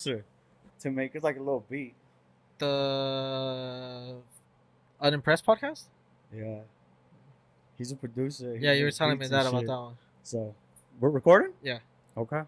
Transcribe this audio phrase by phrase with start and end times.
[0.00, 0.22] to
[0.90, 1.94] make it like a little beat.
[2.58, 4.16] The
[5.00, 5.84] Unimpressed podcast.
[6.34, 6.60] Yeah.
[7.76, 8.56] He's a producer.
[8.56, 9.66] He Yeah, you were telling me that about shit.
[9.66, 9.96] that one.
[10.22, 10.54] So,
[11.00, 11.52] we're recording?
[11.62, 11.78] Yeah.
[12.16, 12.42] Okay.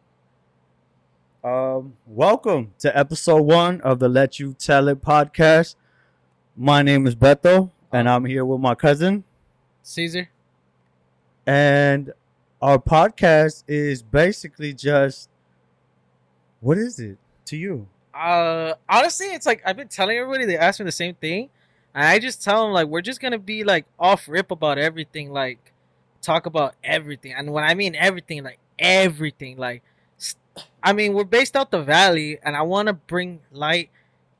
[1.42, 5.74] Um, welcome to episode one of the Let You Tell It podcast.
[6.56, 9.24] My name is Beto, and I'm here with my cousin.
[9.82, 10.28] Caesar.
[11.46, 12.12] And
[12.62, 15.28] our podcast is basically just
[16.60, 17.16] what is it
[17.50, 17.86] to you?
[18.14, 20.46] Uh, honestly, it's like I've been telling everybody.
[20.46, 21.50] They ask me the same thing,
[21.94, 25.30] and I just tell them like we're just gonna be like off rip about everything,
[25.30, 25.72] like
[26.22, 27.32] talk about everything.
[27.32, 29.82] And when I mean everything, like everything, like
[30.82, 33.90] I mean we're based out the valley, and I want to bring light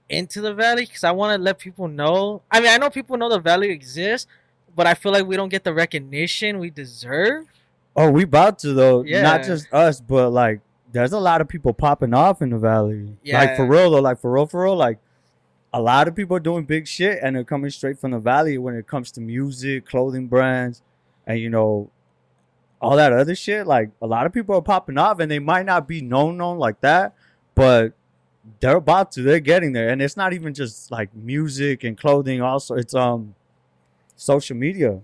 [0.08, 2.42] into the valley because I want to let people know.
[2.50, 4.26] I mean, I know people know the valley exists,
[4.74, 7.46] but I feel like we don't get the recognition we deserve.
[7.94, 9.04] Oh, we about to though.
[9.04, 9.22] Yeah.
[9.22, 10.60] Not just us, but like
[10.92, 13.16] there's a lot of people popping off in the valley.
[13.22, 13.38] Yeah.
[13.38, 14.98] Like for real though, like for real, for real, like
[15.72, 18.58] a lot of people are doing big shit and they're coming straight from the valley
[18.58, 20.82] when it comes to music, clothing brands,
[21.26, 21.90] and you know,
[22.80, 23.66] all that other shit.
[23.66, 26.58] Like a lot of people are popping off and they might not be known known
[26.58, 27.14] like that,
[27.54, 27.92] but
[28.58, 29.90] they're about to, they're getting there.
[29.90, 33.34] And it's not even just like music and clothing, also it's um
[34.16, 35.00] social media.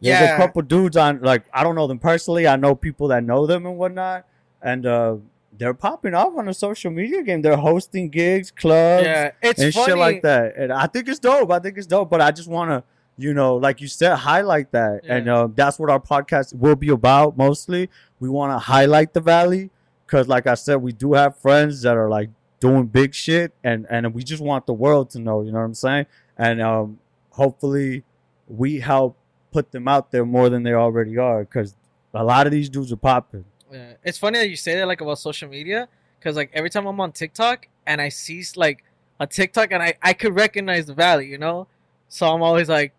[0.00, 2.46] There's a couple dudes on like I don't know them personally.
[2.46, 4.26] I know people that know them and whatnot,
[4.64, 5.16] and uh,
[5.56, 7.42] they're popping off on a social media game.
[7.42, 9.86] They're hosting gigs, clubs, yeah, it's and funny.
[9.86, 10.56] shit like that.
[10.56, 11.52] And I think it's dope.
[11.52, 12.10] I think it's dope.
[12.10, 12.82] But I just want to,
[13.16, 16.88] you know, like you said, highlight that, and uh, that's what our podcast will be
[16.88, 17.36] about.
[17.36, 19.70] Mostly, we want to highlight the valley
[20.06, 23.86] because, like I said, we do have friends that are like doing big shit, and
[23.90, 25.42] and we just want the world to know.
[25.42, 26.06] You know what I'm saying?
[26.36, 26.98] And um,
[27.30, 28.02] hopefully,
[28.48, 29.16] we help
[29.52, 31.76] put them out there more than they already are because
[32.12, 33.44] a lot of these dudes are popping.
[33.74, 33.94] Yeah.
[34.04, 37.00] It's funny that you say that like about social media because like every time I'm
[37.00, 38.84] on TikTok and I see like
[39.18, 41.66] a TikTok and I I could recognize the valley, you know,
[42.08, 42.94] so I'm always like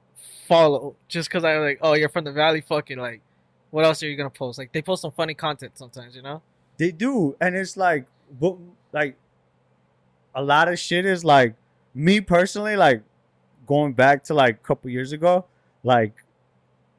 [0.47, 3.21] follow just because I'm like oh you're from the valley, fucking like
[3.71, 4.57] what else are you gonna post?
[4.57, 6.41] Like they post some funny content sometimes, you know.
[6.77, 8.05] They do, and it's like,
[8.39, 8.57] but
[8.91, 9.15] like,
[10.33, 11.55] a lot of shit is like,
[11.93, 13.01] me personally, like,
[13.65, 15.45] going back to like a couple years ago,
[15.83, 16.13] like,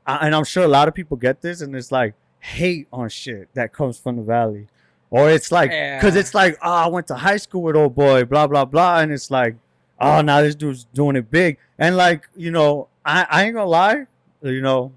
[0.06, 2.14] I, and I'm sure a lot of people get this, and it's like
[2.46, 4.68] hate on shit that comes from the valley,
[5.10, 5.70] or it's like,
[6.00, 6.20] cause Yeah.
[6.20, 9.12] it's like, oh, I went to high school with old boy, blah blah blah, and
[9.12, 9.56] it's like,
[10.00, 13.68] oh, now this dude's doing it big, and like, you know, I, I ain't gonna
[13.68, 14.06] lie,
[14.42, 14.92] you know.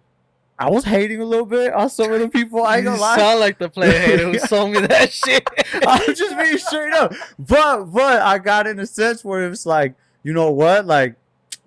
[0.62, 2.64] I was hating a little bit on some of the people.
[2.66, 3.16] I ain't gonna lie.
[3.18, 5.48] sound like the player hater who sold me that shit.
[5.88, 7.14] I'm just being straight up.
[7.40, 10.86] But but I got in a sense where it's like, you know what?
[10.86, 11.16] Like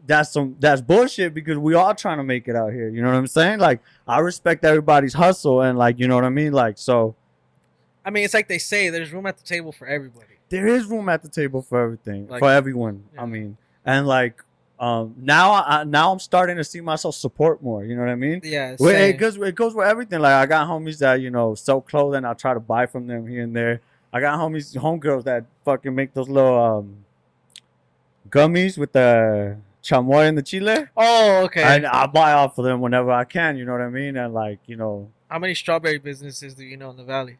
[0.06, 2.88] that's some that's bullshit because we all trying to make it out here.
[2.88, 3.60] You know what I'm saying?
[3.60, 6.52] Like I respect everybody's hustle and like you know what I mean?
[6.52, 7.14] Like so
[8.04, 10.26] I mean, it's like they say there's room at the table for everybody.
[10.48, 12.26] there is room at the table for everything.
[12.28, 13.04] Like- for everyone.
[13.14, 13.22] Yeah.
[13.22, 13.56] I mean.
[13.84, 14.42] And like
[14.80, 17.84] um now I now I'm starting to see myself support more.
[17.84, 18.40] You know what I mean?
[18.42, 19.14] Yeah, Well, same.
[19.14, 20.18] it goes it goes with everything.
[20.20, 22.24] Like I got homies that you know sell clothing.
[22.24, 23.80] I try to buy from them here and there.
[24.12, 27.04] I got homies, homegirls that fucking make those little um
[28.28, 30.86] gummies with the chamoy and the chile.
[30.96, 31.62] oh, okay.
[31.62, 33.56] And I buy off of them whenever I can.
[33.56, 34.16] You know what I mean?
[34.16, 37.38] And like you know, How many strawberry businesses do you know in the valley?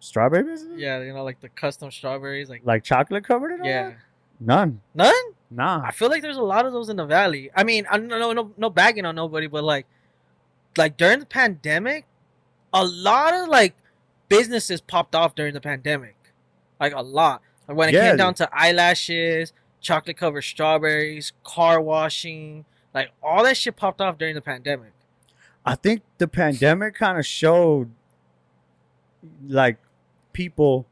[0.00, 0.74] strawberry business.
[0.78, 3.88] Yeah, you know, like the custom strawberries, like Like chocolate covered in yeah.
[3.90, 3.96] that?
[4.38, 4.80] None.
[4.94, 5.12] None.
[5.50, 5.82] Nah.
[5.84, 7.50] I feel like there's a lot of those in the valley.
[7.56, 9.86] I mean, I know, no, no bagging on nobody, but like,
[10.76, 12.04] like during the pandemic,
[12.72, 13.74] a lot of like
[14.28, 16.16] businesses popped off during the pandemic,
[16.78, 17.42] like a lot.
[17.66, 18.08] Like when it Yeah.
[18.10, 19.52] came down to eyelashes,
[19.86, 24.92] chocolate covered strawberries, car washing, like all that shit popped off during the pandemic.
[25.64, 27.90] I think the pandemic kind of showed
[29.46, 29.78] like
[30.32, 30.86] people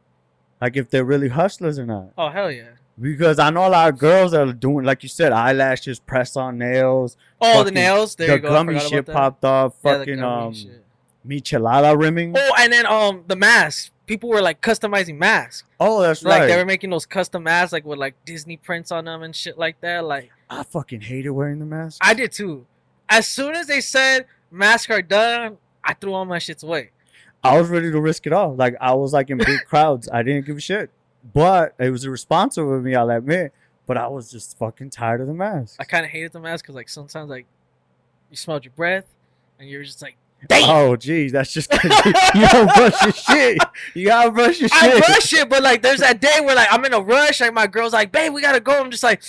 [0.60, 2.10] like if they're really hustlers or not.
[2.16, 2.70] Oh hell yeah!
[3.00, 6.36] Because I know a lot of girls that are doing, like you said, eyelashes, press
[6.36, 7.16] on nails.
[7.40, 8.14] Oh, the Fucking- nails.
[8.14, 8.48] There the you go.
[8.50, 9.74] Gummy shit popped off.
[9.84, 10.84] Yeah, the fucking um, shit.
[11.26, 12.34] michelada rimming.
[12.36, 13.90] Oh, and then um the masks.
[14.06, 15.64] People were like customizing masks.
[15.80, 16.46] Oh, that's Like right.
[16.46, 19.56] they were making those custom masks, like with like Disney prints on them and shit
[19.58, 20.04] like that.
[20.04, 21.98] Like I fucking hated wearing the mask.
[22.04, 22.66] I did too.
[23.08, 26.90] As soon as they said masks are done, I threw all my shits away.
[27.42, 28.54] I was ready to risk it all.
[28.54, 30.08] Like I was like in big crowds.
[30.12, 30.90] I didn't give a shit.
[31.32, 33.52] But it was irresponsible of me, I'll admit.
[33.86, 35.76] But I was just fucking tired of the mask.
[35.80, 37.46] I kind of hated the mask because like sometimes like
[38.30, 39.06] you smelled your breath
[39.58, 40.16] and you're just like,
[40.48, 40.70] damn.
[40.70, 41.90] Oh, geez, that's just you,
[42.34, 43.58] you don't brush your shit.
[43.94, 44.82] You gotta brush your shit.
[44.94, 47.40] I brush it, but like there's that day where like I'm in a rush.
[47.40, 48.80] Like my girl's like, babe, we gotta go.
[48.80, 49.22] I'm just like,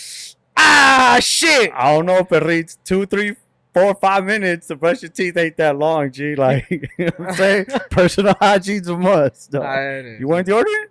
[0.58, 1.72] ah, shit.
[1.74, 3.36] I don't know if it reads two, three,
[3.74, 6.36] four, five minutes to brush your teeth ain't that long, G.
[6.38, 7.66] Like, you know what I'm saying?
[7.92, 9.54] Personal hygiene's a must.
[9.56, 10.86] I- You want deodorant?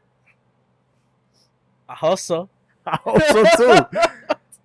[1.88, 2.48] I hustle.
[2.86, 3.98] I hope so too.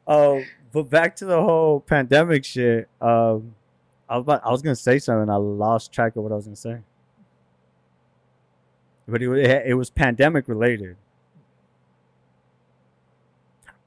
[0.08, 0.40] Uh,
[0.72, 2.88] but back to the whole pandemic shit.
[3.02, 3.56] Um,
[4.10, 5.30] I was about, I was gonna say something.
[5.30, 6.80] I lost track of what I was gonna say.
[9.08, 10.96] But it, it, was pandemic related.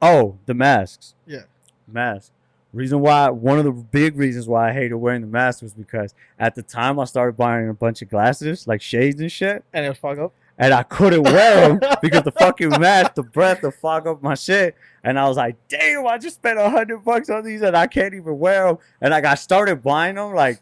[0.00, 1.14] Oh, the masks.
[1.26, 1.42] Yeah.
[1.86, 2.32] Mask.
[2.72, 6.14] Reason why one of the big reasons why I hated wearing the mask was because
[6.38, 9.84] at the time I started buying a bunch of glasses, like shades and shit And
[9.84, 10.32] it fuck up.
[10.62, 14.34] And I couldn't wear them because the fucking mask, the breath, the fog up my
[14.34, 14.76] shit.
[15.04, 17.86] And I was like, damn, I just spent a hundred bucks on these and I
[17.88, 18.78] can't even wear them.
[19.00, 20.60] And like I started buying them like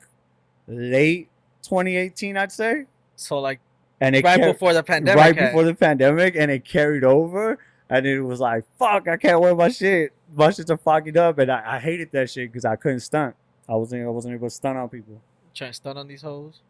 [0.67, 1.29] late
[1.63, 2.87] 2018, I'd say.
[3.17, 3.61] So like
[4.01, 5.17] And it right before the pandemic.
[5.23, 5.47] right hit.
[5.51, 7.59] before the pandemic, and it carried over.
[7.91, 10.13] And it was like, fuck, I can't wear my shit.
[10.35, 13.35] My shits are fogging up, and I, I hated that shit because I couldn't stunt.
[13.69, 15.21] I wasn't, I wasn't able to stunt on people.
[15.55, 16.61] trying to stun on these hoes.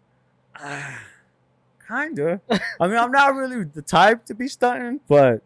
[0.57, 0.99] Ah.
[1.91, 2.41] Kinda.
[2.81, 5.43] I mean, I'm not really the type to be stunting, but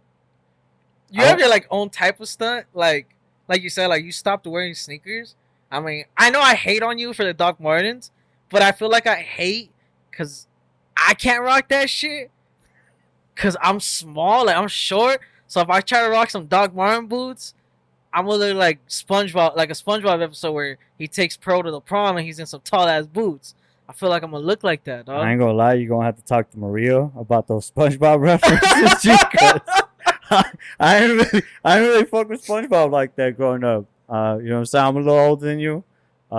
[1.11, 3.15] You I have your like own type of stunt, like
[3.49, 5.37] like you said, like you stopped wearing sneakers.
[5.71, 8.11] I mean, I know I hate on you for the Doc Martens,
[8.51, 9.71] but I feel like I hate
[10.11, 10.47] because
[10.97, 12.31] I can't rock that shit
[13.35, 15.21] because I'm small, like I'm short.
[15.47, 17.55] So if I try to rock some Doc Marten boots,
[18.13, 21.81] I'm gonna look like SpongeBob, like a SpongeBob episode where he takes Pearl to the
[21.81, 23.55] prom and he's in some tall ass boots.
[23.89, 25.25] I feel like I'm gonna look like that, dog.
[25.25, 29.03] I ain't gonna lie, you're gonna have to talk to Maria about those SpongeBob references.
[29.03, 29.61] because
[30.31, 30.51] I,
[30.81, 33.85] I ain't really, I ain't really fuck with SpongeBob like that growing up.
[34.09, 34.85] Uh, you know what I'm saying?
[34.87, 35.85] I'm a little older than you.
[36.33, 36.37] Uh,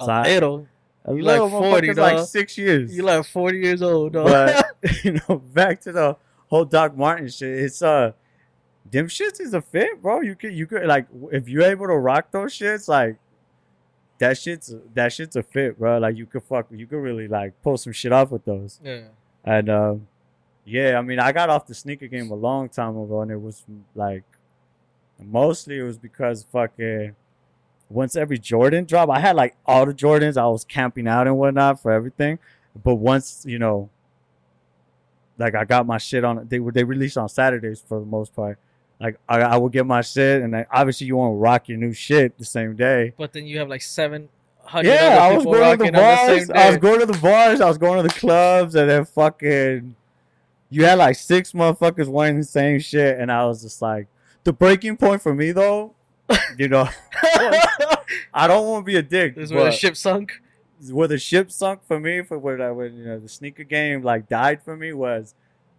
[0.00, 0.66] a so I- little.
[1.04, 2.96] a you like little 40, motherfucker's like six years.
[2.96, 4.26] You like 40 years old, dog.
[4.26, 4.66] but
[5.04, 6.16] you know, back to the
[6.48, 7.58] whole Doc Marten shit.
[7.58, 8.12] It's uh,
[8.90, 10.22] them shits is a fit, bro.
[10.22, 13.16] You could, you could like, if you're able to rock those shits, like.
[14.18, 15.98] That shit's that shit's a fit, bro.
[15.98, 18.80] Like you could fuck, you could really like pull some shit off with those.
[18.82, 19.08] yeah.
[19.44, 20.08] And um,
[20.64, 23.40] yeah, I mean, I got off the sneaker game a long time ago, and it
[23.40, 23.64] was
[23.94, 24.24] like
[25.20, 27.14] mostly it was because fucking
[27.88, 30.36] once every Jordan drop, I had like all the Jordans.
[30.36, 32.38] I was camping out and whatnot for everything,
[32.82, 33.90] but once you know,
[35.38, 36.46] like I got my shit on.
[36.48, 38.58] They were they released on Saturdays for the most part.
[38.98, 41.92] Like I, I would get my shit, and obviously you want to rock your new
[41.92, 43.12] shit the same day.
[43.16, 45.92] But then you have like 700 Yeah, other I was going to the on the
[45.92, 46.50] bars.
[46.50, 47.60] I was going to the bars.
[47.60, 49.94] I was going to the clubs, and then fucking,
[50.70, 54.06] you had like six motherfuckers wearing the same shit, and I was just like,
[54.44, 55.94] the breaking point for me though,
[56.58, 56.88] you know,
[58.32, 60.40] I don't want to be a dick, this is where the ship sunk.
[60.90, 64.02] where the ship sunk for me, for where that when you know the sneaker game
[64.02, 65.34] like died for me was,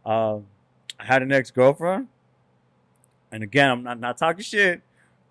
[0.05, 0.45] um,
[0.99, 2.09] I had an ex girlfriend,
[3.31, 4.81] and again I'm not not talking shit.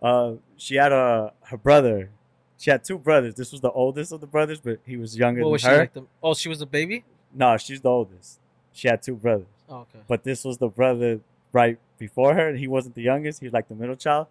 [0.03, 2.11] Uh, she had a her brother.
[2.59, 3.35] She had two brothers.
[3.35, 5.69] This was the oldest of the brothers, but he was younger What than was she
[5.69, 5.77] her.
[5.79, 5.93] like?
[5.93, 7.05] The, oh, she was a baby?
[7.35, 8.39] no, she's the oldest.
[8.73, 9.99] She had two brothers, Oh, okay.
[10.09, 11.21] but this was the brother
[11.53, 12.49] right before her.
[12.49, 13.41] And he wasn't the youngest.
[13.41, 14.27] He was like the middle child.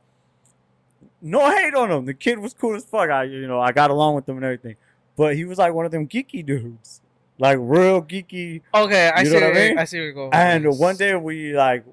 [1.22, 2.06] No hate on him.
[2.06, 3.10] The kid was cool as fuck.
[3.10, 4.76] I you know I got along with him and everything,
[5.16, 7.02] but he was like one of them geeky dudes,
[7.38, 8.62] like real geeky.
[8.74, 9.34] Okay, I You see.
[9.36, 9.78] what I mean?
[9.80, 10.28] I see where you're going.
[10.28, 11.84] with And one day we like,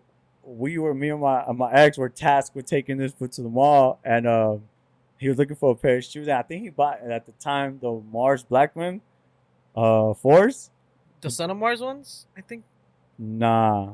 [0.45, 3.49] we were me and my my ex were tasked with taking this foot to the
[3.49, 4.63] mall, and um,
[5.19, 6.27] he was looking for a pair of shoes.
[6.27, 9.01] And I think he bought at the time the Mars Blackmon,
[9.77, 10.71] uh, Force.
[11.21, 12.65] the Son of Mars ones, I think.
[13.19, 13.93] Nah,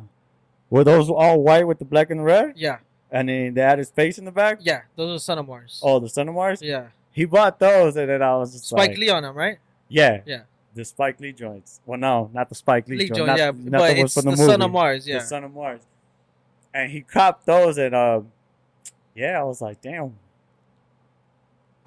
[0.70, 2.54] were those all white with the black and the red?
[2.56, 2.78] Yeah,
[3.10, 4.60] And then they had his face in the back.
[4.62, 5.80] yeah, those are Son of Mars.
[5.82, 6.62] Oh, the Son of Mars.
[6.62, 9.58] yeah, He bought those, and then I was just Spike like, Lee on them, right?
[9.88, 10.20] Yeah.
[10.24, 10.42] Yeah.
[10.74, 11.80] The Spike Lee joints.
[11.84, 13.16] Well, no, not the Spike Lee, Lee joint.
[13.16, 15.08] Jones, not, yeah, not but the it's the, the, Son of Mars.
[15.08, 15.80] Yeah, the Son of Mars.
[16.74, 18.30] And he copped those, and um,
[19.14, 20.14] yeah, I was like, damn.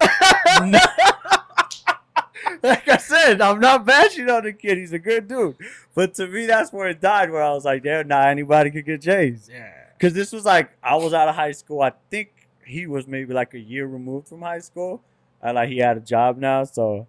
[2.62, 4.78] like I said, I'm not bashing on the kid.
[4.78, 5.56] He's a good dude.
[5.94, 7.30] But to me, that's where it died.
[7.30, 9.48] Where I was like, damn, not anybody could get J's.
[9.50, 9.72] yeah.
[9.96, 11.80] Because this was like I was out of high school.
[11.80, 15.00] I think he was maybe like a year removed from high school,
[15.40, 17.06] and like he had a job now, so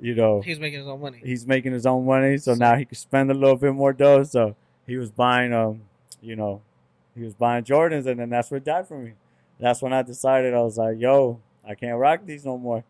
[0.00, 1.20] you know he's making his own money.
[1.24, 4.22] he's making his own money, so now he can spend a little bit more dough.
[4.22, 4.54] So
[4.86, 5.82] he was buying um,
[6.22, 6.62] you know,
[7.14, 9.12] he was buying Jordans, and then that's what died for me.
[9.58, 12.84] That's when I decided I was like, yo, I can't rock these no more.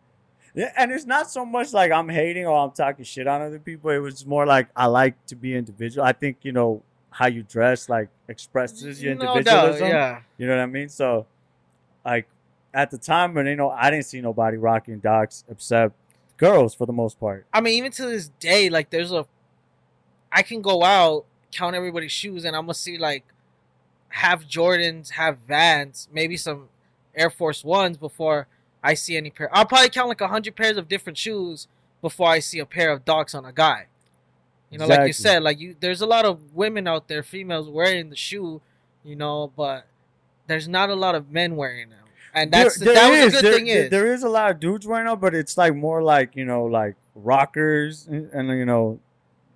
[0.77, 3.89] And it's not so much like I'm hating or I'm talking shit on other people.
[3.89, 6.05] It was more like I like to be individual.
[6.05, 9.37] I think you know how you dress like expresses your no doubt.
[9.37, 9.87] individualism.
[9.89, 10.89] Yeah, You know what I mean?
[10.89, 11.25] So,
[12.05, 12.27] like,
[12.73, 15.93] at the time when you know, I didn't see nobody rocking docs except
[16.37, 17.45] girls for the most part.
[17.53, 19.25] I mean, even to this day, like, there's a.
[20.31, 23.23] I can go out, count everybody's shoes, and I'm gonna see like
[24.09, 26.69] half Jordans, have Vans, maybe some
[27.15, 28.47] Air Force Ones before
[28.83, 29.49] I see any pair.
[29.55, 31.67] I'll probably count like a hundred pairs of different shoes
[32.01, 33.87] before I see a pair of Docs on a guy.
[34.69, 37.69] You know, like you said, like you, there's a lot of women out there, females
[37.69, 38.61] wearing the shoe
[39.03, 39.85] you know, but
[40.47, 41.99] there's not a lot of men wearing them,
[42.33, 44.49] and that's there that was a good There- thing there- is there is a lot
[44.51, 48.49] of dudes wearing them, but it's like more like you know like rockers and, and
[48.49, 48.99] you know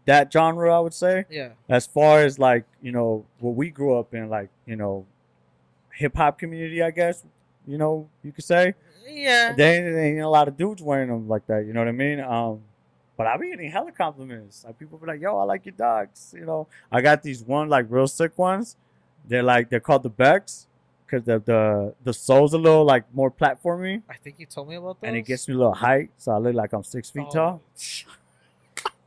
[0.06, 0.76] that genre.
[0.76, 4.30] I would say yeah, as far as like you know what we grew up in,
[4.30, 5.06] like you know
[5.94, 6.82] hip hop community.
[6.82, 7.24] I guess
[7.68, 8.74] you know you could say
[9.08, 9.54] yeah.
[9.54, 11.66] there ain't, ain't a lot of dudes wearing them like that.
[11.66, 12.20] You know what I mean?
[12.20, 12.62] Um,
[13.18, 14.64] but I be getting hella compliments.
[14.66, 17.68] Like people be like, "Yo, I like your dogs." You know, I got these one
[17.70, 18.78] like real sick ones.
[19.28, 20.68] They're like they're called the Bex
[21.06, 24.76] because the the the sole's a little like more platformy I think you told me
[24.76, 25.08] about those.
[25.08, 27.34] and it gets me a little height, so I look like I'm six feet Oh.
[27.34, 27.62] tall.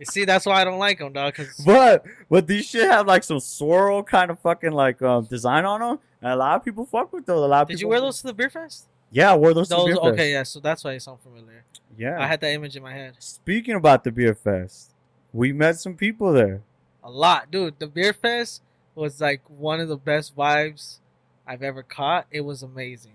[0.02, 1.35] You see, that's why I don't like them, dog.
[1.35, 5.64] Cause But but these shit have like some swirl kind of fucking like um, design
[5.64, 7.44] on them, and a lot of people fuck with those.
[7.44, 8.88] A lot of did you wear those to the beer fest?
[9.12, 9.68] Yeah, I wore those.
[9.68, 10.06] to Those Beer Fest.
[10.06, 10.42] okay, yeah.
[10.42, 11.64] So that's why it sound familiar.
[11.97, 12.21] Yeah.
[12.21, 13.14] I had that image in my head.
[13.21, 14.92] Speaking about the beer fest,
[15.32, 16.62] we met some people there.
[17.04, 17.78] A lot, dude.
[17.78, 18.62] The beer fest
[18.97, 20.99] was like one of the best vibes
[21.47, 22.26] I've ever caught.
[22.32, 23.12] It was amazing,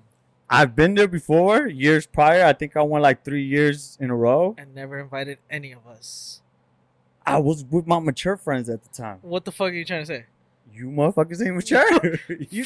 [0.50, 2.46] I've been there before years prior.
[2.46, 4.56] I think I went like three years in a row.
[4.58, 6.41] and never invited any of us.
[7.27, 9.19] I was with my mature friends at the time.
[9.22, 10.25] What the fuck are you trying to say?
[10.74, 12.19] You motherfuckers ain't mature.
[12.50, 12.65] you,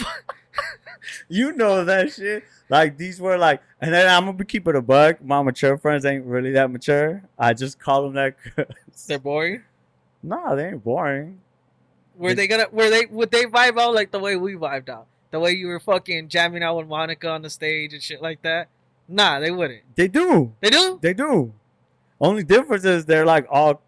[1.27, 2.43] you know that shit.
[2.69, 5.23] Like these were like, and then I'm gonna be keeping a buck.
[5.23, 7.23] My mature friends ain't really that mature.
[7.39, 8.35] I just call them that.
[8.55, 9.61] 'cause- They're boring.
[10.21, 11.39] nah, they ain't boring.
[12.15, 12.67] Were they gonna?
[12.71, 13.05] Were they?
[13.07, 15.07] Would they vibe out like the way we vibed out?
[15.31, 18.41] The way you were fucking jamming out with Monica on the stage and shit like
[18.43, 18.67] that?
[19.07, 19.81] Nah, they wouldn't.
[19.95, 20.53] They do.
[20.59, 20.99] They do.
[21.01, 21.53] They do.
[22.19, 23.81] Only difference is they're like all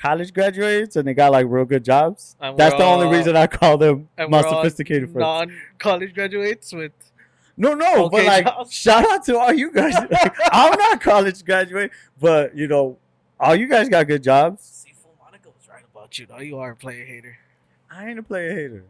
[0.00, 2.36] college graduates and they got like real good jobs.
[2.40, 5.22] And That's we're the only all- reason I call them and my sophisticated friends.
[5.50, 6.92] Non-college graduates with.
[7.56, 8.72] No, no, but like, jobs.
[8.84, 9.94] shout out to all you guys.
[9.94, 12.98] Like, I'm not a college graduate, but you know,
[13.40, 14.62] all you guys got good jobs.
[14.84, 16.26] See, Full Monica was right about you.
[16.26, 16.38] though.
[16.40, 17.38] you are a player hater.
[17.90, 18.84] I ain't a player hater.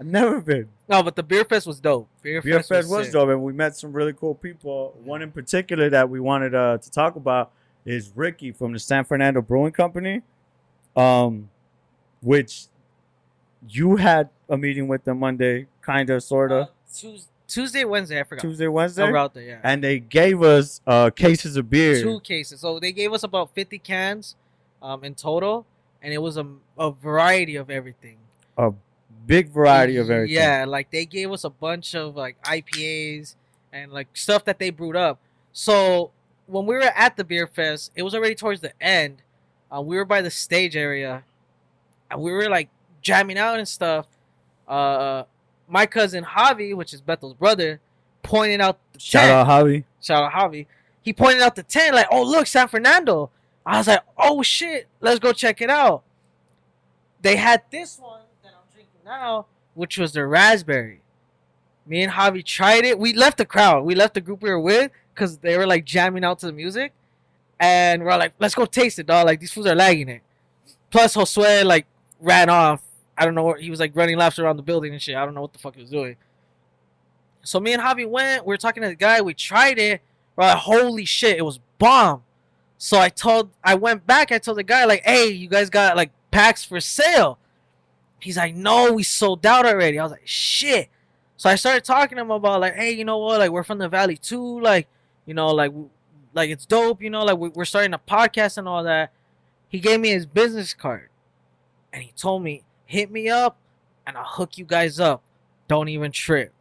[0.00, 0.68] I've never been.
[0.88, 2.08] no, but the beer fest was dope.
[2.22, 3.12] Beer, Beer fest, Fest was sick.
[3.12, 4.96] dope, and we met some really cool people.
[5.04, 7.52] One in particular that we wanted uh, to talk about
[7.84, 10.22] is Ricky from the San Fernando Brewing Company,
[10.96, 11.50] um,
[12.20, 12.66] which
[13.68, 17.08] you had a meeting with them Monday, kind of, sort of, Uh,
[17.48, 18.40] Tuesday, Wednesday, I forgot.
[18.42, 19.60] Tuesday, Wednesday, Around there, yeah.
[19.62, 22.00] and they gave us uh, cases of beer.
[22.02, 22.60] two cases.
[22.60, 24.36] So they gave us about 50 cans
[24.80, 25.66] um, in total,
[26.00, 26.46] and it was a,
[26.78, 28.16] a variety of everything.
[28.56, 28.72] A
[29.26, 30.34] big variety of everything.
[30.34, 33.34] Yeah, like they gave us a bunch of like IPAs
[33.72, 35.18] and like stuff that they brewed up.
[35.52, 36.10] So
[36.52, 39.22] when we were at the beer fest, it was already towards the end.
[39.74, 41.24] Uh, we were by the stage area,
[42.10, 42.68] and we were like
[43.00, 44.06] jamming out and stuff.
[44.68, 45.24] Uh,
[45.66, 47.80] my cousin Javi, which is Beto's brother,
[48.22, 49.48] pointed out the Shout tent.
[49.48, 49.84] out Javi.
[50.02, 50.66] Shout out Javi.
[51.00, 53.30] He pointed out the tent, like, oh look, San Fernando.
[53.64, 56.02] I was like, oh shit, let's go check it out.
[57.22, 61.00] They had this one that I'm drinking now, which was the raspberry.
[61.86, 62.98] Me and Javi tried it.
[62.98, 63.84] We left the crowd.
[63.84, 66.52] We left the group we were with because they were like jamming out to the
[66.52, 66.92] music.
[67.60, 69.26] And we're like, let's go taste it, dog.
[69.26, 70.22] Like these fools are lagging it.
[70.90, 71.86] Plus Josue like
[72.20, 72.82] ran off.
[73.16, 75.14] I don't know what he was like running laps around the building and shit.
[75.14, 76.16] I don't know what the fuck he was doing.
[77.42, 78.46] So me and Javi went.
[78.46, 79.20] We were talking to the guy.
[79.20, 80.00] We tried it.
[80.36, 82.22] We're like, holy shit, it was bomb.
[82.78, 84.32] So I told, I went back.
[84.32, 87.38] I told the guy like, hey, you guys got like packs for sale.
[88.18, 89.98] He's like, no, we sold out already.
[89.98, 90.88] I was like, shit.
[91.36, 93.40] So I started talking to him about like, hey, you know what?
[93.40, 94.60] Like we're from the valley too.
[94.60, 94.88] Like,
[95.26, 95.72] you know, like,
[96.34, 97.02] like it's dope.
[97.02, 99.12] You know, like we- we're starting a podcast and all that.
[99.68, 101.08] He gave me his business card,
[101.92, 103.56] and he told me, hit me up,
[104.06, 105.22] and I'll hook you guys up.
[105.68, 106.52] Don't even trip.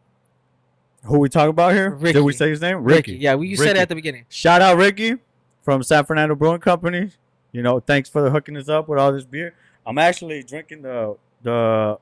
[1.06, 1.90] Who we talking about here?
[1.90, 2.14] Ricky.
[2.14, 2.84] Did we say his name?
[2.84, 3.16] Ricky.
[3.18, 3.80] Yeah, we you said Ricky.
[3.80, 4.26] it at the beginning.
[4.30, 5.16] Shout out Ricky
[5.64, 7.12] from San Fernando Brewing Company.
[7.52, 9.56] You know, thanks for hooking us up with all this beer.
[9.86, 11.98] I'm actually drinking the the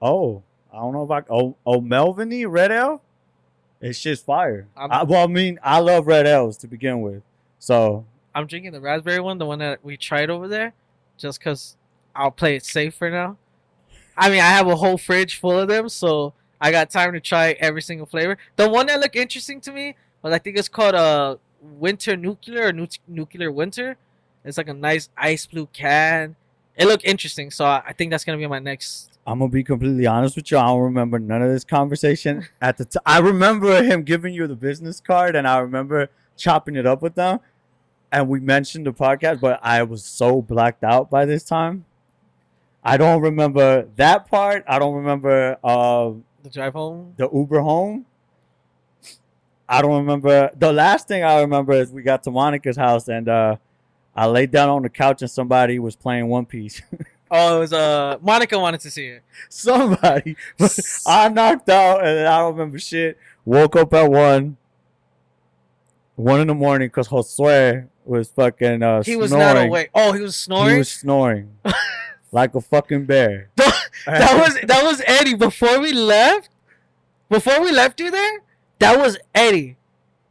[0.00, 3.02] oh I don't know if I oh oh Melviny Red Ale.
[3.80, 4.66] It's just fire.
[4.76, 7.22] I'm- well, I mean, I love red ales to begin with,
[7.58, 8.04] so
[8.34, 10.72] I'm drinking the raspberry one, the one that we tried over there,
[11.18, 11.76] just because
[12.16, 13.36] I'll play it safe for now.
[14.16, 17.20] I mean, I have a whole fridge full of them, so I got time to
[17.20, 18.38] try every single flavor.
[18.56, 22.68] The one that looked interesting to me was I think it's called uh, Winter Nuclear
[22.68, 23.96] or Nu- Nuclear Winter.
[24.44, 26.36] It's like a nice ice blue can.
[26.76, 29.13] It looked interesting, so I I think that's gonna be my next.
[29.26, 30.58] I'm gonna be completely honest with you.
[30.58, 33.02] I don't remember none of this conversation at the time.
[33.06, 37.14] I remember him giving you the business card, and I remember chopping it up with
[37.14, 37.40] them,
[38.12, 41.86] and we mentioned the podcast, but I was so blacked out by this time.
[42.82, 44.62] I don't remember that part.
[44.68, 46.12] I don't remember uh,
[46.42, 47.14] The drive home.
[47.16, 48.04] the Uber home.
[49.66, 50.50] I don't remember.
[50.54, 53.56] The last thing I remember is we got to Monica's house, and uh,
[54.14, 56.82] I laid down on the couch, and somebody was playing One Piece.
[57.30, 59.22] Oh, it was uh Monica wanted to see it.
[59.48, 60.36] Somebody.
[61.06, 63.18] I knocked out and I don't remember shit.
[63.44, 64.56] Woke up at one.
[66.16, 69.54] One in the morning because Josue was fucking uh He was snoring.
[69.54, 69.90] not awake.
[69.94, 70.72] Oh, he was snoring.
[70.72, 71.56] He was snoring.
[72.32, 73.48] like a fucking bear.
[73.56, 75.34] that was that was Eddie.
[75.34, 76.50] Before we left,
[77.28, 78.40] before we left you there,
[78.78, 79.76] that was Eddie.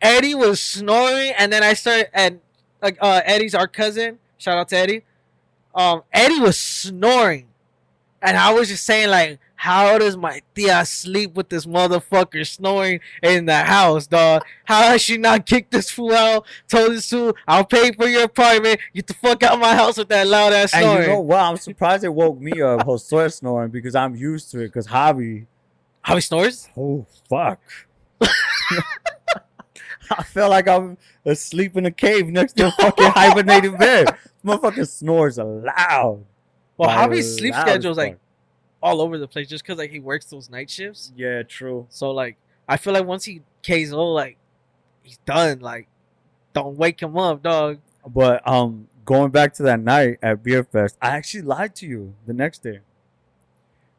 [0.01, 2.39] Eddie was snoring, and then I started and
[2.81, 4.19] like uh Eddie's our cousin.
[4.37, 5.03] Shout out to Eddie.
[5.75, 7.47] Um, Eddie was snoring,
[8.21, 12.99] and I was just saying like, how does my tia sleep with this motherfucker snoring
[13.21, 14.43] in the house, dog?
[14.65, 16.45] How has she not kicked this fool out?
[16.67, 18.81] Told this fool, I'll pay for your apartment.
[18.93, 20.97] Get the fuck out of my house with that loud ass snoring.
[20.97, 21.39] And you know what?
[21.39, 24.65] I'm surprised it woke me up, Josue snoring, because I'm used to it.
[24.67, 25.45] Because Javi,
[26.05, 26.67] he snores?
[26.75, 27.61] oh fuck,
[30.11, 34.05] I felt like I'm asleep in a cave next to a fucking hibernating bear.
[34.45, 36.25] Motherfucker snores loud.
[36.77, 38.17] Well, Like, Javi's sleep loud as schedule is like
[38.81, 41.11] all over the place just because like he works those night shifts.
[41.15, 41.87] yeah, true.
[41.89, 44.37] So like I feel like once he KO, like
[45.03, 45.59] he's done.
[45.59, 45.87] Like
[46.53, 47.79] don't wake him up, dog.
[48.05, 52.13] But um, going back to that night at Beer Fest, I actually lied to you
[52.25, 52.79] the next day.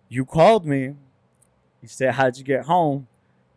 [0.09, 0.95] You called me.
[1.81, 3.09] You said, "How'd you get home?"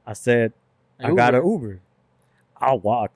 [0.05, 0.53] I said,
[0.99, 1.81] "I got an Uber."
[2.59, 3.13] I walked.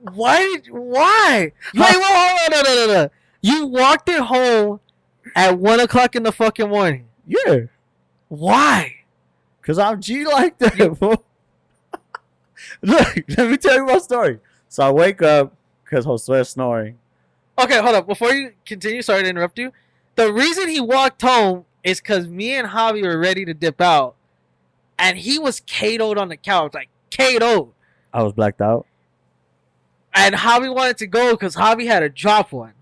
[0.00, 0.56] Why?
[0.70, 1.52] Why?
[1.74, 3.10] Wait, wait, wait, no, no, no, no.
[3.42, 4.80] You walked it home
[5.36, 7.06] at one o'clock in the fucking morning.
[7.26, 7.60] Yeah,
[8.28, 8.96] Why?
[9.62, 10.96] cause I'm G like that.
[10.98, 11.22] bro.
[12.82, 14.40] Look, let me tell you my story.
[14.68, 15.54] So I wake up
[15.84, 16.98] because Josue's snoring.
[17.58, 18.06] Okay, hold up.
[18.06, 19.72] Before you continue, sorry to interrupt you.
[20.16, 24.14] The reason he walked home is because me and Javi were ready to dip out,
[24.98, 27.72] and he was KO'd on the couch, like KO'd.
[28.12, 28.86] I was blacked out.
[30.14, 32.72] and Javi wanted to go because Javi had a drop one.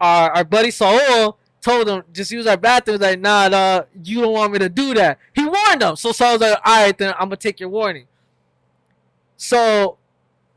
[0.00, 2.94] Our our buddy Saul told him just use our bathroom.
[2.94, 5.18] He was like, nah, nah, you don't want me to do that.
[5.34, 5.96] He warned him.
[5.96, 8.06] So Saul was like, all right, then I'm gonna take your warning.
[9.36, 9.98] So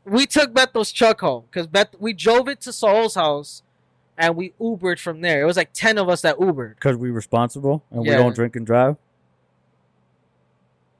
[0.04, 3.62] we took Beto's truck home because Beth we drove it to Saul's house
[4.16, 5.42] and we Ubered from there.
[5.42, 6.76] It was like ten of us that Ubered.
[6.76, 8.12] Because we responsible and Yeah.
[8.12, 8.96] we don't drink and drive.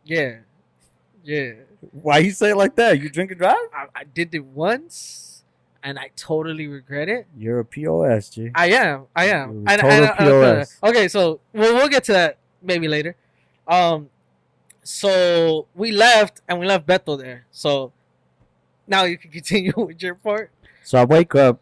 [0.05, 0.39] Yeah.
[1.25, 1.53] Yeah.
[1.93, 3.01] Why you say it like that?
[3.01, 3.57] You drink and drive?
[3.75, 5.31] I, I did it once
[5.83, 7.27] and I totally regret it.
[7.37, 8.51] You're a POS, G.
[8.55, 9.07] I am.
[9.15, 9.65] I am.
[9.67, 10.79] You're total and, uh, POS.
[10.83, 13.17] okay, so we'll we'll get to that maybe later.
[13.67, 14.11] Um,
[14.83, 17.47] so we left and we left Beto there.
[17.51, 17.93] So
[18.87, 20.51] now you can continue with your part.
[20.83, 21.61] So I wake up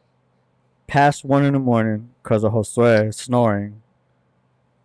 [0.87, 3.83] past one in the morning because of Josue snoring.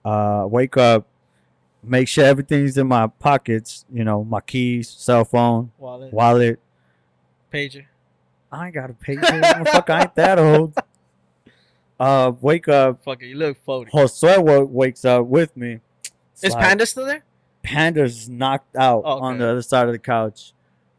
[0.03, 1.07] Uh, wake up,
[1.83, 3.85] make sure everything's in my pockets.
[3.91, 6.59] You know, my keys, cell phone, Wallet, wallet.
[7.53, 7.85] pager.
[8.51, 9.21] I ain't got a pager.
[9.21, 10.73] Motherfucker, I ain't that old.
[11.99, 13.01] Uh, wake up.
[13.03, 13.89] Fuck it, you look forty.
[13.91, 15.79] Josue wakes up with me.
[16.33, 17.23] It's Is like- Panda still there?
[17.61, 20.51] Panda's knocked out Oh, on the other side of the couch.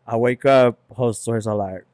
[0.07, 1.85] I wake up, Josue's are like,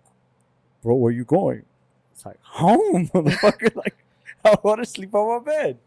[0.83, 1.65] bro, where you going?
[2.13, 3.75] It's like, home, motherfucker.
[3.75, 3.97] like,
[4.45, 5.79] I want to sleep on my bed.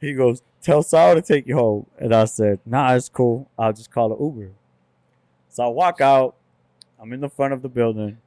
[0.00, 1.86] He goes, tell Sal to take you home.
[1.98, 3.48] And I said, nah, it's cool.
[3.58, 4.52] I'll just call an Uber.
[5.48, 6.34] So I walk out.
[7.00, 8.18] I'm in the front of the building.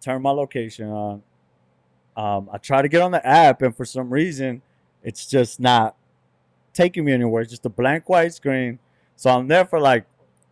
[0.00, 1.22] Turn my location on.
[2.16, 4.62] Um, I try to get on the app, and for some reason,
[5.02, 5.96] it's just not
[6.72, 7.42] taking me anywhere.
[7.42, 8.78] It's just a blank white screen.
[9.16, 10.04] So I'm there for like,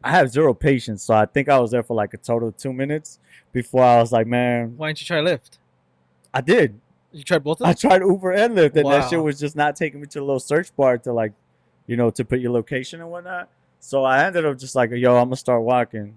[0.03, 1.03] I have zero patience.
[1.03, 3.19] So I think I was there for like a total of two minutes
[3.53, 5.59] before I was like, man, Why didn't you try Lyft?
[6.33, 6.79] I did.
[7.19, 7.69] You tried both of them?
[7.69, 10.25] I tried Uber and Lyft, and that shit was just not taking me to the
[10.25, 11.33] little search bar to like,
[11.89, 13.49] you know, to put your location and whatnot.
[13.81, 16.17] So I ended up just like, yo, I'm gonna start walking.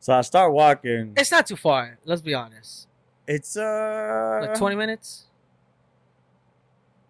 [0.00, 1.12] So I start walking.
[1.16, 1.98] It's not too far.
[2.04, 2.88] Let's be honest.
[3.28, 5.26] It's uh, Like twenty minutes.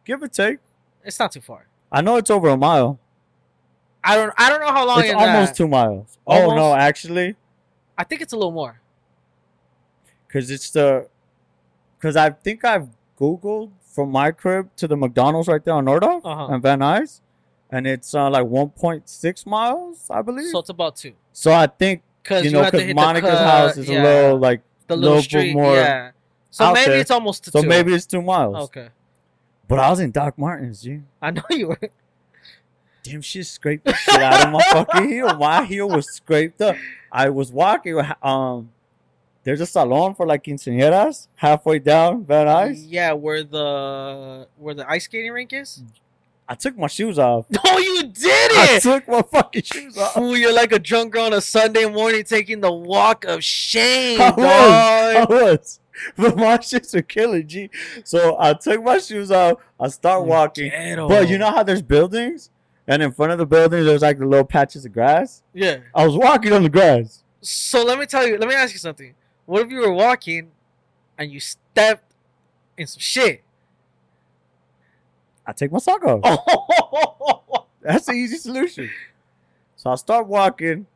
[0.05, 0.59] give or take.
[1.05, 1.67] It's not too far.
[1.91, 2.99] I know it's over a mile.
[4.05, 4.33] I don't.
[4.37, 6.19] I don't know how long It's it's almost two miles.
[6.27, 7.37] Oh no, actually,
[7.97, 8.81] I think it's a little more.
[10.27, 11.09] because it's the,
[12.01, 16.23] because I think I've googled from my crib to the McDonald's right there on Nordhoff
[16.25, 16.55] Uh-huh.
[16.55, 17.21] and Van Nuys,
[17.71, 20.49] and it's uh, like 1.6 miles, I believe.
[20.49, 21.13] So it's about two.
[21.33, 24.39] So I think Cause you you, know, because Monica's cut, house is yeah, a little
[24.39, 26.11] like, the little, little bit more yeah.
[26.51, 27.01] So maybe there.
[27.01, 27.69] it's almost to so two.
[27.69, 28.57] maybe it's two miles.
[28.65, 28.89] Okay.
[29.69, 31.05] But I was in Doc Martens, dude.
[31.23, 31.79] I know you were.
[33.03, 35.35] Damn shit scraped the shit out of my fucking heel.
[35.37, 36.77] My heel was scraped up.
[37.13, 37.99] I was walking.
[38.23, 38.71] Um,
[39.45, 42.85] there's a salon for like quinceañeras halfway down Van Nuys.
[42.87, 45.83] Yeah, where the where the ice skating rink is.
[46.49, 47.47] I took my shoes off.
[47.65, 48.59] No, you did it.
[48.59, 50.15] I took my fucking shoes off.
[50.15, 54.21] Fool, you're like a drunk girl on a Sunday morning taking the walk of shame,
[54.21, 55.17] I was.
[55.17, 55.81] I was.
[56.17, 57.71] but my shoes are killing G.
[58.05, 59.59] So I took my shoes off.
[59.79, 61.09] I start walking, Ghetto.
[61.09, 62.51] but you know how there's buildings,
[62.89, 65.43] and in front of the buildings there's like the little patches of grass.
[65.55, 65.79] Yeah.
[65.95, 67.23] I was walking on the grass.
[67.43, 68.37] So let me tell you.
[68.39, 69.15] Let me ask you something.
[69.51, 70.53] What if you were walking,
[71.19, 72.05] and you stepped
[72.77, 73.43] in some shit?
[75.45, 76.21] I take my sock off.
[76.23, 77.67] Oh.
[77.83, 78.89] That's the easy solution.
[79.75, 80.87] So I start walking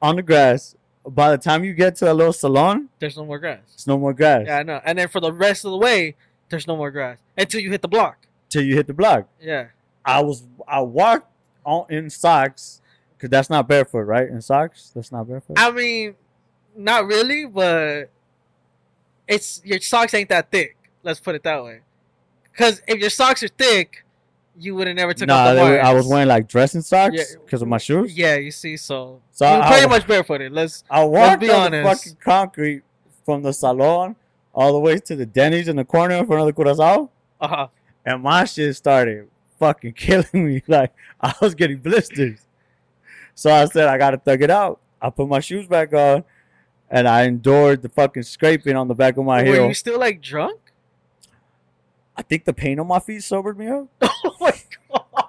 [0.00, 0.74] on the grass.
[1.06, 3.60] By the time you get to a little salon, There's no more grass.
[3.68, 4.80] There's no more grass Yeah, I know.
[4.84, 6.16] And then for the rest of the way,
[6.48, 8.26] there's no more grass until you hit the block.
[8.48, 9.28] till you hit the block.
[9.40, 9.68] Yeah.
[10.04, 11.30] I was I walked
[11.64, 12.80] on in socks
[13.16, 14.28] because that's not barefoot, right?
[14.28, 15.56] In socks, that's not barefoot.
[15.60, 16.16] I mean,
[16.76, 18.10] not really, but
[19.28, 20.76] it's your socks ain't that thick.
[21.02, 21.80] Let's put it that way.
[22.50, 24.04] Because if your socks are thick,
[24.58, 27.14] you would have never took nah, off the were- I was wearing like dressing socks
[27.16, 27.24] Yeah.
[27.44, 28.16] because of my shoes.
[28.16, 30.52] Yeah, you see, so, So you were I- pretty I- much barefooted.
[30.52, 30.84] Let's.
[30.90, 32.04] I walked be on the honest.
[32.04, 32.82] fucking concrete
[33.24, 34.16] from the salon
[34.54, 37.08] all the way to the Denny's in the corner in front of the Curacao,
[37.40, 37.66] Uh,
[38.04, 40.62] and my shit started fucking killing me.
[40.68, 42.40] Like I was getting blisters.
[43.34, 44.78] So I said I gotta thug it out.
[45.00, 46.22] I put my shoes back on,
[46.92, 49.68] and I endured the fucking scraping on the back of my were heel.
[49.68, 50.60] you still like drunk?
[52.14, 53.88] I think the pain on my feet sobered me up.
[54.02, 54.52] oh my
[54.92, 55.28] god.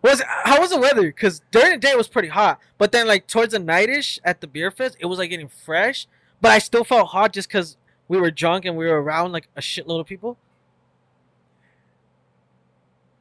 [0.00, 1.02] Was how was the weather?
[1.02, 4.40] Because during the day it was pretty hot, but then like towards the nightish at
[4.40, 6.06] the beer fest, it was like getting fresh.
[6.40, 9.48] But I still felt hot just because we were drunk and we were around like
[9.54, 10.38] a shitload of people.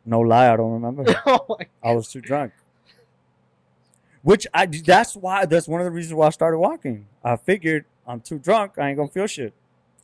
[0.06, 1.04] No lie, I don't remember.
[1.26, 2.54] oh my I was too drunk.
[4.28, 7.08] Which I that's why that's one of the reasons why I started walking.
[7.24, 9.54] I figured I'm too drunk, I ain't gonna feel shit.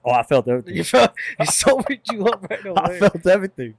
[0.06, 0.76] Oh, I felt everything.
[0.78, 2.82] You felt he sobered you up right away.
[2.82, 3.74] I felt everything.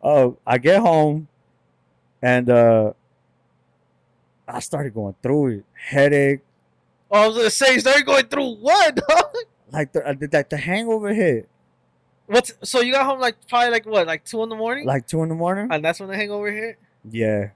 [0.00, 1.26] Oh, I get home
[2.22, 2.92] and uh
[4.46, 5.64] I started going through it.
[5.74, 6.40] Headache,
[7.10, 9.00] Oh, I was gonna say, you started going through what?
[9.72, 11.48] like the uh, the, the, the hangover hit.
[12.26, 15.08] What's so you got home like probably like what, like two in the morning, Like
[15.08, 15.66] two in the morning.
[15.72, 16.78] and that's when the hangover hit.
[17.10, 17.50] yeah.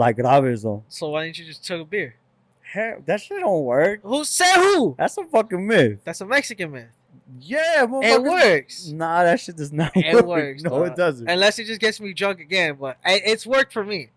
[0.00, 0.82] Like graves though.
[0.88, 2.14] So why didn't you just chug a beer?
[2.62, 4.00] Hell, that shit don't work.
[4.02, 4.94] Who said who?
[4.96, 5.98] That's a fucking myth.
[6.04, 6.88] That's a Mexican myth.
[7.38, 8.88] Yeah, It works.
[8.88, 10.24] Nah, that shit does not It work.
[10.26, 11.28] works, No, it doesn't.
[11.28, 14.08] Unless it just gets me drunk again, but I, it's worked for me.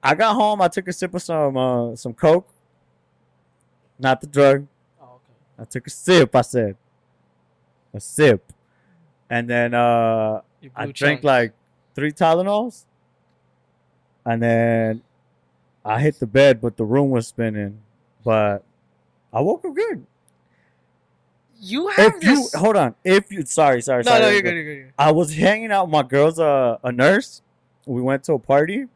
[0.00, 0.62] I got home.
[0.62, 2.48] I took a sip of some uh, some coke.
[3.98, 4.68] Not the drug.
[5.00, 5.34] Oh, okay.
[5.58, 6.36] I took a sip.
[6.36, 6.76] I said
[7.92, 8.52] a sip,
[9.28, 10.40] and then uh,
[10.76, 11.52] I drank like
[11.96, 12.84] three Tylenols,
[14.24, 15.02] and then
[15.84, 17.80] I hit the bed, but the room was spinning.
[18.24, 18.62] But
[19.32, 20.06] I woke up good.
[21.60, 22.54] you have If you this.
[22.54, 24.22] hold on, if you sorry, sorry, no, sorry.
[24.22, 24.76] no, you're good, you're good.
[24.76, 24.92] You're good.
[24.98, 25.86] I was hanging out.
[25.86, 27.42] with My girl's a, a nurse.
[27.86, 28.86] We went to a party,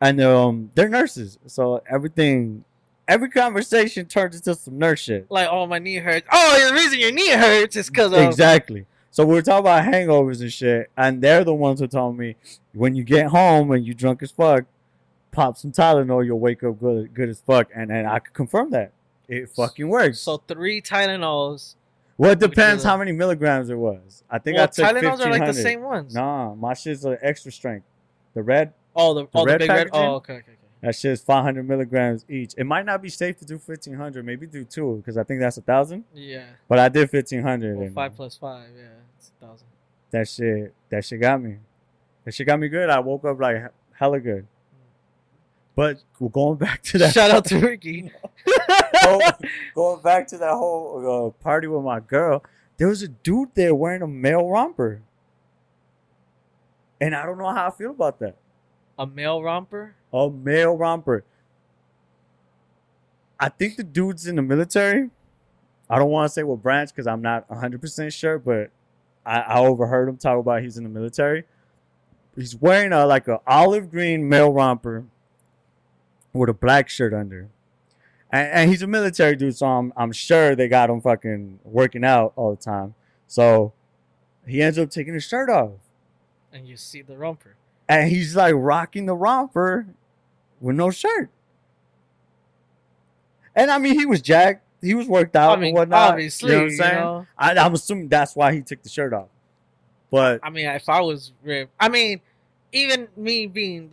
[0.00, 2.64] and um, they're nurses, so everything,
[3.08, 5.26] every conversation turns into some nurse shit.
[5.30, 6.26] Like, oh, my knee hurts.
[6.30, 8.18] Oh, the reason your knee hurts is because of.
[8.18, 8.84] Exactly.
[9.10, 12.36] So we were talking about hangovers and shit, and they're the ones who told me
[12.74, 14.64] when you get home and you drunk as fuck,
[15.34, 18.70] pop some Tylenol, you'll wake up good, good as fuck, and and I could confirm
[18.70, 18.92] that
[19.28, 20.20] it fucking works.
[20.20, 21.74] So three Tylenols.
[22.16, 24.22] well, it depends how many milligrams it was.
[24.30, 25.62] I think well, I took Tylenols are like the 1500.
[25.62, 26.14] same ones.
[26.14, 27.86] Nah, my shit's an extra strength.
[28.34, 29.76] The red, Oh, the, oh, the red big red.
[29.90, 30.08] packaging?
[30.08, 30.52] Oh, okay, okay, okay.
[30.82, 32.54] that shit's 500 milligrams each.
[32.56, 35.56] It might not be safe to do 1500, maybe do two, because I think that's
[35.56, 36.04] a thousand.
[36.14, 36.44] Yeah.
[36.68, 37.76] But I did 1500.
[37.76, 38.68] Well, five plus five.
[38.76, 38.84] Yeah,
[39.18, 39.66] it's a thousand.
[40.10, 41.56] that shit, that shit got me.
[42.24, 42.88] That shit got me good.
[42.90, 43.56] I woke up like
[43.92, 44.46] hella good.
[45.76, 47.12] But we're going back to that.
[47.12, 48.10] Shout out to Ricky.
[49.02, 49.20] Go-
[49.74, 52.44] going back to that whole uh, party with my girl.
[52.76, 55.02] There was a dude there wearing a male romper,
[57.00, 58.36] and I don't know how I feel about that.
[58.98, 59.94] a male romper.
[60.12, 61.24] A male romper.
[63.38, 65.10] I think the dude's in the military.
[65.90, 68.70] I don't want to say what branch because I'm not 100% sure, but
[69.26, 71.44] I, I overheard him talk about he's in the military.
[72.36, 75.04] He's wearing a like a olive green male romper
[76.34, 77.48] with a black shirt under.
[78.30, 82.04] And, and he's a military dude, so I'm, I'm sure they got him fucking working
[82.04, 82.94] out all the time.
[83.26, 83.72] So
[84.46, 85.72] he ends up taking his shirt off
[86.52, 87.56] And you see the romper.
[87.88, 89.86] and he's like rocking the romper
[90.60, 91.30] with no shirt.
[93.54, 94.62] And I mean, he was jacked.
[94.82, 96.10] He was worked out I mean, and whatnot.
[96.12, 96.94] obviously, you know what I'm saying?
[96.96, 97.26] know?
[97.38, 99.28] I, I'm assuming that's why he took the shirt off.
[100.10, 102.20] But I mean, if I was ripped, I mean,
[102.72, 103.92] even me being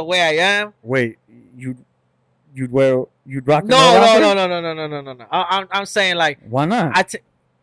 [0.00, 0.72] the way I am.
[0.82, 1.18] wait,
[1.56, 1.76] you
[2.54, 5.26] you'd wear you'd rock No, no, no, no, no, no, no, no, no, no.
[5.30, 6.96] I, I'm, I'm saying like Why not?
[6.96, 7.18] I, t-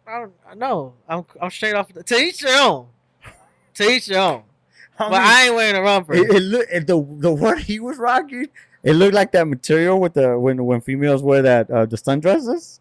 [0.07, 0.93] I don't know.
[1.09, 1.91] I'm, I'm straight off.
[1.93, 2.87] The, to each their own.
[3.75, 4.43] To each their own.
[4.97, 6.13] But I ain't wearing a romper.
[6.15, 8.47] it, it look it, the the one he was rocking.
[8.81, 12.79] It looked like that material with the when when females wear that uh, the sundresses.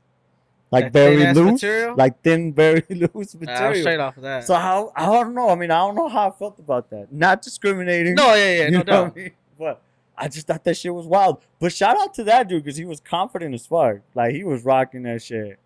[0.71, 1.95] like That very loose, material?
[1.97, 3.83] like thin, very loose Nah, I was material.
[3.83, 4.47] straight off of that.
[4.47, 5.51] So how I don't know.
[5.51, 7.13] I mean, I don't know how I felt about that.
[7.13, 8.15] Not discriminating.
[8.15, 9.13] no, yeah, yeah, no doubt.
[9.15, 9.31] I mean?
[9.59, 9.81] But
[10.17, 11.43] I just thought that shit was wild.
[11.59, 13.99] But shout out to that dude because he was confident as fuck.
[14.15, 15.59] Like he was rocking that shit.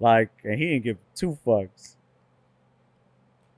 [0.00, 1.96] Like and he didn't give two fucks.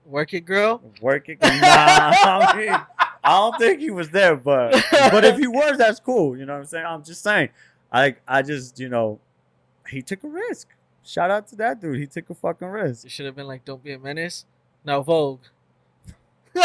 [0.05, 0.83] Work it, girl.
[1.01, 1.41] Work it.
[1.41, 2.77] Nah, I mean,
[3.25, 6.37] I don't think he was there, but but if he was, that's cool.
[6.37, 6.87] You know what I'm saying?
[6.87, 7.49] I'm just saying.
[7.91, 9.19] I I just you know,
[9.89, 10.69] he took a risk.
[11.05, 11.99] Shout out to that dude.
[11.99, 13.07] He took a fucking risk.
[13.07, 14.45] It should have been like, "Don't be a menace."
[14.85, 15.41] Now Vogue.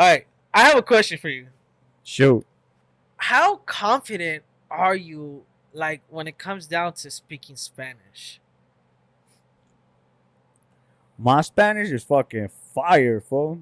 [0.00, 1.48] All right, I have a question for you.
[2.02, 2.46] Shoot.
[3.18, 5.42] How confident are you,
[5.74, 8.40] like, when it comes down to speaking Spanish?
[11.18, 13.60] My Spanish is fucking fire, fool.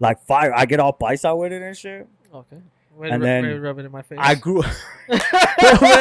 [0.00, 0.54] Like fire.
[0.56, 2.08] I get all paisa with it and shit.
[2.34, 2.56] Okay.
[2.96, 4.18] Way And to, then to rub it in my face.
[4.18, 4.60] I grew
[5.08, 5.20] well,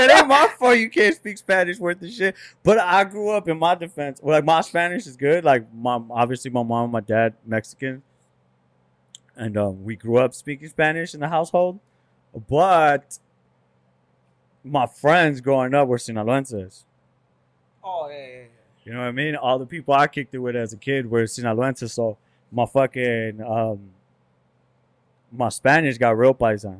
[0.06, 2.36] it ain't my fault you can't speak Spanish worth the shit.
[2.64, 4.22] But I grew up in my defense.
[4.24, 5.44] Well, like my Spanish is good.
[5.44, 8.02] Like my obviously my mom, and my dad, Mexican.
[9.36, 11.80] And um, we grew up speaking Spanish in the household.
[12.50, 13.18] But
[14.64, 16.84] my friends growing up were Sinaloenses.
[17.84, 18.46] oh yeah, yeah, yeah.
[18.86, 19.36] You know what I mean?
[19.36, 22.18] All the people I kicked it with as a kid were Sinaloenses, so
[22.52, 23.80] my fucking um
[25.32, 26.80] my Spanish got real paisan.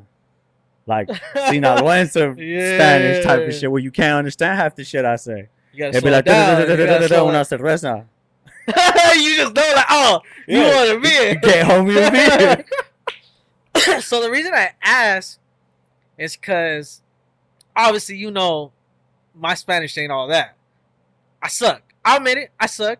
[0.86, 2.76] Like Sinaloense Yeah.
[2.76, 5.48] Spanish type of shit where you can't understand half the shit I say.
[5.72, 6.70] You gotta It'd be slow like it down.
[6.78, 8.04] You gotta slow una cerveza.
[9.16, 10.74] you just know like, oh, you Yeah.
[10.74, 11.34] want a beer.
[11.36, 12.64] Get homie a
[13.74, 14.00] beer.
[14.00, 15.38] so the reason I ask
[16.16, 17.02] is because
[17.76, 18.72] obviously you know
[19.34, 20.56] my Spanish ain't all that.
[21.42, 21.82] I suck.
[22.04, 22.50] I'll admit it.
[22.58, 22.98] I suck.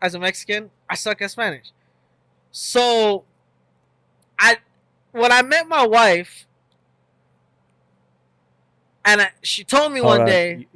[0.00, 1.72] As a Mexican, I suck at Spanish.
[2.52, 3.24] So
[4.38, 4.58] I
[5.12, 6.46] when I met my wife
[9.04, 10.26] and I, she told me Hold one on.
[10.26, 10.66] day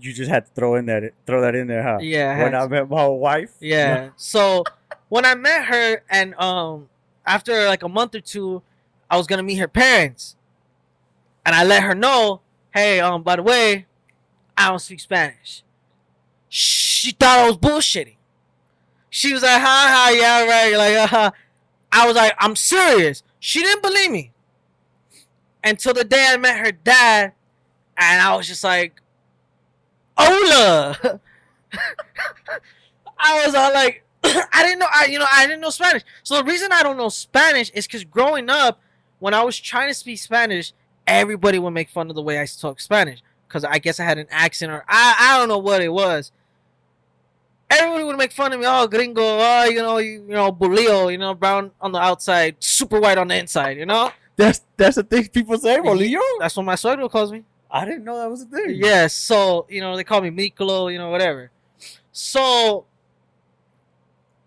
[0.00, 1.98] You- just had to throw in that throw that in there, huh?
[2.00, 2.68] Yeah, When I to.
[2.68, 3.50] met my wife.
[3.60, 4.10] Yeah.
[4.16, 4.64] so
[5.08, 6.88] when I met her and um
[7.26, 8.62] after like a month or two,
[9.10, 10.36] I was gonna meet her parents.
[11.46, 12.42] And I let her know,
[12.74, 13.86] hey, um, by the way,
[14.56, 15.62] I don't speak Spanish.
[16.50, 18.16] She thought I was bullshitting.
[19.08, 20.76] She was like, ha ha, yeah, right.
[20.76, 21.30] Like, uh,
[21.90, 23.22] I was like, I'm serious.
[23.40, 24.32] She didn't believe me.
[25.64, 27.32] Until the day I met her dad,
[27.96, 29.00] and I was just like,
[30.18, 31.20] Hola.
[33.18, 36.02] I was all like, I didn't know, I you know, I didn't know Spanish.
[36.22, 38.80] So the reason I don't know Spanish is because growing up,
[39.18, 40.72] when I was trying to speak Spanish,
[41.06, 44.18] everybody would make fun of the way I talk Spanish because I guess I had
[44.18, 46.32] an accent or I I don't know what it was.
[47.70, 48.66] Everybody would make fun of me.
[48.66, 49.20] Oh, gringo.
[49.22, 51.12] Oh, you know, you, you know, bolillo.
[51.12, 53.76] You know, brown on the outside, super white on the inside.
[53.76, 56.20] You know, That's that's the thing people say, Bolillo.
[56.40, 57.44] that's what my suegro calls me.
[57.70, 58.70] I didn't know that was a thing.
[58.70, 61.50] Yes, so you know they call me Mikolo, you know whatever.
[62.12, 62.86] So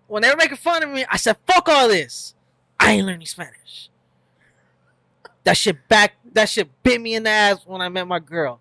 [0.08, 2.36] when they were making fun of me, I said, "Fuck all this!
[2.80, 3.90] I ain't learning Spanish."
[5.44, 6.14] That shit back.
[6.34, 8.60] That shit bit me in the ass when I met my girl.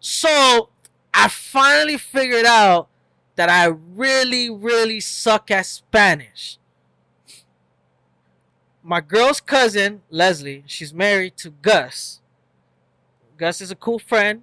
[0.00, 0.68] So
[1.12, 2.88] I finally figured out
[3.36, 6.58] that I really, really suck at Spanish.
[8.82, 12.20] My girl's cousin Leslie, she's married to Gus.
[13.38, 14.42] Gus is a cool friend.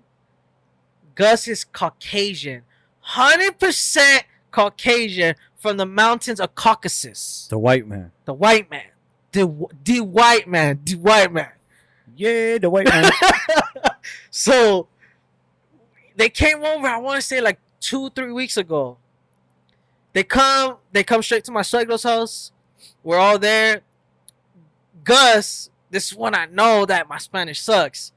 [1.16, 2.64] Gus is Caucasian.
[3.10, 7.48] 100% Caucasian from the mountains of Caucasus.
[7.50, 8.12] The white man.
[8.24, 8.86] The white man.
[9.34, 10.80] The, the white man.
[10.86, 11.52] The white man.
[12.16, 13.12] Yeah, the white man.
[14.32, 14.88] so
[16.16, 18.98] they came over, I want to say like two, three weeks ago.
[20.14, 22.54] They come, they come straight to my suegro's house.
[23.04, 23.82] We're all there.
[25.04, 28.14] Gus, this is when I know that my Spanish sucks.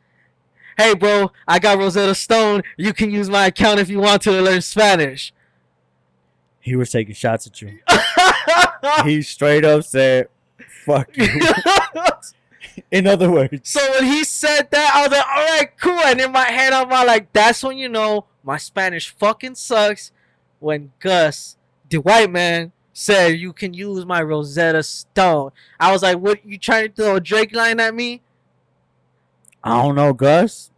[0.78, 2.62] Hey, bro, I got Rosetta Stone.
[2.76, 5.32] You can use my account if you want to learn Spanish.
[6.60, 7.80] he was taking shots at you.
[9.04, 10.28] He straight up said,
[10.86, 11.26] "Fuck you."
[12.92, 15.98] In other words, So when he said that, I was like, all right, cool.
[15.98, 20.12] And in my head, I'm like, that's when you know my Spanish fucking sucks.
[20.60, 21.56] When Gus,
[21.90, 25.50] the white man, said you can use my Rosetta Stone.
[25.80, 28.22] I was like, what, you trying to throw a Drake line at me?
[29.62, 30.70] I don't know, Gus.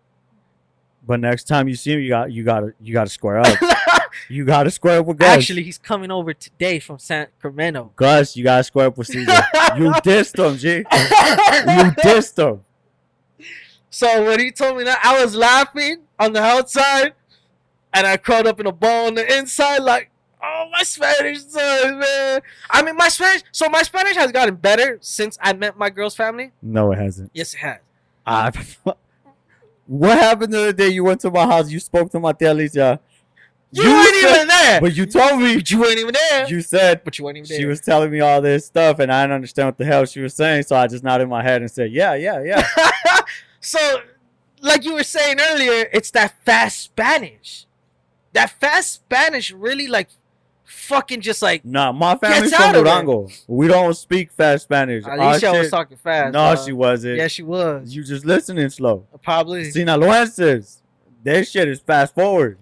[1.07, 3.41] But next time you see him, you got you got to you got to square
[3.41, 3.59] up.
[4.29, 5.29] you got to square up with Gus.
[5.29, 7.93] Actually, he's coming over today from Sacramento.
[7.97, 9.33] Gus, you got to square up with Caesar.
[9.77, 10.79] you dissed him, G.
[10.87, 12.65] You dissed him.
[13.91, 17.15] So when he told me that, I was laughing on the outside,
[17.93, 21.85] and I crawled up in a ball on the inside, like, oh, my Spanish sucks,
[21.91, 22.41] man.
[22.71, 23.43] I mean, my Spanish.
[23.51, 26.53] So my Spanish has gotten better since I met my girl's family.
[26.63, 27.33] No, it hasn't.
[27.35, 27.79] Yes, it has.
[28.27, 28.53] I,
[29.87, 30.89] What happened the other day?
[30.91, 31.69] You went to my house.
[31.69, 33.01] You spoke to my tia Alicia.
[33.73, 34.81] You, weren't said- even there.
[34.81, 35.61] But you told me.
[35.67, 36.49] You weren't even there.
[36.49, 37.59] You said but you weren't even there.
[37.59, 40.21] she was telling me all this stuff, and I didn't understand what the hell she
[40.21, 40.63] was saying.
[40.65, 42.67] So I just nodded my head and said, "Yeah, yeah, yeah."
[43.61, 43.79] so,
[44.61, 47.67] like you were saying earlier, it's that fast Spanish.
[48.33, 50.09] That fast Spanish really like
[50.71, 52.73] fucking just like nah, my family's from.
[52.73, 53.29] Durango.
[53.49, 55.05] We don't speak fast Spanish.
[55.05, 56.33] Alicia was shit- talking fast.
[56.33, 57.17] No, she wasn't.
[57.17, 57.95] Yeah, she was.
[57.95, 59.07] You just listening slow.
[59.23, 59.65] Probably.
[59.73, 60.81] Sinaloenses,
[61.23, 62.59] their shit is fast forward,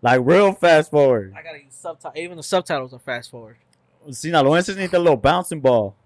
[0.00, 1.34] like real fast forward.
[1.36, 2.16] I gotta use subtitles.
[2.16, 3.56] Even the subtitles are fast forward.
[4.08, 5.96] Sinaloenses need the little bouncing ball,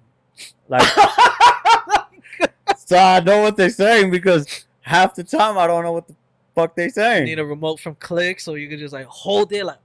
[0.69, 0.83] like
[2.77, 6.15] so I know what they're saying because half the time I don't know what the
[6.55, 7.25] fuck they You saying.
[7.25, 9.79] need a remote from Click so you can just like hold it like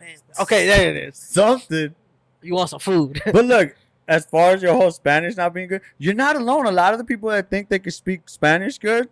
[0.00, 0.36] okay, man, man.
[0.40, 1.16] Okay, there it is.
[1.16, 1.94] Something.
[2.42, 3.20] You want some food?
[3.32, 3.76] But look,
[4.08, 6.66] as far as your whole Spanish not being good, you're not alone.
[6.66, 9.08] A lot of the people that think they can speak Spanish good,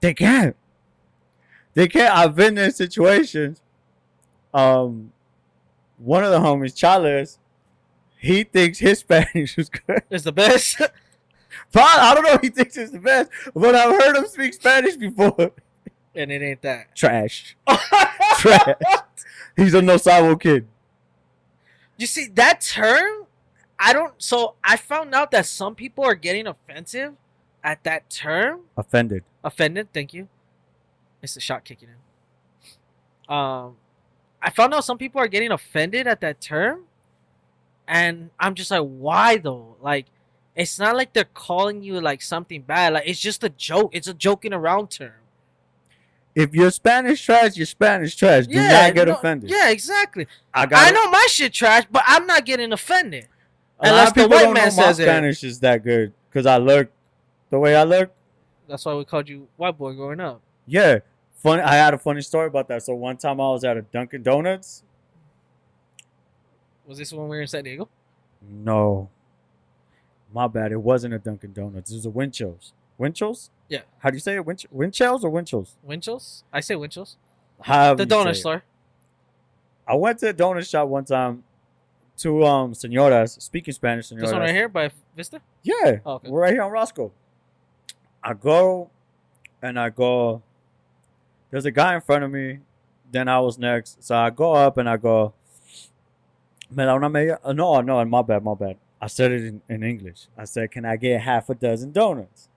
[0.00, 0.56] they can't.
[1.74, 2.12] They can't.
[2.14, 3.62] I've been in situations.
[4.52, 5.12] Um,
[5.98, 7.38] one of the homies, Chales,
[8.18, 10.02] he thinks his Spanish is good.
[10.10, 10.80] it's the best.
[11.72, 14.54] But I don't know if he thinks it's the best, but I've heard him speak
[14.54, 15.52] Spanish before.
[16.14, 16.94] and it ain't that.
[16.96, 17.56] Trash.
[18.38, 18.76] Trash.
[19.56, 20.66] He's a no sabo kid.
[21.96, 23.26] You see that term?
[23.78, 24.14] I don't.
[24.18, 27.14] So I found out that some people are getting offensive
[27.62, 28.60] at that term.
[28.76, 29.24] Offended.
[29.44, 29.92] Offended.
[29.92, 30.28] Thank you.
[31.22, 33.34] It's the shot kicking in.
[33.34, 33.76] Um,
[34.42, 36.84] I found out some people are getting offended at that term,
[37.86, 39.76] and I'm just like, why though?
[39.80, 40.06] Like,
[40.56, 42.94] it's not like they're calling you like something bad.
[42.94, 43.94] Like, it's just a joke.
[43.94, 45.19] It's a joking around term.
[46.40, 48.46] If you're Spanish trash, you're Spanish trash.
[48.46, 49.50] Do not get no- offended.
[49.50, 50.26] Yeah, exactly.
[50.54, 53.28] I got I know my shit trash, but I'm not getting offended.
[53.78, 55.02] A lot Unless of the white don't man know my says it.
[55.04, 56.90] Spanish is that good because I look
[57.50, 58.10] the way I look.
[58.68, 60.40] That's why we called you white boy growing up.
[60.66, 61.00] Yeah,
[61.36, 61.62] funny.
[61.62, 62.82] I had a funny story about that.
[62.82, 64.84] So one time I was at a Dunkin' Donuts.
[66.86, 67.88] Was this when we were in San Diego?
[68.48, 69.10] No,
[70.32, 70.72] my bad.
[70.72, 71.90] It wasn't a Dunkin' Donuts.
[71.90, 72.72] It was a Winchell's.
[72.98, 73.50] Winchell's?
[73.70, 73.80] Yeah.
[74.00, 74.44] How do you say it?
[74.44, 75.76] Winch- Winchell's or Winchell's?
[75.82, 76.44] Winchell's?
[76.52, 77.16] I say Winchell's.
[77.96, 78.62] The donut store.
[79.88, 81.44] I went to a donut shop one time.
[82.18, 84.10] to um senoras speaking Spanish.
[84.10, 84.20] Senoras.
[84.20, 85.40] This one right here by Vista?
[85.62, 86.28] Yeah, Oh, okay.
[86.28, 87.10] we're right here on Roscoe.
[88.22, 88.90] I go,
[89.62, 90.42] and I go.
[91.50, 92.58] There's a guy in front of me.
[93.10, 95.32] Then I was next, so I go up and I go.
[96.70, 97.38] Me da una media?
[97.42, 98.76] uh, No, no, my bad, my bad.
[99.00, 100.26] I said it in, in English.
[100.36, 102.49] I said, "Can I get half a dozen donuts?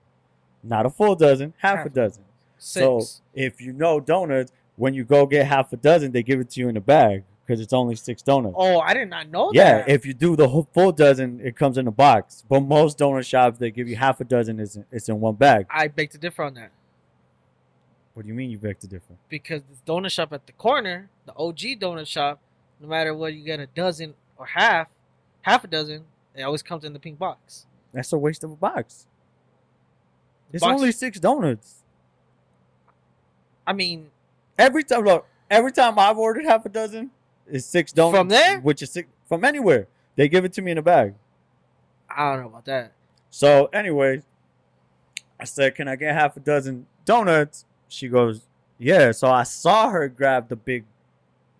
[0.64, 1.86] Not a full dozen, half, Half.
[1.86, 2.24] a dozen."
[2.58, 2.82] Six.
[2.84, 3.00] So
[3.34, 6.60] if you know donuts, when you go get half a dozen, they give it to
[6.60, 8.54] you in a bag because it's only six donuts.
[8.58, 9.88] oh, I did not know Yeah, that.
[9.88, 12.42] Yeah, if you do the whole full dozen, it comes in a box.
[12.48, 14.58] But most donut shops, they give you half a dozen.
[14.58, 15.66] It's in, it's in one bag.
[15.68, 16.70] I beg to differ on that.
[18.14, 19.14] What do you mean you beg to differ?
[19.28, 22.40] Because the donut shop at the corner, the OG donut shop,
[22.80, 24.88] no matter whether you get a dozen or half,
[25.42, 27.66] half a dozen, it always comes in the pink box.
[27.92, 29.06] That's a waste of a box.
[30.54, 31.82] It's box- only six donuts.
[33.66, 34.10] I mean,
[34.56, 37.10] Every time, look, every time I've ordered half a dozen,
[37.46, 38.18] it's six donuts.
[38.18, 38.60] From there?
[38.60, 39.88] Which is six, from anywhere.
[40.16, 41.14] They give it to me in a bag.
[42.08, 42.92] I don't know about that.
[43.30, 44.22] So, anyway,
[45.40, 47.64] I said, Can I get half a dozen donuts?
[47.88, 48.42] She goes,
[48.78, 49.10] Yeah.
[49.10, 50.84] So I saw her grab the big,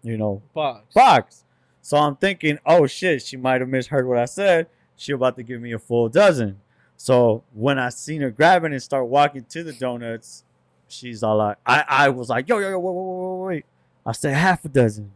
[0.04, 0.94] you know, Box.
[0.94, 1.44] box.
[1.83, 4.68] So I'm thinking, oh shit, she might have misheard what I said.
[4.96, 6.61] She about to give me a full dozen.
[6.96, 10.44] So when I seen her grabbing and start walking to the donuts,
[10.88, 13.64] she's all like, I, I was like, yo, yo, yo, wait, wait, wait, wait, wait.
[14.07, 15.12] I said half a dozen,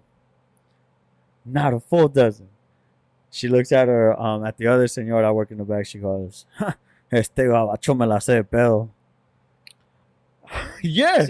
[1.45, 2.49] not a full dozen.
[3.31, 5.87] She looks at her, um, at the other senor I work in the back.
[5.87, 6.73] She goes, "Ja,
[7.13, 8.89] este gabacho me la de pedo.
[10.83, 11.27] yeah.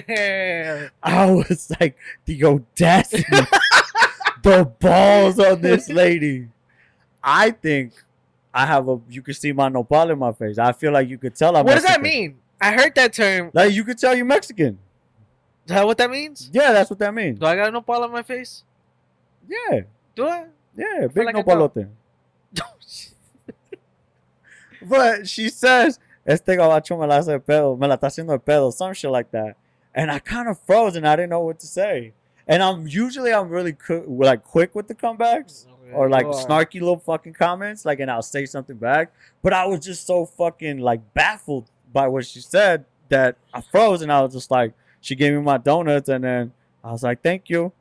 [0.00, 0.90] Damn.
[1.02, 3.24] I was like, the audacity,
[4.42, 6.48] the balls on this lady.
[7.22, 7.92] I think
[8.54, 9.00] I have a.
[9.08, 10.58] You can see my nopal in my face.
[10.58, 11.64] I feel like you could tell I'm.
[11.64, 12.38] What does that mean?
[12.60, 13.50] I heard that term.
[13.54, 14.78] Like you could tell you're Mexican.
[15.66, 16.50] Is that what that means?
[16.52, 17.38] Yeah, that's what that means.
[17.38, 18.64] Do I got a nopal on my face?
[19.48, 19.80] Yeah,
[20.14, 20.46] Do I?
[20.76, 21.88] yeah, big like I nopalote.
[24.82, 28.38] But she says, "Este gabacho me la hace de pedo, me la está haciendo de
[28.38, 29.56] pedo," some shit like that.
[29.94, 32.12] And I kind of froze and I didn't know what to say.
[32.48, 35.66] And I'm usually I'm really cu- like quick with the comebacks.
[35.94, 39.12] Or like snarky little fucking comments, like, and I'll say something back.
[39.42, 44.02] But I was just so fucking like baffled by what she said that I froze,
[44.02, 47.22] and I was just like, she gave me my donuts, and then I was like,
[47.22, 47.72] thank you,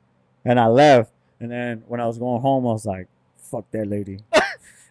[0.44, 1.12] and I left.
[1.40, 3.08] And then when I was going home, I was like,
[3.38, 4.20] fuck that lady.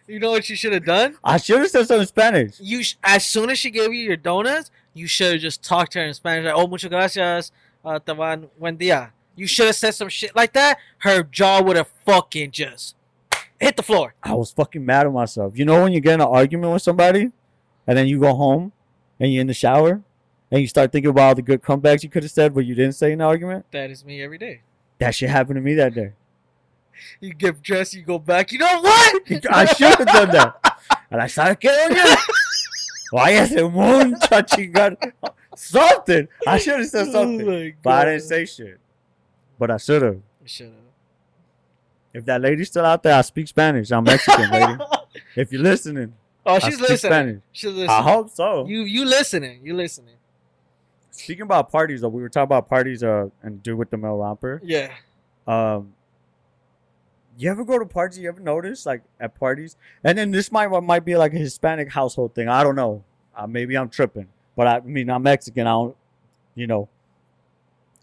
[0.07, 1.15] You know what you should have done?
[1.23, 2.59] I should have said something in Spanish.
[2.59, 5.93] You sh- as soon as she gave you your donuts, you should have just talked
[5.93, 6.43] to her in Spanish.
[6.43, 7.51] Like, oh, muchas gracias,
[7.85, 9.11] uh, te van buen día.
[9.37, 10.79] You should have said some shit like that.
[10.97, 12.95] Her jaw would have fucking just
[13.61, 14.13] hit the floor.
[14.23, 15.57] I was fucking mad at myself.
[15.57, 17.31] You know when you get in an argument with somebody,
[17.87, 18.71] and then you go home,
[19.19, 20.01] and you're in the shower,
[20.51, 22.75] and you start thinking about all the good comebacks you could have said, but you
[22.75, 23.65] didn't say in the argument.
[23.71, 24.61] That is me every day.
[24.99, 26.13] That shit happened to me that day.
[27.19, 28.51] You get dressed, you go back.
[28.51, 29.23] You know what?
[29.49, 30.77] I should have done that.
[31.09, 31.97] And I started getting
[33.11, 35.11] Váyase mucha chingada.
[35.55, 36.27] Something.
[36.47, 37.49] I should have said oh something.
[37.49, 38.79] Oh But I didn't say shit.
[39.59, 40.19] But I should have.
[40.45, 40.90] Shut up.
[42.13, 43.91] If that lady's still out there, I speak Spanish.
[43.91, 44.73] I'm Mexican, lady.
[45.35, 46.13] If you're listening,
[46.45, 47.11] oh, she's listening.
[47.11, 47.41] Spanish.
[47.51, 47.89] She's listening.
[47.89, 48.65] I hope so.
[48.65, 49.61] You you listening?
[49.63, 50.15] You listening?
[51.11, 54.17] Speaking about parties, though, we were talking about parties uh, and do with the male
[54.17, 54.61] romper.
[54.63, 54.91] Yeah.
[55.47, 55.93] Um,
[57.37, 58.19] you ever go to parties?
[58.19, 59.75] You ever notice like at parties?
[60.03, 62.47] And then this might might be like a Hispanic household thing.
[62.47, 63.03] I don't know.
[63.35, 65.67] Uh, maybe I'm tripping, but I, I mean I'm Mexican.
[65.67, 65.95] I don't,
[66.55, 66.89] you know,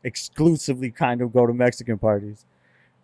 [0.03, 2.45] exclusively kind of go to Mexican parties.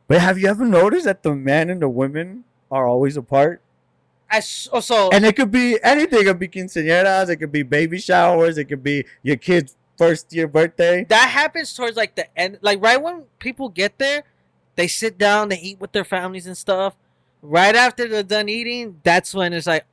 [0.06, 3.62] But have you ever noticed that the men and the women are always apart?
[4.30, 6.20] As oh, so And it could be anything.
[6.20, 7.28] It could be quinceañeras.
[7.28, 8.58] It could be baby showers.
[8.58, 11.04] It could be your kid's first year birthday.
[11.04, 14.24] that happens towards like the end, like right when people get there,
[14.76, 16.94] they sit down, they eat with their families and stuff.
[17.42, 19.84] Right after they're done eating, that's when it's like,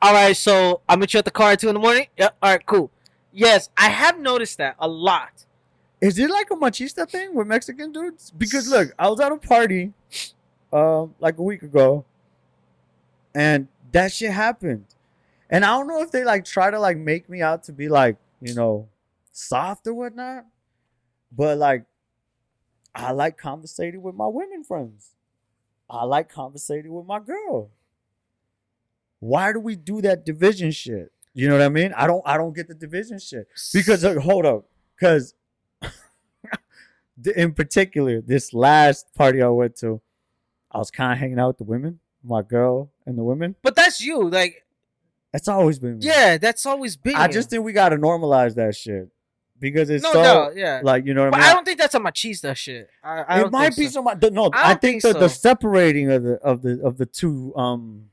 [0.00, 2.06] all right, so I'll meet you at the car at two in the morning.
[2.16, 2.36] Yep.
[2.42, 2.90] All right, cool.
[3.32, 5.45] Yes, I have noticed that a lot.
[6.00, 8.30] Is it like a machista thing with Mexican dudes?
[8.36, 9.92] Because look, I was at a party,
[10.72, 12.04] um, like a week ago,
[13.34, 14.84] and that shit happened.
[15.48, 17.88] And I don't know if they like try to like make me out to be
[17.88, 18.88] like, you know,
[19.32, 20.44] soft or whatnot.
[21.32, 21.84] But like
[22.94, 25.10] I like conversating with my women friends.
[25.88, 27.70] I like conversating with my girl.
[29.20, 31.12] Why do we do that division shit?
[31.32, 31.92] You know what I mean?
[31.96, 33.48] I don't I don't get the division shit.
[33.72, 34.66] Because uh, hold up,
[34.96, 35.34] because
[37.34, 40.00] in particular, this last party I went to,
[40.70, 43.56] I was kind of hanging out with the women, my girl and the women.
[43.62, 44.28] but that's you.
[44.28, 44.64] Like,
[45.32, 46.06] That's always been me.
[46.06, 47.16] yeah, that's always been.
[47.16, 47.32] I you.
[47.32, 49.08] just think we gotta normalize that shit
[49.58, 50.80] because it's no, so no, yeah.
[50.82, 51.50] like you know what but I mean.
[51.50, 52.88] I don't think that's a machista shit.
[53.02, 53.92] I, I it might be so.
[53.92, 54.22] so much.
[54.32, 57.54] No, I I, think, think the, the separating of the of the of the two
[57.56, 58.06] um,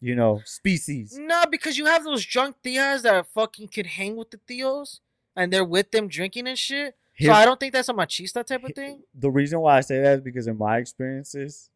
[0.00, 1.18] you know, species.
[1.20, 5.00] No, because you have those drunk tias that fucking could hang with the theos
[5.34, 6.94] and they're with them drinking and shit.
[7.20, 9.02] So I don't think that's a machista type of thing.
[9.14, 11.70] the reason why I say that is because in my experiences,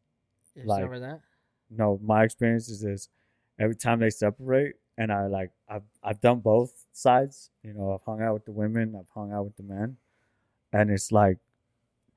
[0.55, 1.21] It's Like- that.
[1.71, 3.09] no, my experiences is
[3.59, 7.51] every time they separate, and I like I've I've done both sides.
[7.63, 9.97] You know, I've hung out with the women, I've hung out with the men,
[10.73, 11.39] and it's like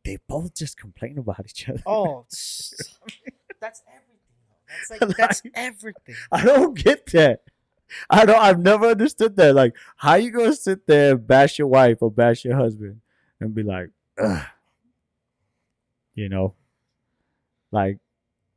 [0.04, 1.82] they both just complain about each other.
[1.86, 2.26] Oh,
[3.62, 4.12] that's everything.
[4.90, 6.16] That's like that's everything.
[6.32, 7.44] I don't get that.
[8.10, 8.38] I don't.
[8.42, 9.54] I've never understood that.
[9.56, 13.00] Like, how you gonna sit there and bash your wife or bash your husband
[13.40, 13.90] and be like,
[14.22, 14.46] Ugh.
[16.14, 16.56] you know,
[17.72, 17.98] like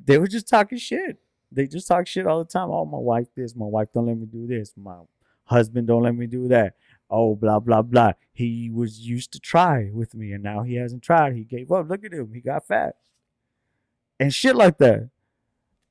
[0.04, 1.18] they were just talking shit.
[1.50, 2.70] They just talk shit all the time.
[2.70, 3.56] Oh, my wife this.
[3.56, 4.74] My wife don't let me do this.
[4.76, 4.98] My
[5.44, 6.74] husband don't let me do that.
[7.10, 8.12] Oh, blah blah blah.
[8.32, 11.34] He was used to try with me, and now he hasn't tried.
[11.34, 11.88] He gave up.
[11.88, 12.30] Look at him.
[12.34, 12.96] He got fat,
[14.20, 15.08] and shit like that.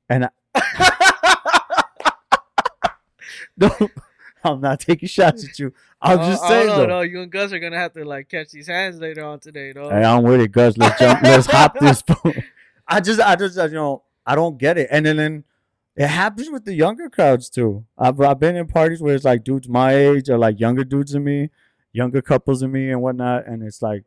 [0.10, 0.30] And I,
[3.58, 3.70] no,
[4.54, 5.74] I'm not taking shots at you.
[6.02, 6.86] I'm oh, just Oh, saying oh, no, though.
[6.88, 9.72] no, you and Gus are gonna have to like catch these hands later on today,
[9.72, 9.90] though.
[9.90, 10.78] Hey, I'm with it, Gus.
[10.78, 11.22] Let's jump.
[11.24, 12.04] Let's hop this.
[12.88, 14.88] I just, I just, you know, I don't get it.
[14.92, 15.44] And then, then
[15.96, 17.86] it happens with the younger crowds too.
[17.98, 21.12] I've, I've been in parties where it's like dudes my age or like younger dudes
[21.14, 21.50] than me,
[21.92, 24.04] younger couples than me and whatnot, and it's like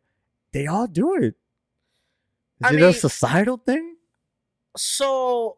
[0.53, 1.35] they all do it.
[2.61, 3.97] Is I it mean- a societal thing?
[4.77, 5.57] So,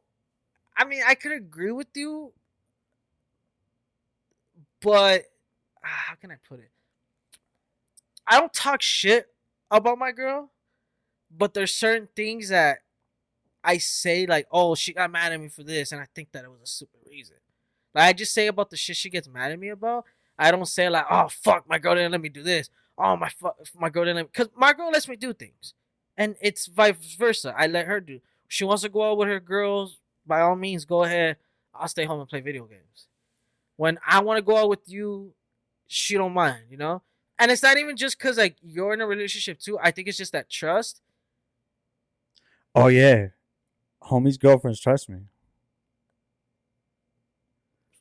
[0.77, 2.33] I mean, I could agree with you,
[4.83, 5.25] but
[5.85, 6.71] ah, how can I put it?
[8.27, 9.29] I don't talk shit
[9.71, 10.51] about my girl,
[11.31, 12.79] but there's certain things that
[13.65, 16.45] I say like, "Oh, she got mad at me for this," and I think that
[16.45, 17.37] it was a stupid reason.
[17.95, 20.05] Like I just say about the shit she gets mad at me about.
[20.39, 23.29] I don't say like, "Oh fuck, my girl didn't let me do this." Oh my
[23.31, 25.75] fuck, my girl didn't let me, because my girl lets me do things,
[26.17, 27.55] and it's vice versa.
[27.57, 28.21] I let her do.
[28.49, 29.99] She wants to go out with her girls.
[30.27, 31.37] By all means, go ahead.
[31.75, 33.09] I'll stay home and play video games.
[33.83, 35.33] When I want to go out with you,
[35.89, 37.03] she don't mind, you know.
[37.37, 39.77] And it's not even just because like you're in a relationship too.
[39.77, 41.01] I think it's just that trust.
[42.77, 43.31] Oh yeah,
[44.05, 45.23] homies' girlfriends trust me.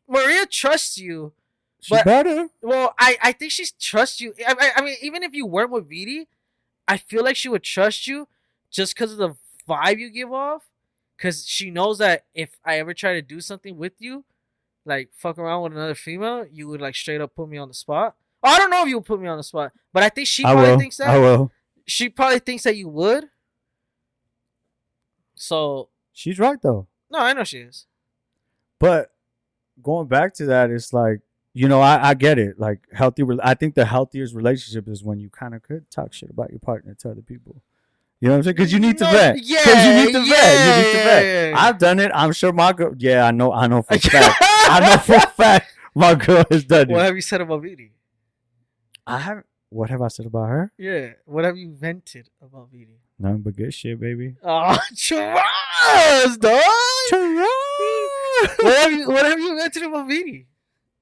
[0.08, 1.34] Maria trusts you.
[1.80, 2.50] She But- better.
[2.62, 4.36] Well, I I think she trusts you.
[4.48, 6.28] I, I, I mean, even if you weren't with Vidi,
[6.88, 8.28] I feel like she would trust you
[8.70, 9.36] just because of the
[9.68, 10.70] vibe you give off.
[11.18, 14.26] Cause she knows that if I ever try to do something with you,
[14.86, 17.74] like fuck around with another female, you would like straight up put me on the
[17.74, 18.16] spot.
[18.44, 20.28] Oh, I don't know if you would put me on the spot, but I think
[20.28, 20.80] she I probably will.
[20.80, 21.10] thinks that.
[21.10, 21.52] I will.
[21.88, 23.26] She probably thinks that you would.
[25.36, 26.88] So She's right though.
[27.10, 27.86] no, I know she is.
[28.80, 29.12] But
[29.82, 31.22] going back to that, it's like
[31.54, 32.60] you know I, I get it.
[32.60, 33.24] Like healthy.
[33.44, 36.60] I think the healthiest relationship is when you kind of could talk shit about your
[36.60, 37.62] partner to other people.
[38.22, 38.56] You know what I'm saying?
[38.56, 39.44] Because you need to No, vet.
[39.44, 40.22] Yeah, Because you need to vet.
[40.22, 41.24] You need to yeah, vet.
[41.26, 41.60] yeah, yeah.
[41.60, 42.12] I've done it.
[42.14, 42.94] I'm sure my girl.
[42.98, 43.52] Yeah, I know.
[43.52, 44.38] I know for a fact.
[44.42, 46.94] I know for a fact my girl has done it.
[46.94, 47.92] What have you said about Vidi?
[49.08, 49.44] I have.
[49.70, 50.72] What have I said about her?
[50.78, 51.14] Yeah.
[51.26, 53.00] What have you vented about Vidi?
[53.18, 54.36] Nothing but good shit, baby.
[54.44, 56.62] Oh, trust, dog.
[58.60, 60.48] what have you What have you vented about Vidi?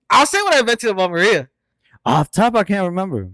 [0.09, 1.49] I'll say what I vented about Maria.
[2.05, 3.29] Off top, I can't remember.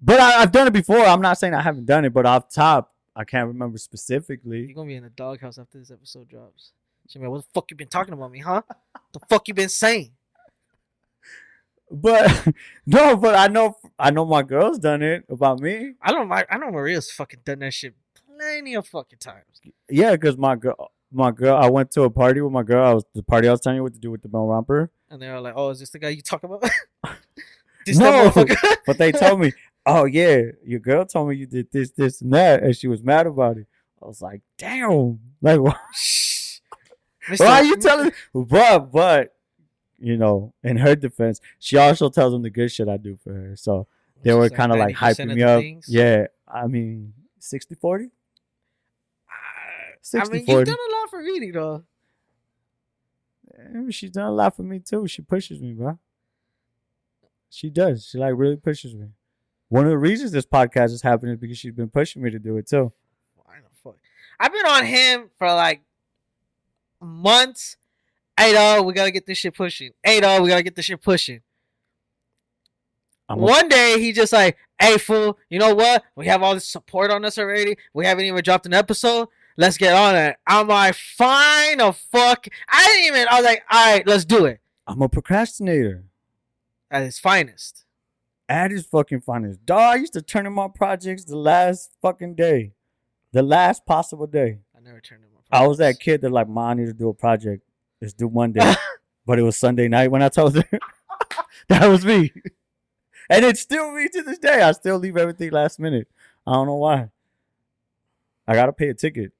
[0.00, 1.00] But I, I've done it before.
[1.04, 4.66] I'm not saying I haven't done it, but off top, I can't remember specifically.
[4.66, 6.72] You're gonna be in the doghouse after this episode drops.
[7.14, 8.62] Like, what the fuck you been talking about me, huh?
[9.12, 10.12] the fuck you been saying?
[11.90, 12.48] But
[12.86, 15.94] no, but I know I know my girl's done it about me.
[16.00, 16.30] I don't.
[16.30, 19.60] I, I know Maria's fucking done that shit plenty of fucking times.
[19.88, 22.86] Yeah, because my girl, my girl, I went to a party with my girl.
[22.86, 24.90] I was the party I was telling you what to do with the Mel Romper.
[25.10, 26.62] And they were like, "Oh, is this the guy you talk about?"
[27.86, 28.32] this No.
[28.86, 29.52] But they told me,
[29.90, 33.02] "Oh yeah, your girl told me you did this, this, and that," and she was
[33.02, 33.66] mad about it.
[34.02, 35.74] I was like, "Damn, like why,
[37.40, 39.34] are you telling?" But but
[39.98, 43.32] you know, in her defense, she also tells them the good shit I do for
[43.32, 43.56] her.
[43.56, 43.86] So
[44.22, 45.60] they were kind of like hyping me up.
[45.60, 45.86] things.
[45.88, 48.10] Yeah, I mean, 60 40?
[50.14, 50.50] I mean, 40.
[50.52, 51.84] you've done a lot for me, though.
[53.90, 55.06] She's done a lot for me too.
[55.06, 55.98] She pushes me, bro.
[57.50, 58.06] She does.
[58.06, 59.08] She like really pushes me.
[59.70, 62.40] One of the reasons this podcast is happening is because she's been pushing me to
[62.40, 62.92] do it too.
[63.36, 63.96] Why the fuck?
[64.38, 65.80] I've been on him for like
[67.00, 67.76] months.
[68.36, 69.92] Hey, dog, we gotta get this shit pushing.
[70.02, 71.40] Hey, dog, we gotta get this shit pushing.
[73.28, 76.02] I'm One day he just like, hey fool, you know what?
[76.16, 77.76] We have all this support on us already.
[77.94, 79.28] We haven't even dropped an episode.
[79.56, 80.36] Let's get on it.
[80.48, 82.48] I'm like, fine, a fuck.
[82.68, 83.28] I didn't even.
[83.30, 86.06] I was like, all right, let's do it I'm a procrastinator.
[86.90, 87.84] at its finest.
[88.50, 89.64] At his fucking finest.
[89.64, 92.72] Dog, I used to turn in my projects the last fucking day.
[93.30, 94.58] The last possible day.
[94.76, 95.38] I never turned in my.
[95.56, 97.62] I was that kid that like, mom, I need to do a project.
[98.00, 98.74] Let's do Monday.
[99.24, 100.64] but it was Sunday night when I told her.
[101.68, 102.32] that was me.
[103.32, 104.60] And it's still me to this day.
[104.60, 106.08] I still leave everything last minute.
[106.44, 107.10] I don't know why.
[108.48, 109.30] I gotta pay a ticket.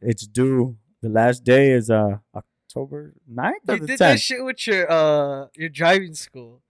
[0.00, 0.76] It's due.
[1.00, 4.88] The last day is uh October 9th or You the did that shit with your
[4.88, 6.60] uh your driving school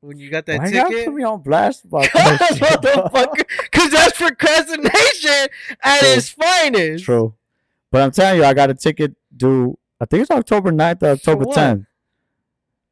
[0.00, 0.82] when you got that ticket.
[0.82, 1.04] Why ticket.
[1.06, 3.12] put me on blast about that shit, dog?
[3.12, 5.48] Motherfucker, because that's procrastination
[5.82, 6.08] at True.
[6.08, 7.04] its finest.
[7.04, 7.34] True.
[7.90, 9.76] But I'm telling you, I got a ticket due.
[10.00, 11.56] I think it's October 9th or October what?
[11.56, 11.86] 10th.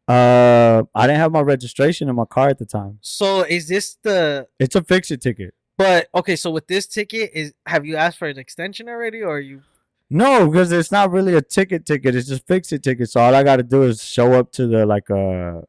[0.08, 2.98] Uh, I didn't have my registration in my car at the time.
[3.02, 4.48] So is this the?
[4.58, 5.54] It's a fix it ticket.
[5.76, 9.36] But okay, so with this ticket, is have you asked for an extension already, or
[9.36, 9.62] are you?
[10.10, 12.14] No, because it's not really a ticket ticket.
[12.16, 13.10] It's just fix it ticket.
[13.10, 15.60] So all I got to do is show up to the like uh.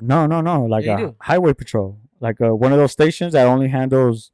[0.00, 1.16] No no no like Yeah, a do.
[1.20, 4.30] highway patrol like uh, one of those stations that only handles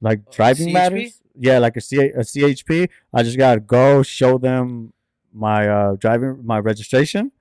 [0.00, 0.72] like Uh, driving CHP?
[0.72, 1.18] matters.
[1.38, 2.88] Yeah, like a, C- a CHP.
[3.14, 4.92] I just gotta go show them
[5.32, 7.32] my uh driving my registration,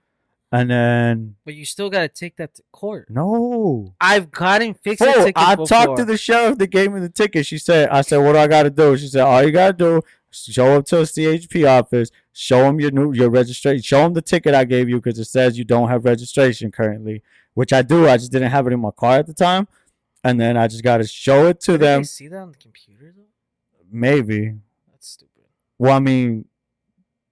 [0.51, 3.09] and then But you still gotta take that to court.
[3.09, 3.93] no.
[3.99, 5.68] I've gotten fixed Fool, tickets I before.
[5.68, 7.45] talked to the sheriff that gave me the ticket.
[7.45, 8.95] She said, I said, what do I got to do?
[8.97, 10.01] She said, all you got to do,
[10.32, 14.22] show up to a CHP office, show them your new your registration, show them the
[14.22, 17.24] ticket I gave you because it says you don't have registration currently,
[17.54, 18.08] which I do.
[18.08, 19.68] I just didn't have it in my car at the time,
[20.24, 22.02] and then I just got to show it to Did them.
[22.02, 23.24] they see that on the computer though?
[23.92, 24.56] Maybe.
[24.92, 25.44] That's stupid.
[25.78, 26.46] Well, I mean,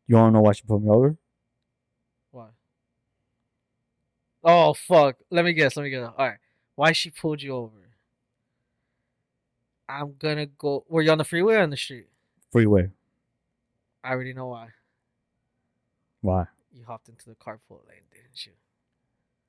[0.08, 1.16] you to know why she put me over?
[2.32, 2.48] Why?
[4.44, 5.18] Oh fuck!
[5.30, 5.78] Let me guess.
[5.78, 6.10] Let me guess.
[6.18, 6.38] All right.
[6.76, 7.76] Why she pulled you over?
[9.88, 10.84] I'm gonna go.
[10.88, 12.08] Were you on the freeway or on the street?
[12.52, 12.92] Freeway.
[14.04, 14.70] I already know why.
[16.22, 16.46] Why?
[16.74, 18.52] You hopped into the carpool lane, didn't you?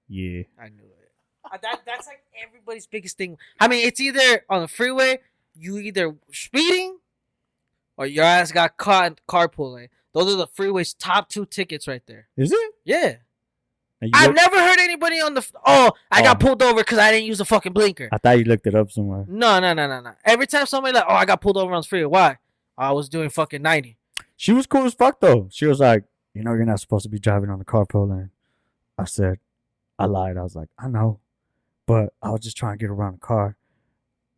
[0.08, 0.42] Yeah.
[0.60, 1.12] I knew it.
[1.44, 3.38] Uh, that that's like everybody's biggest thing.
[3.58, 5.20] I mean, it's either on the freeway,
[5.56, 6.98] you either speeding,
[7.96, 9.88] or your ass got caught carpooling.
[10.12, 12.28] Those are the freeway's top two tickets right there.
[12.36, 12.74] Is it?
[12.84, 13.16] Yeah,
[14.12, 15.40] I've look- never heard anybody on the.
[15.40, 16.46] f- Oh, I got Oh.
[16.46, 18.08] pulled over because I didn't use a fucking blinker.
[18.12, 19.24] I thought you looked it up somewhere.
[19.28, 20.12] No, no, no, no, no.
[20.24, 22.06] Every time somebody like, oh, I got pulled over on the freeway.
[22.10, 22.38] Why?
[22.76, 23.96] I was doing fucking ninety.
[24.36, 25.48] She was cool as fuck though.
[25.50, 26.04] She was like,
[26.34, 28.30] you know, you're not supposed to be driving on the carpool lane.
[28.98, 29.38] I said,
[29.98, 30.36] I lied.
[30.36, 31.20] I was like, I know,
[31.86, 33.56] but I was just trying to get around the car.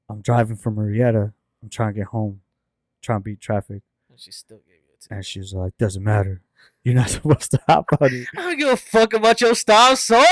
[0.09, 1.33] I'm driving from Marietta.
[1.63, 2.41] I'm trying to get home,
[3.01, 3.83] trying to beat traffic.
[4.11, 5.17] And she still gave you a ticket.
[5.17, 6.43] And she was like, "Doesn't matter.
[6.83, 9.97] You're not supposed to hop on it." I don't give a fuck about your style,
[9.97, 10.27] sorry.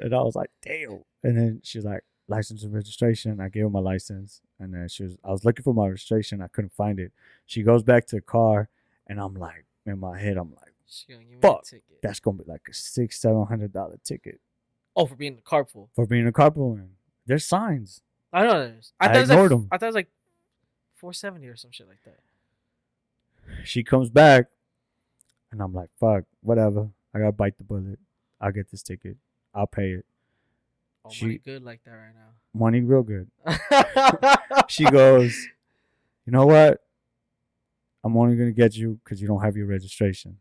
[0.00, 3.70] And I was like, "Damn." And then she's like, "License and registration." I gave her
[3.70, 5.18] my license, and then she was.
[5.24, 6.40] I was looking for my registration.
[6.42, 7.12] I couldn't find it.
[7.46, 8.68] She goes back to the car,
[9.06, 11.62] and I'm like, in my head, I'm like, She gonna give me Fuck.
[11.62, 12.02] a ticket.
[12.02, 14.40] "That's gonna be like a six, seven hundred dollar ticket
[14.96, 15.88] Oh, for being a carpool.
[15.94, 16.88] for being a carpooler."
[17.26, 18.00] There's signs.
[18.32, 18.92] I know there's.
[19.00, 19.68] I, I thought it was like, ignored 'em.
[19.70, 20.10] I thought it was like
[20.96, 22.18] 470 or some shit like that.
[23.64, 24.46] She comes back,
[25.52, 26.90] and I'm like, "Fuck, whatever.
[27.14, 27.98] I gotta bite the bullet.
[28.40, 29.16] I'll get this ticket.
[29.54, 30.06] I'll pay it.
[31.04, 32.30] Oh, She- money good like that right now.
[32.52, 33.30] Money real good."
[34.68, 35.36] She goes,
[36.26, 36.82] "You know what?
[38.04, 40.38] I'm only gonna get you because you don't have your registration."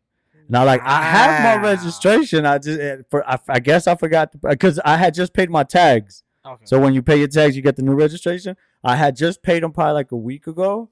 [0.57, 1.61] I like, I have my Wow.
[1.63, 2.45] registration.
[2.45, 5.63] I just eh, for I, I guess I forgot because I had just paid my
[5.63, 6.23] tags.
[6.45, 6.65] Okay.
[6.65, 8.55] So when you pay your tags, you get the new registration.
[8.83, 10.89] I had just paid them probably like a week ago,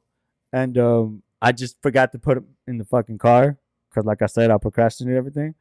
[0.53, 3.58] and um, I just forgot to put them in the fucking car
[3.89, 5.55] because, like I said, I procrastinated everything.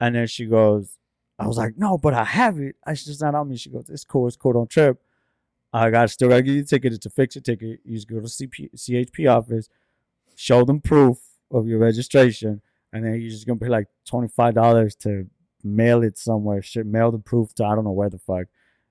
[0.00, 0.98] And then she goes,
[1.38, 2.76] I was like, no, but I have it.
[2.86, 3.56] It's just not on me.
[3.56, 4.26] She goes, it's cool.
[4.28, 4.52] It's cool.
[4.52, 5.00] Don't trip.
[5.72, 6.92] I got still got to give you the ticket.
[6.92, 7.80] It's a fix your ticket.
[7.84, 9.68] You just go to CP, CHP office,
[10.36, 11.18] show them proof
[11.50, 12.60] of your registration,
[12.92, 15.26] and then you're just gonna pay like twenty five dollars to
[15.64, 16.62] mail it somewhere.
[16.62, 18.46] Shit, mail the proof to I don't know where the fuck.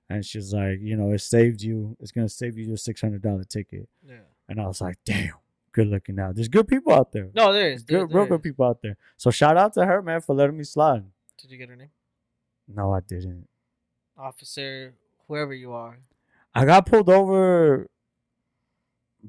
[0.08, 1.96] And she's like, you know, it saved you.
[2.00, 3.88] It's gonna save you your six hundred dollar ticket.
[4.06, 4.16] yeah.
[4.48, 5.34] And I was like, damn,
[5.72, 6.34] good looking out.
[6.34, 7.30] There's good people out there.
[7.34, 7.82] No, there is.
[7.84, 8.96] Good, there real good people out there.
[9.16, 11.04] So shout out to her, man, for letting me slide.
[11.40, 11.90] Did you get her name?
[12.68, 13.48] No, I didn't.
[14.18, 14.94] Officer,
[15.28, 15.98] whoever you are.
[16.54, 17.88] I got pulled over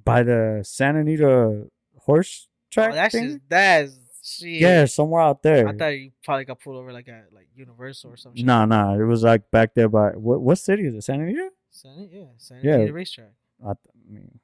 [0.04, 1.68] by the Santa Anita
[2.00, 3.24] horse track Oh, that's thing.
[3.26, 3.94] just that's
[4.24, 4.62] shit.
[4.62, 5.68] yeah, somewhere out there.
[5.68, 8.46] I thought you probably got pulled over like at like Universal or something.
[8.46, 8.94] Nah, nah.
[8.96, 10.42] It was like back there by what?
[10.42, 11.04] What city is it?
[11.04, 11.50] Santa Anita?
[11.70, 12.72] San, yeah, San Yeah.
[12.74, 13.32] Antonio racetrack.
[13.62, 14.40] I, th- I mean,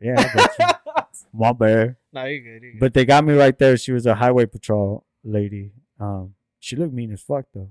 [0.00, 1.02] yeah, you.
[1.32, 1.96] My bad.
[2.12, 2.62] no, you're good.
[2.62, 2.80] You're good.
[2.80, 3.76] But they got me right there.
[3.76, 5.72] She was a highway patrol lady.
[6.00, 7.70] Um, she looked mean as fuck though.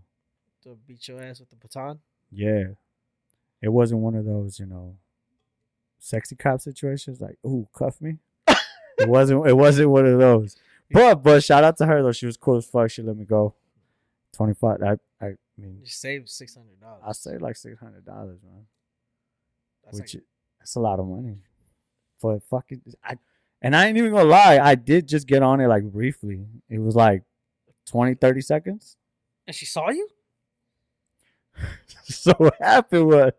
[0.63, 1.99] to beat your ass with the baton.
[2.31, 2.63] Yeah,
[3.61, 4.95] it wasn't one of those, you know,
[5.99, 7.21] sexy cop situations.
[7.21, 8.17] Like, ooh, cuff me.
[8.97, 9.47] It wasn't.
[9.47, 10.55] It wasn't one of those.
[10.91, 12.11] But but shout out to her though.
[12.11, 12.89] She was cool as fuck.
[12.89, 13.53] She let me go.
[14.33, 14.81] Twenty five.
[14.81, 17.03] I I mean, You saved six hundred dollars.
[17.05, 18.65] I say like six hundred dollars, man.
[19.83, 20.23] That's which like,
[20.59, 21.37] that's a lot of money
[22.19, 22.81] for fucking.
[23.03, 23.17] I
[23.61, 24.59] and I ain't even gonna lie.
[24.59, 26.45] I did just get on it like briefly.
[26.69, 27.23] It was like
[27.87, 28.97] 20, 30 seconds.
[29.47, 30.07] and she saw you.
[32.03, 33.31] so what happened was,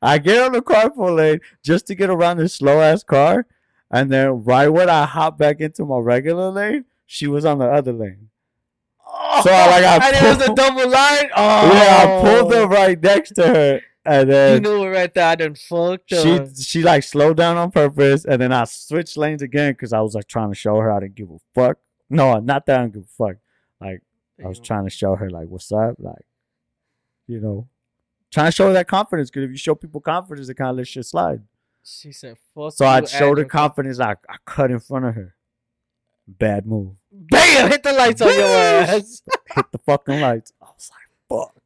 [0.00, 3.46] I get on the carpool lane just to get around this slow ass car,
[3.90, 7.66] and then right when I hop back into my regular lane, she was on the
[7.66, 8.30] other lane.
[9.42, 11.30] So I, like, I and it was a double line.
[11.36, 12.22] Oh, Yeah, I oh.
[12.22, 15.28] pulled up right next to her, and then You knew it right there.
[15.28, 16.48] I done fucked she up.
[16.60, 20.14] she like slowed down on purpose, and then I switched lanes again because I was
[20.14, 21.78] like trying to show her I didn't give a fuck.
[22.10, 23.36] No, not that I don't give a fuck.
[23.80, 24.02] Like
[24.44, 26.26] I was trying to show her like what's up, like
[27.26, 27.68] you know,
[28.32, 29.30] trying to show her that confidence.
[29.30, 31.42] Because if you show people confidence, they kind of let shit slide.
[31.88, 34.00] She said, "Fuck." So I showed her confidence.
[34.00, 35.36] I I cut in front of her.
[36.26, 36.96] Bad move.
[37.12, 37.70] Bam!
[37.70, 39.22] Hit the lights on your ass.
[39.54, 40.52] Hit the fucking lights.
[40.60, 41.62] I was like, fuck.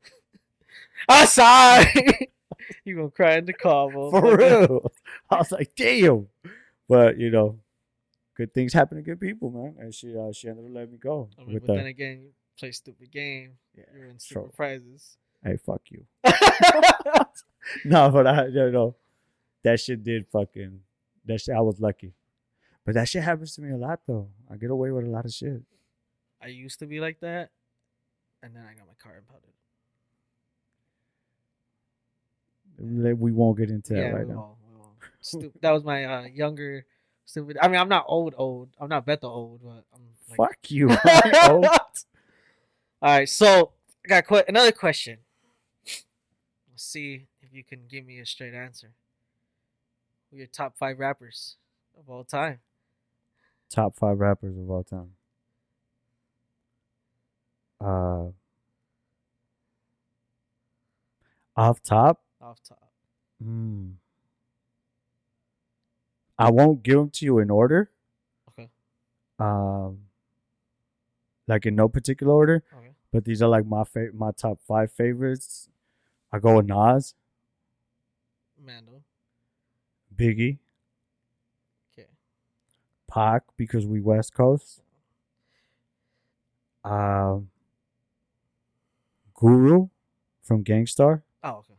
[1.08, 2.30] I'm sorry.
[2.84, 4.10] you gonna cry in the car, bro.
[4.10, 4.92] For real.
[5.30, 6.28] I was like, damn.
[6.86, 7.58] But you know,
[8.36, 9.76] good things happen to good people, man.
[9.78, 11.76] And she uh, she ended up letting me go I mean, but that.
[11.76, 13.52] then again, you play stupid game.
[13.74, 15.16] Yeah, You're in stupid prizes.
[15.42, 16.04] Hey, fuck you.
[17.86, 18.94] no, but I you know
[19.62, 20.80] that shit did fucking
[21.26, 21.54] that shit.
[21.54, 22.12] I was lucky,
[22.84, 24.28] but that shit happens to me a lot though.
[24.50, 25.62] I get away with a lot of shit.
[26.42, 27.50] I used to be like that,
[28.42, 29.50] and then I got my car impounded.
[33.20, 34.38] We won't get into that right we now.
[34.38, 34.94] won't, we won't.
[35.20, 36.86] Stu- that was my uh, younger
[37.26, 37.58] stupid.
[37.61, 38.70] I mean, I'm not old, old.
[38.80, 40.36] I'm not Beto old, but I'm like.
[40.36, 40.90] Fuck you.
[43.02, 43.72] All right, so
[44.04, 45.18] I got que- another question.
[45.84, 46.04] Let's
[46.84, 48.92] see if you can give me a straight answer.
[50.33, 51.57] Your top five rappers
[51.99, 52.61] of all time?
[53.68, 55.11] Top five rappers of all time.
[57.81, 58.31] Uh,
[61.57, 62.91] off top, Off top.
[63.43, 63.91] Hmm.
[66.39, 67.91] I won't give them to you in order.
[68.51, 68.68] Okay.
[69.39, 69.99] Um,
[71.47, 72.91] like in no particular order, Okay.
[73.12, 75.68] but these are like my fa- my top five favorites.
[76.33, 77.14] I go with Nas,
[78.64, 79.03] Mando.
[80.20, 80.58] Biggie,
[81.92, 82.08] Okay.
[83.10, 84.82] Pac because we West Coast.
[86.84, 87.48] Um,
[89.34, 89.88] Guru
[90.42, 91.74] from Gangstar, Oh, okay.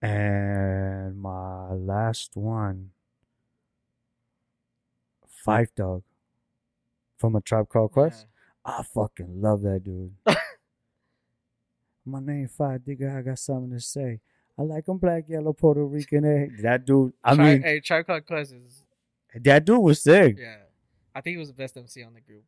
[0.00, 2.90] and my last one.
[5.28, 6.02] Five Dog
[7.18, 8.26] from a Tribe Called Quest.
[8.64, 8.78] Yeah.
[8.78, 10.14] I fucking love that dude.
[12.04, 13.16] My name Five Digger.
[13.18, 14.20] I got something to say.
[14.58, 16.24] I like him black, yellow, Puerto Rican.
[16.24, 16.62] eh.
[16.62, 17.12] That dude.
[17.24, 18.84] I Tri- mean, hey, Tribe Called Quest is
[19.34, 20.36] that dude was sick.
[20.38, 20.56] yeah.
[21.14, 22.44] I think he was the best MC on the group.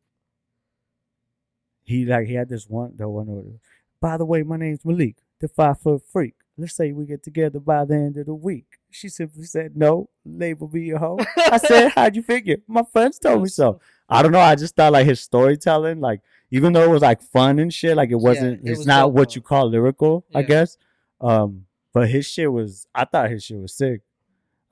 [1.83, 2.93] He like he had this one.
[2.95, 3.27] The one.
[3.27, 3.59] who-
[4.01, 6.33] By the way, my name's Malik, the five foot freak.
[6.57, 8.65] Let's say we get together by the end of the week.
[8.89, 13.19] She simply said, "No, label me a hoe." I said, "How'd you figure?" My friends
[13.19, 13.79] told me so.
[14.07, 14.39] I don't know.
[14.39, 17.97] I just thought like his storytelling, like even though it was like fun and shit,
[17.97, 18.61] like it wasn't.
[18.65, 19.35] it it's was not dope, what though.
[19.35, 20.77] you call lyrical, I guess.
[21.19, 21.64] Um,
[21.95, 22.87] but his shit was.
[22.93, 24.01] I thought his shit was sick.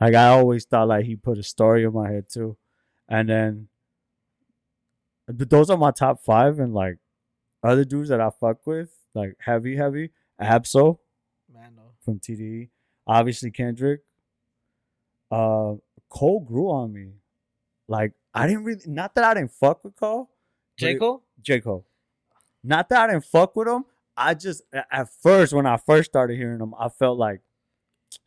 [0.02, 2.58] Like I always thought, like he put a story in my head too,
[3.08, 3.70] and then.
[5.26, 6.98] But those are my top five, and like
[7.64, 10.98] other dudes that I fuck with, like heavy, heavy, Absol
[11.52, 11.84] Man, no.
[12.04, 12.68] from TDE,
[13.08, 14.02] obviously Kendrick.
[15.32, 15.76] Uh,
[16.10, 17.14] Cole grew on me.
[17.88, 20.30] Like I didn't really, not that I didn't fuck with Cole,
[20.76, 21.24] J Cole.
[21.42, 21.86] J Cole.
[22.62, 23.86] Not that I didn't fuck with him.
[24.16, 24.62] I just
[24.92, 27.42] at first when I first started hearing him, I felt like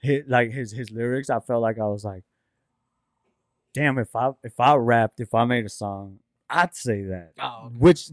[0.00, 1.30] his like his his lyrics.
[1.30, 2.24] I felt like I was like,
[3.74, 6.18] damn, if I if I rapped, if I made a song,
[6.50, 7.32] I'd say that.
[7.40, 8.10] Oh, Which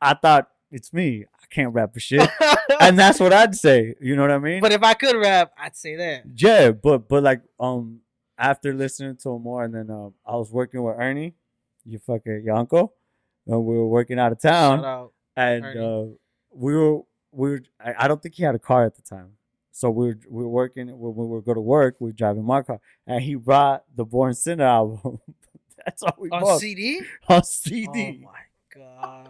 [0.00, 1.24] I thought it's me.
[1.42, 2.28] I can't rap for shit,
[2.80, 3.94] and that's what I'd say.
[4.00, 4.60] You know what I mean?
[4.60, 6.24] but if I could rap, I'd say that.
[6.34, 8.00] Yeah, but but like um
[8.36, 11.34] after listening to him more, and then um I was working with Ernie,
[11.86, 12.92] you fucking your uncle,
[13.46, 15.12] and we were working out of town, out.
[15.36, 16.04] and uh,
[16.52, 17.00] we were
[17.34, 19.32] we were I, I don't think he had a car at the time,
[19.72, 22.44] so we were we were working when we were go to work, we were driving
[22.44, 25.18] my car, and he brought the Born Sinner album.
[25.84, 27.02] That's all we On bought CD?
[27.28, 28.20] on CD.
[28.24, 28.40] Oh my
[28.74, 29.28] god.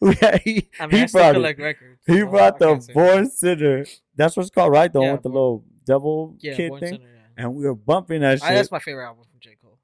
[0.22, 1.58] yeah, he, I mean, he I still brought it.
[1.58, 2.00] records.
[2.06, 3.84] He so brought I the Born Sinner.
[4.14, 4.90] That's what it's called, right?
[4.92, 6.92] The one Yeah, with the Born- little devil Yeah, kid Born thing.
[6.94, 7.42] Sinner, yeah.
[7.44, 8.48] And we were bumping that shit.
[8.48, 9.56] that's my favorite album from J.
[9.60, 9.78] Cole.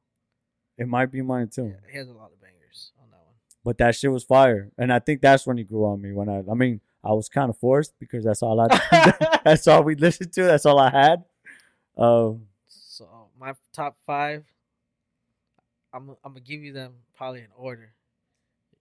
[0.78, 1.64] It might be mine too.
[1.66, 3.35] Yeah, he has a lot of bangers on that one.
[3.64, 4.70] But that shit was fire.
[4.78, 6.12] And I think that's when he grew on me.
[6.12, 9.82] When I I mean, I was kind of forced because that's all I that's all
[9.82, 10.44] we listened to.
[10.44, 11.24] That's all I had.
[11.96, 14.44] Um So my top five,
[15.92, 17.92] I'm I'm gonna give you them probably in order.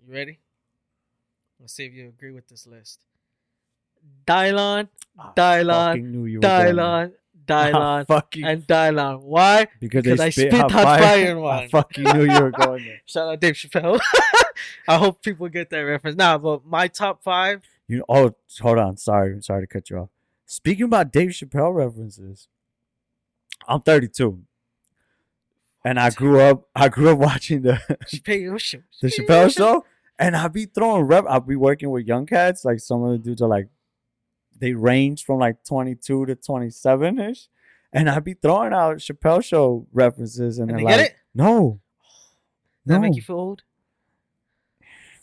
[0.06, 0.40] You ready?
[1.60, 3.02] Let's see if you agree with this list.
[4.26, 4.88] Dylon,
[5.38, 6.76] Dylon, fucking knew you were going there.
[6.76, 7.12] Dylon,
[7.46, 9.22] Dylon, fucking and Dylon.
[9.22, 9.68] Why?
[9.80, 11.02] because, because I spit, spit hot, hot fire.
[11.02, 13.02] fire in I fucking knew you were going there.
[13.06, 14.00] Shout out Dave Chappelle.
[14.88, 16.18] I hope people get that reference.
[16.18, 17.62] Nah, but my top five.
[17.92, 18.96] You know, oh, hold on.
[18.96, 20.10] Sorry, sorry to cut you off.
[20.46, 22.48] Speaking about Dave Chappelle references,
[23.68, 24.42] I'm 32,
[25.84, 26.70] and I grew up.
[26.74, 27.74] I grew up watching the
[28.06, 28.62] Chappelle
[29.02, 29.86] the Chappelle show,
[30.18, 31.26] and I be throwing rep.
[31.28, 32.64] I'll be working with young cats.
[32.64, 33.68] Like some of the dudes are like,
[34.58, 37.50] they range from like 22 to 27 ish,
[37.92, 41.16] and I be throwing out Chappelle show references, and, And they get like, it?
[41.36, 41.82] no,
[42.88, 43.64] Does that no, make you feel old?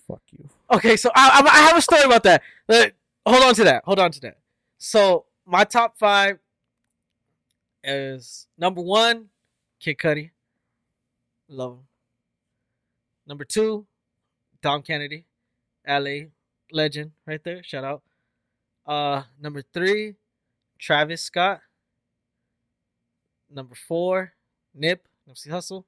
[0.06, 0.47] fuck you.
[0.70, 2.42] Okay, so I, I, have a story about that.
[3.26, 3.84] Hold on to that.
[3.84, 4.38] Hold on to that.
[4.76, 6.38] So my top five
[7.82, 9.28] is number one,
[9.80, 10.30] Kid Cudi.
[11.48, 11.78] Love him.
[13.26, 13.86] Number two,
[14.62, 15.24] Dom Kennedy,
[15.86, 16.28] LA
[16.70, 17.62] legend, right there.
[17.62, 18.02] Shout out.
[18.86, 20.14] Uh, number three,
[20.78, 21.60] Travis Scott.
[23.50, 24.34] Number four,
[24.74, 25.86] Nip, Nipsey Hustle.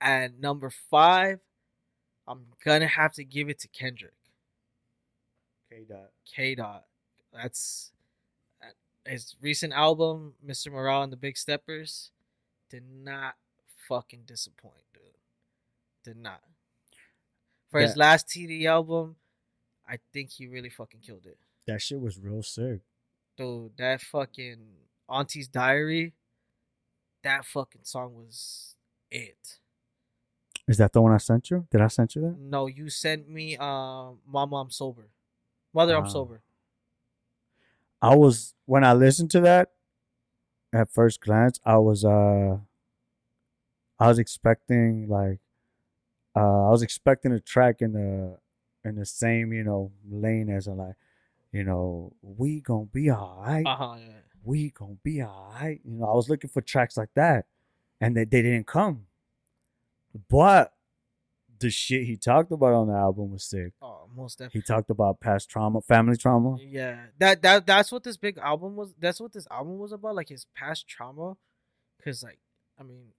[0.00, 1.40] And number five,
[2.32, 4.14] I'm gonna have to give it to Kendrick.
[5.70, 6.10] Okay, dot.
[6.24, 6.84] K Dot.
[7.32, 7.92] That's
[9.06, 10.72] his recent album, Mr.
[10.72, 12.10] Morale and the Big Steppers,
[12.70, 13.34] did not
[13.88, 15.02] fucking disappoint, dude.
[16.04, 16.40] Did not.
[17.70, 19.16] For his last TD album,
[19.88, 21.38] I think he really fucking killed it.
[21.66, 22.80] That shit was real sick.
[23.36, 24.58] Dude, that fucking
[25.08, 26.12] Auntie's Diary,
[27.24, 28.76] that fucking song was
[29.10, 29.58] it.
[30.68, 31.66] Is that the one I sent you?
[31.70, 32.36] Did I send you that?
[32.38, 35.08] No, you sent me um Mama I'm sober.
[35.74, 36.08] Mother I'm Ah.
[36.08, 36.42] sober.
[38.00, 39.72] I was when I listened to that
[40.72, 42.58] at first glance, I was uh
[43.98, 45.40] I was expecting like
[46.36, 48.38] uh I was expecting a track in the
[48.84, 50.94] in the same, you know, lane as a like,
[51.52, 53.66] you know, we gonna be alright.
[53.66, 54.12] Uh-huh, yeah.
[54.44, 55.80] We gonna be alright.
[55.84, 57.46] You know, I was looking for tracks like that.
[58.00, 59.06] And they, they didn't come.
[60.28, 60.72] But
[61.58, 63.72] the shit he talked about on the album was sick.
[63.80, 64.60] Oh, most definitely.
[64.60, 66.56] He talked about past trauma, family trauma.
[66.60, 68.94] Yeah, that that that's what this big album was.
[68.98, 71.36] That's what this album was about, like his past trauma.
[72.04, 72.40] Cause like,
[72.78, 73.12] I mean,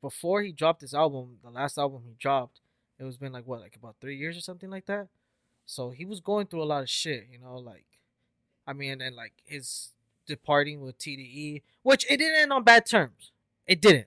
[0.00, 2.60] before he dropped this album, the last album he dropped,
[2.98, 5.08] it was been like what, like about three years or something like that.
[5.66, 7.86] So he was going through a lot of shit, you know, like,
[8.66, 9.90] I mean, and like his
[10.26, 13.32] departing with TDE, which it didn't end on bad terms.
[13.66, 14.06] It didn't.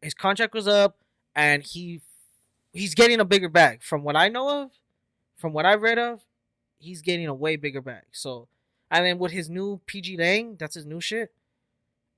[0.00, 0.98] his contract was up,
[1.34, 2.00] and he
[2.72, 3.82] he's getting a bigger bag.
[3.82, 4.70] From what I know of,
[5.36, 6.22] from what I've read of,
[6.78, 8.04] he's getting a way bigger bag.
[8.12, 8.48] So,
[8.90, 11.32] and then with his new PG Lang, that's his new shit.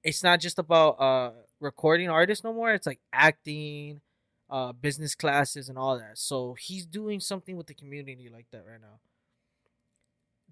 [0.02, 2.72] It's not just about uh recording artists no more.
[2.72, 4.00] It's like acting,
[4.50, 6.18] uh, business classes, and all that.
[6.18, 9.00] So he's doing something with the community like that right now.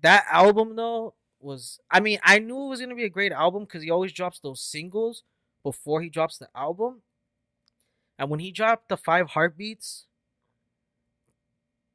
[0.02, 3.64] That album though was, I mean, I knew it was gonna be a great album
[3.64, 5.22] because he always drops those singles
[5.62, 7.02] before he drops the album.
[8.18, 10.06] And when he dropped the five heartbeats,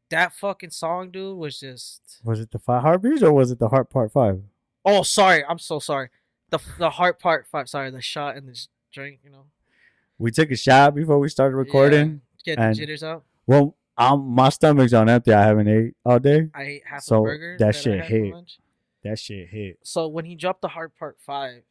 [0.10, 2.20] that fucking song, dude, was just.
[2.24, 4.42] Was it the five heartbeats or was it the heart part five?
[4.86, 5.44] Oh, sorry.
[5.48, 6.10] I'm so sorry.
[6.50, 7.68] The the heart part five.
[7.68, 8.58] Sorry, the shot and the
[8.94, 9.20] drink.
[9.24, 9.46] You know,
[10.18, 12.22] We took a shot before we started recording.
[12.46, 13.24] Yeah, get the jitters out.
[13.46, 15.34] Well, um, my stomach's on empty.
[15.34, 16.48] I haven't ate all day.
[16.54, 17.58] I ate half so a burger.
[17.60, 18.34] that I shit hit.
[19.04, 19.80] That shit hit.
[19.84, 21.64] So when he dropped the heart part five,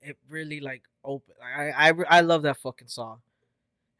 [0.00, 1.38] it really like opened.
[1.42, 3.20] I I I love that fucking song.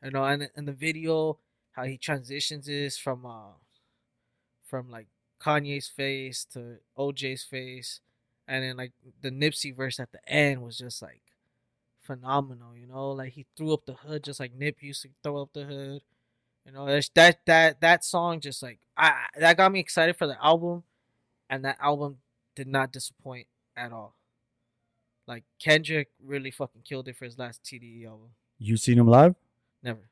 [0.04, 1.38] You know, and and the video,
[1.72, 3.54] how he transitions is from uh
[4.64, 5.06] from like
[5.40, 8.00] Kanye's face to OJ's face,
[8.46, 11.22] and then like the Nipsey verse at the end was just like
[12.00, 12.76] phenomenal.
[12.76, 15.52] You know, like he threw up the hood just like Nip used to throw up
[15.52, 16.02] the hood.
[16.66, 20.42] You know, that that that song just like I that got me excited for the
[20.44, 20.84] album,
[21.50, 22.18] and that album
[22.56, 24.16] did not disappoint at all.
[25.26, 28.30] Like Kendrick really fucking killed it for his last TDE album.
[28.58, 29.34] You seen him live?
[29.82, 30.08] Never.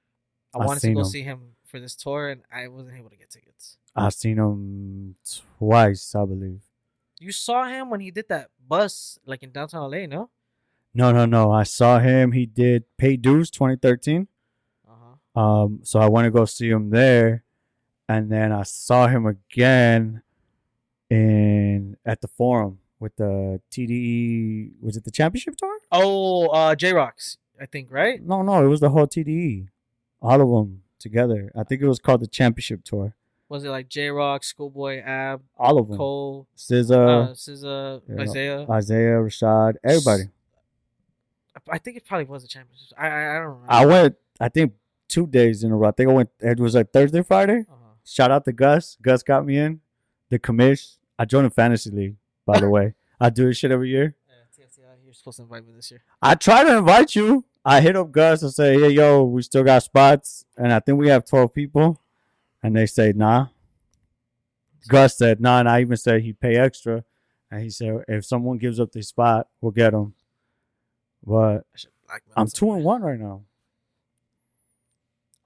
[0.54, 1.06] I I've wanted to go him.
[1.06, 3.76] see him for this tour, and I wasn't able to get tickets.
[3.94, 5.16] I've seen him
[5.58, 6.62] twice, I believe.
[7.18, 10.30] You saw him when he did that bus, like in downtown LA, no?
[10.94, 11.52] No, no, no.
[11.52, 12.32] I saw him.
[12.32, 14.26] He did Pay Dues 2013.
[14.88, 14.92] Uh
[15.34, 15.40] huh.
[15.40, 17.44] Um, so I went to go see him there,
[18.08, 20.22] and then I saw him again
[21.08, 24.72] in at the Forum with the TDE.
[24.80, 25.78] Was it the championship tour?
[25.90, 28.22] Oh, uh, J Rocks, I think, right?
[28.22, 29.68] No, no, it was the whole TDE,
[30.22, 31.50] all of them together.
[31.56, 33.14] I think it was called the championship tour.
[33.48, 35.96] Was it like J Rock, Schoolboy, Ab, All of them.
[35.96, 38.20] Cole, SZA, uh, SZA, yeah.
[38.20, 38.66] Isaiah?
[38.70, 40.24] Isaiah, Rashad, everybody.
[41.68, 42.96] I think it probably was a championship.
[42.96, 43.66] I I, I don't remember.
[43.72, 44.16] I went.
[44.38, 44.74] I think
[45.08, 45.88] two days in a row.
[45.88, 46.30] I think I went.
[46.38, 47.64] It was like Thursday, Friday.
[47.68, 47.94] Uh-huh.
[48.04, 48.96] Shout out to Gus.
[49.02, 49.80] Gus got me in
[50.30, 50.96] the commish.
[51.18, 52.16] I joined a fantasy league,
[52.52, 52.94] by the way.
[53.20, 54.14] I do this shit every year.
[54.28, 56.02] Yeah, TFTI, you're supposed to invite me this year.
[56.22, 57.44] I try to invite you.
[57.64, 60.98] I hit up Gus and say, "Hey, yo, we still got spots, and I think
[60.98, 62.00] we have twelve people."
[62.62, 63.48] And they say, "Nah."
[64.88, 67.04] Gus said, "Nah," and I even said he'd pay extra,
[67.50, 70.14] and he said, "If someone gives up their spot, we'll get them."
[71.22, 73.42] But I should blackmail I'm two and one right now.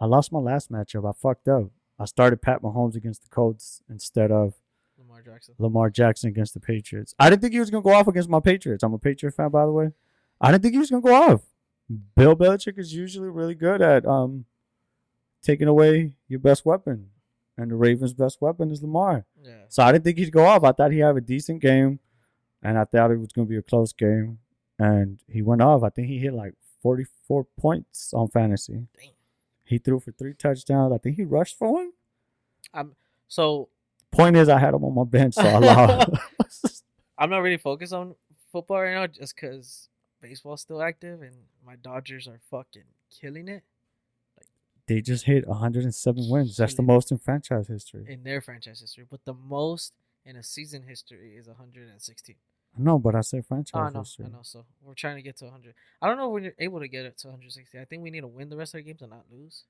[0.00, 1.08] I lost my last matchup.
[1.08, 1.70] I fucked up.
[1.98, 4.54] I started Pat Mahomes against the Colts instead of
[5.24, 5.54] Jackson.
[5.58, 7.14] Lamar Jackson against the Patriots.
[7.18, 8.82] I didn't think he was gonna go off against my Patriots.
[8.84, 9.92] I'm a Patriot fan, by the way.
[10.40, 11.42] I didn't think he was gonna go off.
[12.16, 14.44] Bill Belichick is usually really good at um
[15.42, 17.10] taking away your best weapon,
[17.56, 19.26] and the Ravens' best weapon is Lamar.
[19.42, 19.64] Yeah.
[19.68, 20.64] So I didn't think he'd go off.
[20.64, 22.00] I thought he'd have a decent game,
[22.62, 24.38] and I thought it was gonna be a close game,
[24.78, 25.82] and he went off.
[25.82, 28.72] I think he hit like 44 points on fantasy.
[28.98, 29.10] Damn.
[29.64, 30.92] He threw for three touchdowns.
[30.92, 31.92] I think he rushed for one.
[32.72, 32.96] Um.
[33.28, 33.68] So
[34.14, 36.84] Point is, I had him on my bench, so I lost.
[37.18, 38.14] I'm not really focused on
[38.50, 39.88] football right now, just because
[40.20, 41.34] baseball's still active and
[41.66, 43.62] my Dodgers are fucking killing it
[44.86, 46.56] they just hit 107 wins.
[46.56, 48.04] That's the most in franchise history.
[48.08, 49.04] in their franchise history.
[49.08, 49.92] But the most
[50.24, 52.36] in a season history is 116.
[52.76, 54.26] No, but I said franchise Oh, I know, history.
[54.26, 54.40] I know.
[54.42, 55.74] So we're trying to get to 100.
[56.02, 57.78] I don't know if we're able to get it to 160.
[57.78, 59.64] I think we need to win the rest of our games and not lose.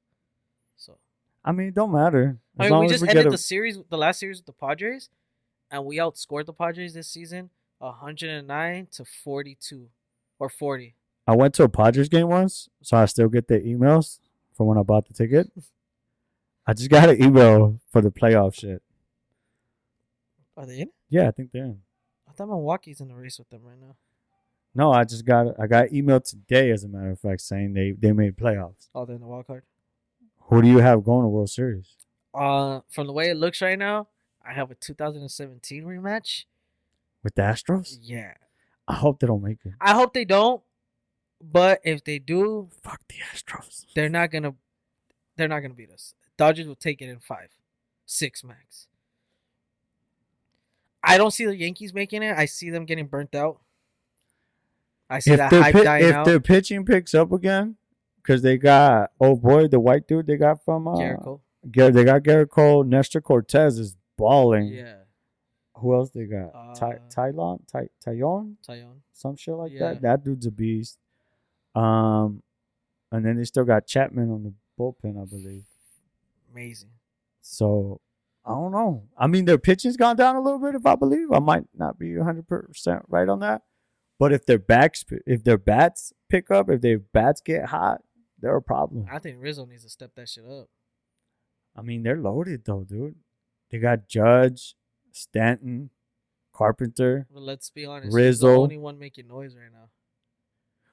[0.76, 0.98] So
[1.44, 2.38] I mean, it don't matter.
[2.58, 5.10] I mean, we just we ended get the series, the last series with the Padres,
[5.70, 9.88] and we outscored the Padres this season 109 to 42
[10.38, 10.94] or 40.
[11.26, 14.18] I went to a Padres game once, so I still get the emails
[14.56, 15.50] from when I bought the ticket.
[16.66, 18.82] I just got an email for the playoff shit.
[20.56, 20.90] Are they in?
[21.10, 21.80] Yeah, I think they're in.
[22.28, 23.96] I thought Milwaukee's in the race with them right now.
[24.74, 27.92] No, I just got I got emailed today, as a matter of fact, saying they
[27.92, 28.88] they made playoffs.
[28.94, 29.64] Oh, they're in the wild card.
[30.48, 31.96] Who do you have going to World Series?
[32.34, 34.08] Uh, from the way it looks right now,
[34.46, 36.44] I have a 2017 rematch.
[37.22, 37.98] With the Astros?
[38.02, 38.34] Yeah,
[38.86, 39.72] I hope they don't make it.
[39.80, 40.62] I hope they don't.
[41.42, 43.86] But if they do, Fuck the Astros.
[43.94, 44.54] they're not gonna,
[45.36, 46.14] they're not gonna beat us.
[46.36, 47.48] Dodgers will take it in five,
[48.06, 48.86] six max.
[51.02, 52.36] I don't see the Yankees making it.
[52.36, 53.60] I see them getting burnt out.
[55.10, 56.24] I see If, that hype pi- dying if out.
[56.26, 57.76] their pitching picks up again,
[58.24, 61.40] because they got oh boy, the white dude they got from uh, Jericho.
[61.70, 64.68] Gar- they got Garrett Cole, Nestor Cortez is balling.
[64.68, 64.96] Yeah,
[65.76, 66.52] Who else they got?
[66.74, 68.96] Ty Uh, Tylon, Ty Tyon, Tyon.
[69.12, 69.80] some shit like Yeah.
[69.94, 70.02] that.
[70.02, 70.98] That dude's a beast.
[71.74, 72.42] Um,
[73.10, 75.64] and then they still got Chapman on the bullpen, I believe.
[76.52, 76.90] Amazing.
[77.40, 78.00] So
[78.44, 79.04] I don't know.
[79.16, 81.32] I mean, their pitching's gone down a little bit, if I believe.
[81.32, 83.62] I might not be 100 percent right on that,
[84.18, 88.02] but if their backs, if their bats pick up, if their bats get hot,
[88.44, 89.06] they're a problem.
[89.10, 90.68] I think Rizzo needs to step that shit up.
[91.74, 93.14] I mean, they're loaded though, dude.
[93.70, 94.76] They got Judge,
[95.12, 95.88] Stanton,
[96.52, 97.26] Carpenter.
[97.32, 98.08] But let's be honest.
[98.08, 98.52] he's Rizzo.
[98.52, 99.88] the only one making noise right now.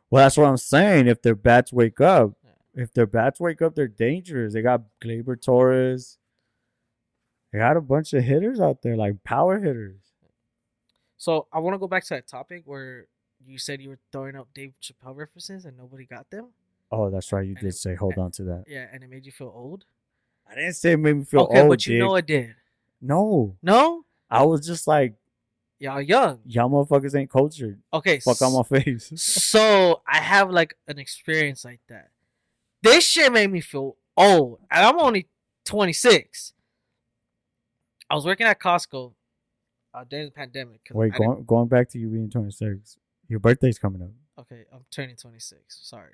[0.10, 1.08] Well, that's what I'm saying.
[1.08, 2.32] If their bats wake up,
[2.74, 4.54] if their bats wake up, they're dangerous.
[4.54, 6.18] They got Gleyber Torres.
[7.52, 10.00] They got a bunch of hitters out there, like power hitters.
[11.18, 13.08] So I want to go back to that topic where
[13.46, 16.48] you said you were throwing out Dave Chappelle references and nobody got them.
[16.92, 17.44] Oh, that's right.
[17.46, 18.66] You And did it- say, hold on to that.
[18.68, 19.86] Yeah, and it made you feel old.
[20.50, 21.70] I didn't say it made me feel okay, old.
[21.70, 22.56] but you know it did.
[23.02, 25.14] No, No, I was just like,
[25.80, 26.40] y'all young.
[26.46, 27.80] y'all motherfuckers ain't cultured.
[27.94, 29.12] Okay, Fuck on my face.
[29.16, 32.10] so I have like an experience like that.
[32.84, 35.28] This shit made me feel old, and I'm only
[35.66, 36.54] 26.
[38.10, 39.14] I was working at Costco
[39.94, 40.82] uh, during the pandemic.
[40.92, 42.98] Wait, going going back to you being 26.
[43.30, 44.10] Your birthday's coming up.
[44.42, 45.62] Okay, I'm turning 26.
[45.82, 46.12] Sorry,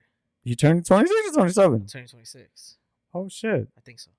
[0.47, 1.73] You turned 26 or 27?
[1.73, 2.77] I'm turning 26.
[3.13, 3.67] Oh shit.
[3.77, 4.11] I think so.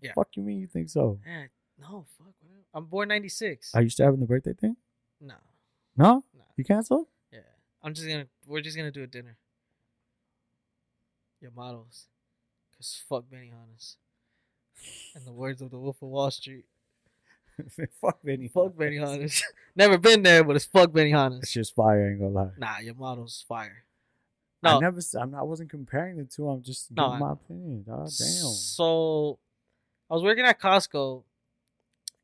[0.00, 0.10] Yeah.
[0.16, 1.20] Fuck you mean you think so?
[1.24, 1.46] Eh,
[1.80, 2.34] no, fuck.
[2.40, 2.64] whatever.
[2.74, 3.70] I'm born 96.
[3.72, 4.76] Are you still having the birthday thing?
[5.20, 5.34] no,
[5.96, 6.24] No?
[6.36, 6.42] no.
[6.56, 7.06] You canceled?
[7.32, 7.38] Yeah,
[7.84, 8.26] I'm just gonna.
[8.48, 9.36] We're just gonna do a dinner.
[11.40, 12.08] Your models,
[12.76, 13.96] cause fuck Benihana's.
[15.14, 16.64] In the words of the Wolf of Wall Street,
[18.00, 18.48] Fuck Benny.
[18.48, 19.40] fuck Benihana's.
[19.76, 22.50] Never been there, but it's fuck It's just fire, I ain't gonna lie.
[22.58, 23.83] Nah, your model's fire.
[24.70, 26.48] I never I'm not, I wasn't comparing the two.
[26.48, 27.84] I'm just No, giving I- my opinion.
[27.88, 28.08] Oh, damn.
[28.10, 29.38] So,
[30.10, 31.22] I was working at Costco,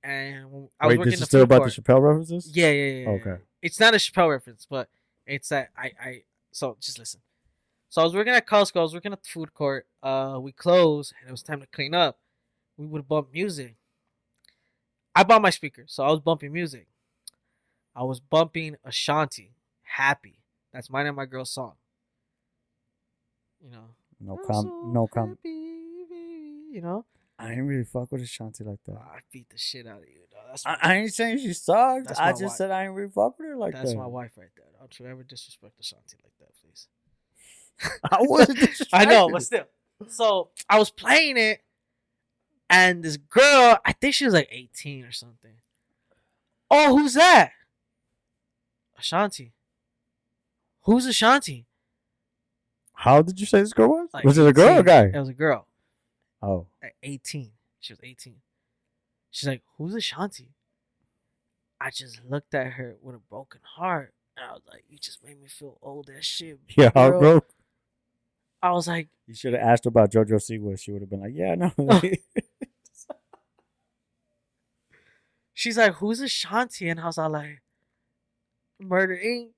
[0.02, 1.74] and I was Wait, working this the is still about court.
[1.74, 2.50] the Chappelle references?
[2.54, 3.00] Yeah, yeah, yeah.
[3.02, 3.42] yeah, Okay.
[3.62, 4.88] It's not a Chappelle reference, but
[5.26, 6.22] it's that I, I.
[6.52, 7.20] So just listen.
[7.90, 8.78] So I was working at Costco.
[8.78, 9.86] I was working at the food court.
[10.02, 12.18] Uh, we closed, and it was time to clean up.
[12.76, 13.76] We would bump music.
[15.14, 16.86] I bought my speaker, so I was bumping music.
[17.94, 20.38] I was bumping Ashanti, "Happy."
[20.72, 21.74] That's mine and my girl's song.
[23.62, 23.84] You know.
[24.20, 25.56] No I'm com so no com baby,
[26.72, 27.04] You know.
[27.38, 28.96] I ain't really fuck with Ashanti like that.
[28.98, 30.42] Ah, I beat the shit out of you, dog.
[30.48, 32.12] That's I, I ain't saying she sucked.
[32.18, 32.52] I just wife.
[32.52, 33.88] said I ain't really fuck with her like that's that.
[33.88, 34.66] That's my wife right there.
[34.78, 36.88] Don't you ever disrespect Ashanti like that, please.
[38.10, 38.58] I wasn't
[38.92, 39.64] I know, disrespecting but still.
[40.08, 41.62] So I was playing it,
[42.68, 45.54] and this girl, I think she was like 18 or something.
[46.70, 47.52] Oh, who's that?
[48.98, 49.52] Ashanti.
[50.82, 51.66] Who's Ashanti?
[53.00, 54.08] How did you say this girl was?
[54.12, 55.04] Like was it a girl or a guy?
[55.04, 55.66] It was a girl
[56.42, 56.66] Oh.
[56.82, 57.50] at 18.
[57.80, 58.36] She was 18.
[59.30, 60.48] She's like, Who's Ashanti?
[61.80, 64.12] I just looked at her with a broken heart.
[64.36, 66.58] And I was like, You just made me feel old as shit.
[66.76, 67.40] Yeah, girl." bro.
[68.62, 70.78] I was like, You should have asked her about JoJo Siwa.
[70.78, 72.00] She would have been like, "Yeah, no." Oh.
[75.54, 76.88] She's like, Who's Ashanti?
[76.88, 77.62] And I was all like,
[78.78, 79.48] Murder Inc.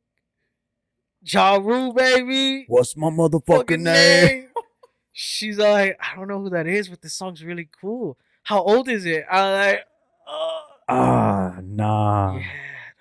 [1.24, 2.64] Ja Rule, baby.
[2.68, 4.48] What's my motherfucking Fucking name?
[5.12, 8.18] She's like, I don't know who that is, but this song's really cool.
[8.42, 9.24] How old is it?
[9.30, 9.84] I was like,
[10.26, 12.36] uh, Ah, nah.
[12.36, 12.44] yeah,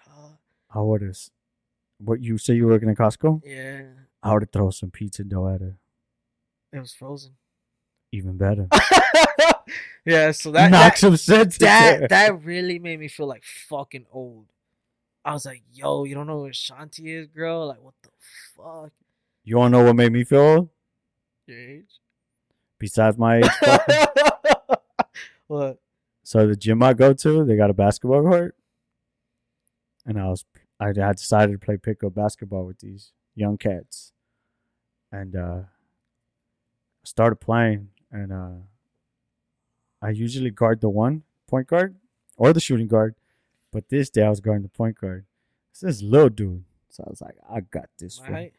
[0.05, 0.31] dog.
[0.73, 1.17] I would have.
[1.99, 3.41] What you say you were working at Costco?
[3.45, 3.83] yeah.
[4.23, 5.77] I would have thrown some pizza dough at her.
[6.71, 7.31] It was frozen.
[8.11, 8.67] Even better.
[10.05, 14.05] yeah, so that Knock that, some sense that that really made me feel like fucking
[14.11, 14.45] old.
[15.23, 17.67] I was like, yo, you don't know who Shanti is, girl?
[17.67, 18.09] Like, what the
[18.55, 18.91] fuck?
[19.43, 20.69] You wanna know what made me feel old?
[21.47, 21.99] Your age?
[22.79, 23.49] Besides my age.
[23.63, 24.05] fucking-
[25.47, 25.79] what?
[26.23, 28.55] so the gym I go to, they got a basketball court,
[30.05, 30.45] and I was
[30.79, 34.13] I had decided to play pickup basketball with these young cats,
[35.11, 35.59] and uh,
[37.03, 38.61] started playing, and uh,
[40.01, 41.95] I usually guard the one point guard
[42.37, 43.13] or the shooting guard,
[43.71, 45.25] but this day I was guarding the point guard.
[45.71, 48.33] It's this little dude, so I was like, I got this one.
[48.33, 48.53] height?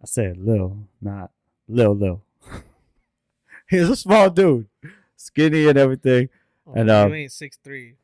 [0.00, 1.30] I said Lil, not
[1.68, 2.22] Lil Lil.
[3.68, 4.68] He's a small dude,
[5.16, 6.28] skinny and everything.
[6.66, 7.94] Oh, And, you um, ain't six three.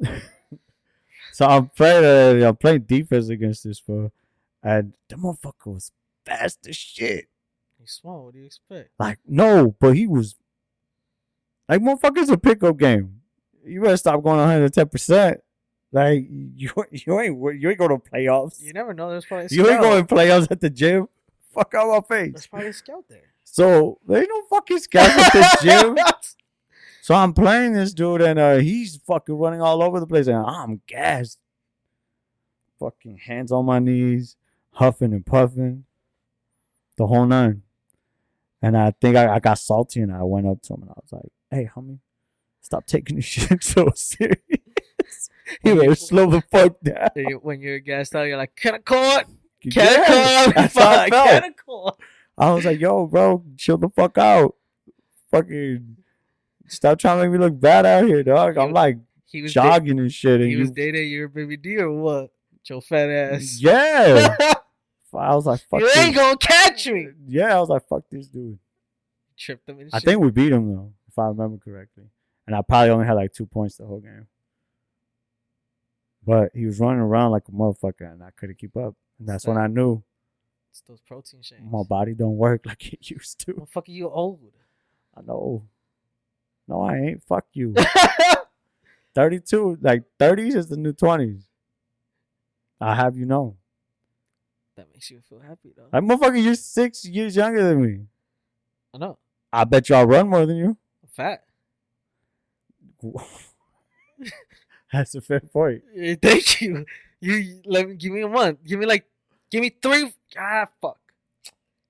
[1.38, 4.10] So I'm playing, uh, I'm playing defense against this fool,
[4.60, 5.92] and the motherfucker was
[6.26, 7.28] fast as shit.
[7.78, 8.24] He's small.
[8.24, 8.90] What do you expect?
[8.98, 10.34] Like no, but he was
[11.68, 13.20] like motherfucker's a pickup game.
[13.68, 14.88] You better stop going 110.
[14.88, 15.40] percent
[15.92, 18.60] Like you, you ain't you ain't going to playoffs.
[18.62, 19.10] You never know.
[19.10, 21.08] There's probably a You ain't going playoffs at the gym.
[21.54, 22.32] Fuck out my face.
[22.32, 23.22] There's probably a scout there.
[23.44, 25.98] So there ain't no fucking scout at the gym.
[27.00, 30.36] So I'm playing this dude, and uh, he's fucking running all over the place, and
[30.36, 31.38] I'm gassed.
[32.78, 34.36] Fucking hands on my knees,
[34.72, 35.84] huffing and puffing.
[36.98, 37.62] the whole nine.
[38.60, 40.94] And I think I, I got salty and I went up to him and I
[41.00, 42.00] was like, "Hey, homie,
[42.60, 44.38] stop taking this shit so serious.
[45.64, 48.74] you better slow the fuck down." When you- When you're gassed out, you're like, "Can
[48.74, 49.26] I call it?
[49.70, 50.54] Can I call it?
[50.54, 51.28] that's how I Fuck.
[51.28, 51.94] Can I call it?"
[52.36, 54.54] I was like, "Yo, bro, chill the fuck out.
[55.30, 55.96] Fucking
[56.68, 58.56] stop trying to make me look bad out here, dog.
[58.56, 61.78] I'm like He was da- jogging and shit, and he was dating your baby D
[61.78, 62.30] or what?
[62.68, 63.58] Your fat ass.
[63.60, 64.34] yeah."
[65.14, 67.08] I was like, "Fuck you this." ain't gonna catch me.
[67.26, 68.58] Yeah, I was like, "Fuck this dude."
[69.36, 72.04] Tripped him and I think we beat him though, if I remember correctly.
[72.48, 74.26] And I probably only had like two points the whole game.
[76.24, 78.94] But he was running around like a motherfucker, and I couldn't keep up.
[79.18, 80.02] And that's when I knew
[80.70, 81.60] it's those protein shakes.
[81.62, 83.52] my body don't work like it used to.
[83.52, 84.40] Motherfucker, you old.
[85.14, 85.64] I know.
[86.66, 87.22] No, I ain't.
[87.22, 87.74] Fuck you.
[89.14, 91.42] 32, like 30s is the new 20s.
[92.80, 93.56] I have you know.
[94.76, 95.88] that makes you feel happy though.
[95.92, 98.06] Like, motherfucker, you're six years younger than me.
[98.94, 99.18] I know.
[99.52, 100.78] I bet you I run more than you.
[101.02, 101.44] I'm fat.
[104.92, 105.82] That's a fair point.
[105.96, 106.84] Eh, Thank you.
[107.20, 108.58] You let me give me a month.
[108.64, 109.04] Give me like,
[109.50, 110.12] give me three.
[110.38, 110.98] Ah, fuck.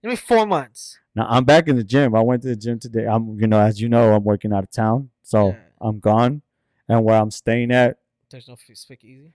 [0.02, 0.98] Give me four months.
[1.14, 2.14] Now I'm back in the gym.
[2.14, 3.06] I went to the gym today.
[3.06, 5.56] I'm, you know, as you know, I'm working out of town, so Yeah.
[5.80, 6.42] I'm gone.
[6.88, 7.98] And where I'm staying at,
[8.30, 9.32] There's no speak easy.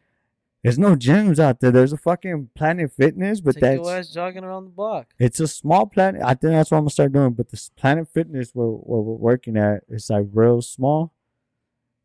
[0.63, 1.69] there's no gyms out there.
[1.71, 5.07] There's a fucking Planet Fitness, but Take that's your ass jogging around the block.
[5.19, 6.21] it's a small planet.
[6.23, 7.33] I think that's what I'm gonna start doing.
[7.33, 11.11] But this Planet Fitness where where we're working at, is like real small,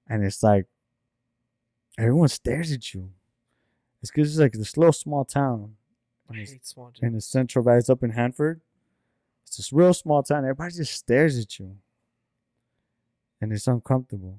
[0.08, 0.66] and it's like
[1.98, 3.10] everyone stares at you.
[4.02, 5.74] It's because it's like this little small town.
[6.30, 7.14] I And it's hate small in gyms.
[7.14, 7.82] the Central Valley.
[7.88, 8.60] Up in Hanford.
[9.46, 10.44] It's this real small town.
[10.44, 11.76] Everybody just stares at you.
[13.40, 14.38] And it's uncomfortable.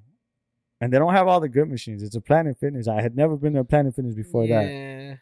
[0.82, 2.03] And they don't have all the good machines.
[2.03, 2.88] It's a Planet Fitness.
[2.88, 4.70] I had never been to a Planet Fitness before that.
[4.70, 5.15] yeah.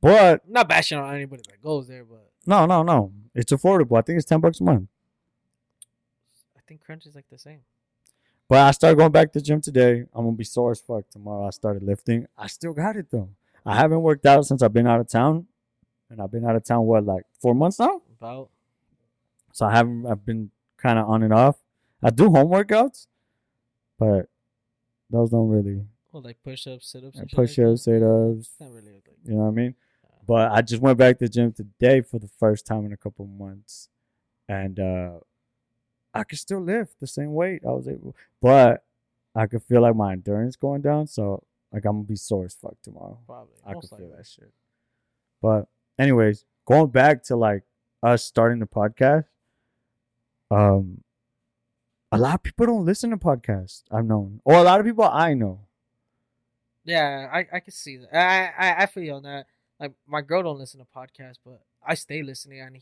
[0.00, 3.12] But I'm not bashing on anybody that goes there, but no, no, no.
[3.34, 3.98] It's affordable.
[3.98, 4.88] I think it's 10 bucks a month.
[6.56, 7.60] I think Crunch is like the same.
[8.48, 10.04] But I started going back to the gym today.
[10.14, 11.46] I'm gonna be sore as fuck tomorrow.
[11.46, 12.26] I started lifting.
[12.36, 13.28] I still got it though.
[13.66, 15.46] I haven't worked out since I've been out of town.
[16.10, 18.00] And I've been out of town what, like four months now?
[18.18, 18.48] About
[19.52, 21.56] So I haven't I've been kinda on and off.
[22.02, 23.06] I do home workouts,
[23.98, 24.30] but
[25.10, 28.92] those don't really well, like push ups, sit ups, push ups, sit ups, Not really
[28.92, 29.04] like.
[29.26, 29.74] you know what I mean?
[30.26, 32.96] But I just went back to the gym today for the first time in a
[32.96, 33.90] couple months.
[34.48, 35.10] And uh
[36.14, 37.62] I could still lift the same weight.
[37.66, 38.84] I was able but
[39.34, 41.42] I could feel like my endurance going down, so
[41.72, 43.18] like I'm gonna be sore as fuck tomorrow.
[43.26, 43.54] Probably.
[43.66, 44.52] I most could feel that shit.
[45.40, 47.62] But anyways, going back to like
[48.02, 49.26] us starting the podcast,
[50.50, 51.02] um
[52.10, 54.40] a lot of people don't listen to podcasts, I've known.
[54.44, 55.60] Or a lot of people I know.
[56.84, 58.16] Yeah, I I can see that.
[58.16, 59.46] I I I feel you on that.
[59.78, 62.78] Like my girl don't listen to podcasts, but I stay listening and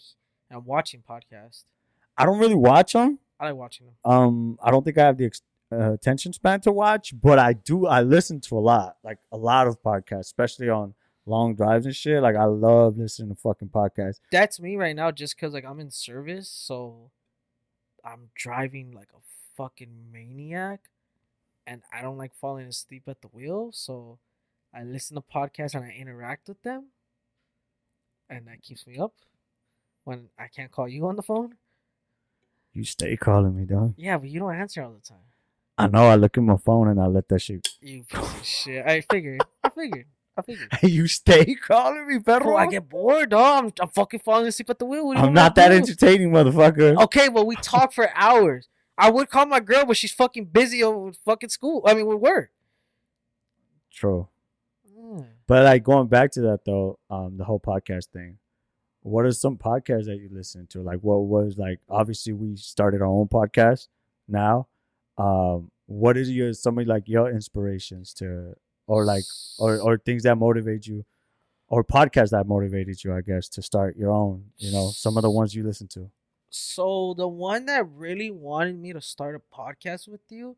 [0.48, 1.64] and watching podcasts.
[2.16, 3.18] I don't really watch them.
[3.38, 3.94] I like watching them.
[4.04, 7.52] Um, I don't think I have the ex- uh, attention span to watch, but I
[7.52, 7.86] do.
[7.86, 10.94] I listen to a lot, like a lot of podcasts, especially on
[11.26, 12.22] long drives and shit.
[12.22, 14.20] Like I love listening to fucking podcasts.
[14.32, 17.10] That's me right now, just cause like I'm in service, so
[18.04, 19.20] I'm driving like a
[19.56, 20.80] fucking maniac,
[21.66, 23.70] and I don't like falling asleep at the wheel.
[23.72, 24.18] So
[24.72, 26.86] I listen to podcasts and I interact with them,
[28.30, 29.14] and that keeps me up
[30.04, 31.56] when I can't call you on the phone.
[32.76, 33.94] You stay calling me, dog.
[33.96, 35.24] Yeah, but you don't answer all the time.
[35.78, 36.08] I know.
[36.08, 37.66] I look at my phone and I let that shit.
[37.80, 38.86] You piece of shit.
[38.86, 39.40] I figured.
[39.64, 40.04] I figured.
[40.36, 40.68] I figured.
[40.82, 43.64] you stay calling me, Bro, I get bored, dog.
[43.64, 45.06] I'm, I'm fucking falling asleep at the wheel.
[45.06, 45.76] What do you I'm not that do?
[45.76, 47.02] entertaining, motherfucker.
[47.04, 48.68] Okay, well, we talk for hours.
[48.98, 51.82] I would call my girl, but she's fucking busy over with fucking school.
[51.86, 52.50] I mean, with work.
[53.90, 54.28] True.
[54.94, 55.24] Mm.
[55.46, 58.36] But like going back to that though, um, the whole podcast thing.
[59.06, 60.82] What are some podcasts that you listen to?
[60.82, 61.78] Like, what was like?
[61.88, 63.86] Obviously, we started our own podcast
[64.26, 64.66] now.
[65.16, 68.56] Um, what is your some of like your inspirations to,
[68.88, 69.22] or like,
[69.60, 71.04] or or things that motivate you,
[71.68, 73.14] or podcasts that motivated you?
[73.14, 74.46] I guess to start your own.
[74.58, 76.10] You know, some of the ones you listen to.
[76.50, 80.56] So the one that really wanted me to start a podcast with you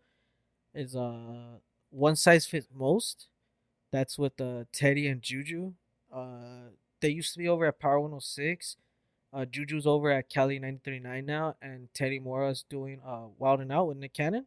[0.74, 1.58] is uh
[1.90, 3.26] one size fits most.
[3.92, 5.74] That's with uh Teddy and Juju.
[6.10, 6.70] Uh
[7.00, 8.76] they used to be over at Power 106.
[9.32, 13.88] Uh Juju's over at Cali 939 now and Teddy Mora's doing uh Wild and Out
[13.88, 14.46] with Nick Cannon.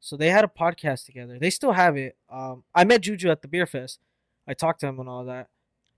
[0.00, 1.38] So they had a podcast together.
[1.38, 2.16] They still have it.
[2.30, 4.00] Um I met Juju at the beer fest.
[4.46, 5.48] I talked to him and all that.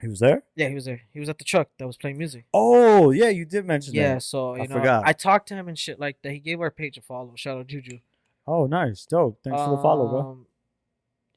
[0.01, 0.45] He was there.
[0.55, 1.01] Yeah, he was there.
[1.13, 2.45] He was at the truck that was playing music.
[2.55, 4.13] Oh yeah, you did mention Yeah, that.
[4.15, 5.03] Yeah, so you I know, forgot.
[5.05, 6.31] I talked to him and shit like that.
[6.33, 7.33] He gave our page a follow.
[7.35, 7.99] Shout out Juju.
[8.47, 9.41] Oh, nice, dope.
[9.45, 10.21] Thanks for the follow, bro.
[10.21, 10.47] Um,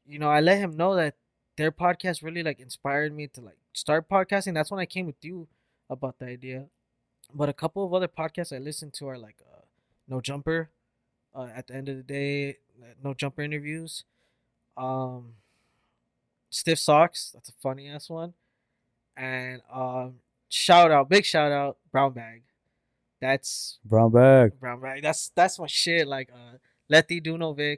[0.05, 1.15] You know, I let him know that
[1.57, 4.53] their podcast really like inspired me to like start podcasting.
[4.53, 5.47] That's when I came with you
[5.89, 6.65] about the idea.
[7.33, 9.61] But a couple of other podcasts I listen to are like uh,
[10.07, 10.69] No Jumper.
[11.33, 12.57] Uh, at the end of the day,
[13.03, 14.03] No Jumper interviews.
[14.75, 15.33] Um,
[16.49, 17.31] Stiff Socks.
[17.33, 18.33] That's a funny ass one.
[19.15, 20.15] And um,
[20.49, 22.43] shout out, big shout out, Brown Bag.
[23.21, 24.59] That's Brown bag.
[24.59, 25.03] Brown Bag.
[25.03, 26.07] That's that's my shit.
[26.07, 26.57] Like uh,
[26.89, 27.77] Letty Dunovic.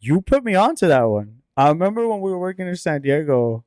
[0.00, 1.42] You put me onto that one.
[1.56, 3.64] I remember when we were working in San Diego,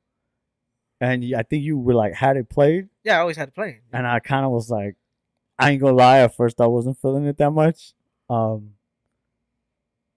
[1.04, 3.82] and I think you were like had it played, Yeah, I always had to play.
[3.92, 4.96] and I kind of was like,
[5.60, 6.20] I ain't gonna lie.
[6.20, 7.94] At first, I wasn't feeling it that much.
[8.30, 8.72] Um,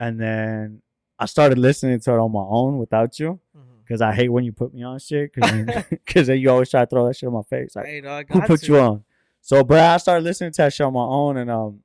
[0.00, 0.82] and then
[1.18, 3.40] I started listening to it on my own without you,
[3.84, 6.86] because I hate when you put me on shit, because then you always try to
[6.86, 7.74] throw that shit in my face.
[7.76, 8.66] Like, Hey, dog, who got put to.
[8.66, 9.04] you on?
[9.40, 11.80] So, but I started listening to that shit on my own, and um,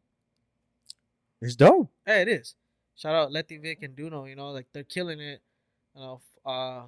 [1.41, 1.89] it's dope.
[2.05, 2.55] Hey, it is.
[2.95, 4.27] Shout out Letty Vic and Duno.
[4.29, 5.41] You know, like they're killing it.
[5.95, 6.81] You know, uh,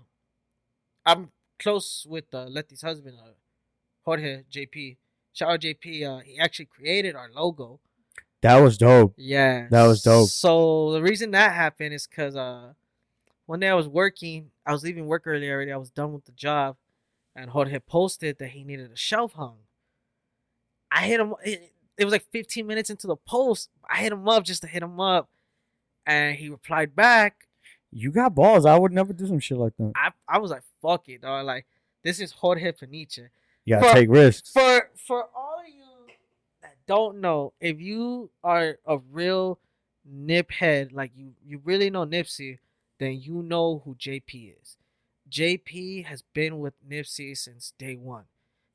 [1.06, 3.32] I'm close with uh, Letty's husband, uh,
[4.04, 4.98] Jorge JP.
[5.34, 6.04] Shout out JP.
[6.08, 7.80] Uh, he actually created our logo.
[8.42, 9.14] That was dope.
[9.18, 10.30] Yeah, That was dope.
[10.30, 12.74] So the reason that happened is because uh,
[13.46, 14.52] one day I was working.
[14.66, 15.72] I was leaving work early already.
[15.72, 16.76] I was done with the job,
[17.36, 19.58] and Jorge posted that he needed a shelf hung.
[20.92, 21.34] I hit him.
[21.44, 23.70] It, it was like 15 minutes into the post.
[23.90, 25.30] I hit him up just to hit him up,
[26.06, 27.48] and he replied back.
[27.92, 28.66] You got balls.
[28.66, 29.94] I would never do some shit like that.
[29.96, 31.66] I I was like, "Fuck it, dog!" Like
[32.04, 33.30] this is Jorge Peniche.
[33.66, 34.52] You gotta For- take risks.
[34.52, 36.14] For for all of you
[36.62, 39.60] that don't know, if you are a real
[40.06, 42.60] nip head, like you you really know Nipsey,
[43.00, 44.78] then you know who JP is.
[45.30, 48.26] JP has been with Nipsey since day one.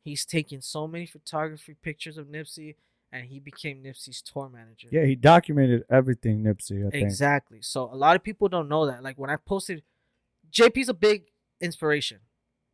[0.03, 2.77] He's taken so many photography pictures of Nipsey,
[3.13, 4.89] and he became Nipsey's tour manager.
[4.91, 6.87] Yeah, he documented everything, Nipsey.
[6.87, 7.05] I think.
[7.05, 7.59] Exactly.
[7.61, 9.03] So a lot of people don't know that.
[9.03, 9.83] Like when I posted,
[10.51, 11.25] JP's a big
[11.61, 12.19] inspiration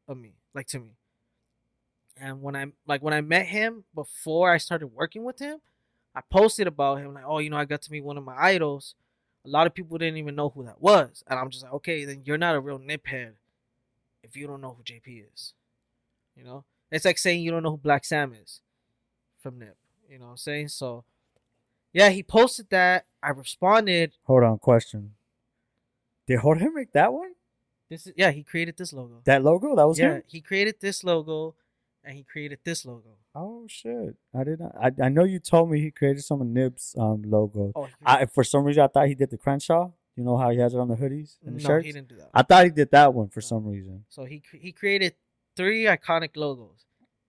[0.09, 0.97] of me, like to me.
[2.17, 5.59] And when I like when I met him before I started working with him,
[6.15, 8.37] I posted about him like, oh, you know, I got to meet one of my
[8.37, 8.95] idols.
[9.45, 12.05] A lot of people didn't even know who that was, and I'm just like, okay,
[12.05, 13.33] then you're not a real niphead
[14.23, 15.53] if you don't know who JP is.
[16.37, 18.61] You know, it's like saying you don't know who Blacc Sam is
[19.43, 19.77] from Nip.
[20.09, 20.69] You know what I'm saying?
[20.69, 21.05] So,
[21.93, 23.05] yeah, he posted that.
[23.23, 24.13] I responded.
[24.25, 25.15] Hold on, question.
[26.27, 27.33] Did Jorge make that one?
[27.91, 29.21] This is yeah, he created this logo.
[29.25, 29.77] That logo?
[29.77, 30.23] That was yeah, him?
[30.27, 31.55] he created this logo,
[32.03, 33.19] and he created this logo.
[33.35, 34.17] Oh shit!
[34.35, 34.75] I did not.
[34.81, 37.73] I, I know you told me he created some of Nip's um logos.
[37.77, 39.91] Oh, I for some reason I thought he did the Crenshaw.
[40.17, 41.87] You know how he has it on the hoodies and the no, shirts.
[41.87, 42.31] he didn't do that.
[42.33, 43.47] I thought he did that one for No.
[43.47, 44.05] some reason.
[44.09, 45.15] So he he created
[45.57, 46.85] three iconic logos.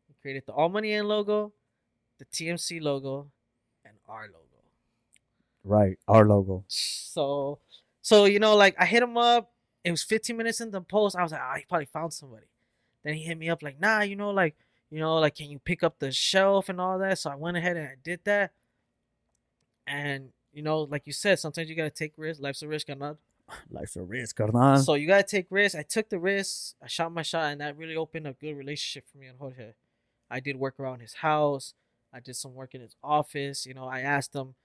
[0.07, 1.52] He created the All Money In logo,
[2.19, 3.32] the TMC logo,
[3.84, 4.40] and our logo.
[5.64, 6.64] Right, our logo.
[6.68, 7.57] So
[8.02, 9.52] so you know, like I hit him up.
[9.86, 11.16] It was 15 minutes in the post.
[11.16, 12.48] I was like, ah, he probably found somebody.
[13.03, 14.56] Then he hit me up like, nah, you know, like,
[14.90, 17.20] you know, like, can you pick up the shelf and all that?
[17.20, 18.52] So I went ahead and I did that.
[19.88, 22.41] And you know, like you said, sometimes you gotta take risks.
[22.41, 23.18] Life's a risk not.
[23.70, 24.78] Life's a risk, carnal.
[24.78, 25.78] So you gotta take risks.
[25.78, 26.76] I took the risks.
[26.82, 29.74] I shot my shot, and that really opened a good relationship for me and Jorge.
[30.32, 31.74] I did work around his house.
[32.14, 33.66] I did some work in his office.
[33.66, 34.56] You know, I asked him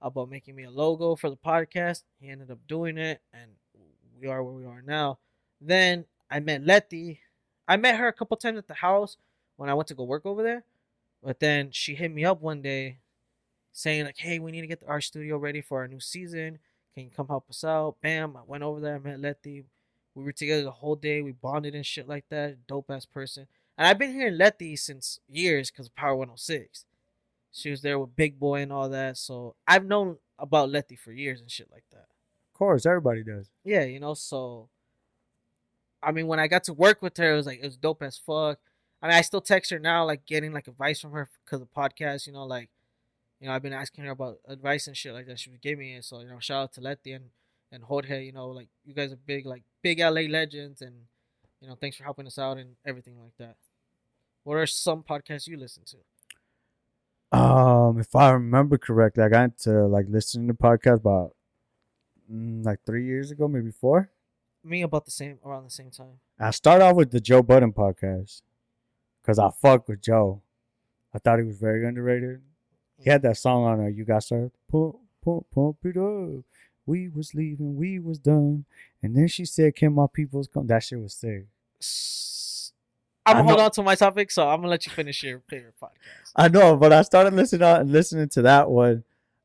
[0.00, 2.02] about making me a logo for the podcast.
[2.20, 3.52] He ended up doing it, and
[4.20, 5.18] we are where we are now.
[5.60, 7.20] Then I met Letty.
[7.66, 9.16] I met her a couple times at the house
[9.56, 10.64] when I went to go work over there.
[11.22, 12.98] But then she hit me up one day
[13.72, 16.58] saying like, "Hey, we need to get our studio ready for our new season.
[16.94, 18.36] Can you come help us out?" Bam!
[18.36, 18.96] I went over there.
[18.96, 19.64] I met Letty.
[20.14, 21.22] We were together the whole day.
[21.22, 22.66] We bonded and shit like that.
[22.66, 23.46] Dope ass person.
[23.76, 26.84] And I've been hearing Letty since years because of Power 106.
[27.52, 29.16] She was there with Big Boy and all that.
[29.16, 32.08] So I've known about Letty for years and shit like that.
[32.58, 33.50] Course, everybody does.
[33.64, 34.68] Yeah, you know, so
[36.02, 38.02] I mean when I got to work with her, it was like it was dope
[38.02, 38.58] as fuck.
[39.00, 41.68] I mean, I still text her now, like getting like advice from her because of
[41.68, 42.70] the podcast, you know, like
[43.40, 45.38] you know, I've been asking her about advice and shit like that.
[45.38, 46.04] She would give me it.
[46.04, 47.26] So, you know, shout out to Letty and,
[47.70, 50.94] and Jorge, you know, like you guys are big, like big LA legends and
[51.60, 53.56] you know, thanks for helping us out and everything like that.
[54.44, 57.38] What are some podcasts you listen to?
[57.38, 61.32] Um, if I remember correctly, I got into like listening to podcasts about
[62.32, 64.10] Mm, like three years ago, maybe four.
[64.64, 66.20] Me about the same around the same time.
[66.38, 68.42] I started off with the Joe Budden podcast
[69.22, 70.42] because I fuck with Joe.
[71.14, 72.42] I thought he was very underrated.
[72.98, 73.88] He had that song on there.
[73.88, 74.50] You got started.
[74.70, 76.44] Pump, pump, pump it up.
[76.84, 78.64] We was leaving, we was done,
[79.02, 81.46] and then she said, "Can my peoples come?" That shit was sick.
[83.26, 85.74] I'm gonna hold on to my topic, so I'm gonna let you finish your favorite
[85.80, 86.32] podcast.
[86.34, 89.04] I know, but I started listening to, listening to that one,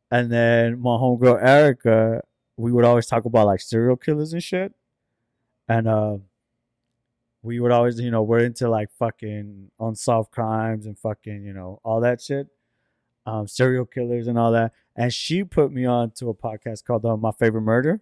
[0.10, 2.22] and then my homegirl Erica,
[2.58, 4.74] we would always talk about like serial killers and shit,
[5.68, 6.18] and uh,
[7.42, 11.80] we would always, you know, we're into like fucking unsolved crimes and fucking, you know,
[11.84, 12.48] all that shit.
[13.26, 14.74] um, serial killers and all that.
[14.98, 18.02] And she put me on to a podcast called uh, My Favorite Murder.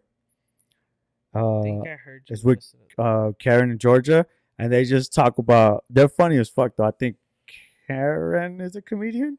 [1.34, 2.34] I Uh, think I heard you.
[2.34, 3.00] it's with- listen to it.
[3.00, 4.26] uh, Karen in Georgia,
[4.58, 5.86] and they just talk about.
[5.90, 6.84] They're funny as fuck though.
[6.86, 7.18] I think
[7.88, 9.38] Karen is a comedian,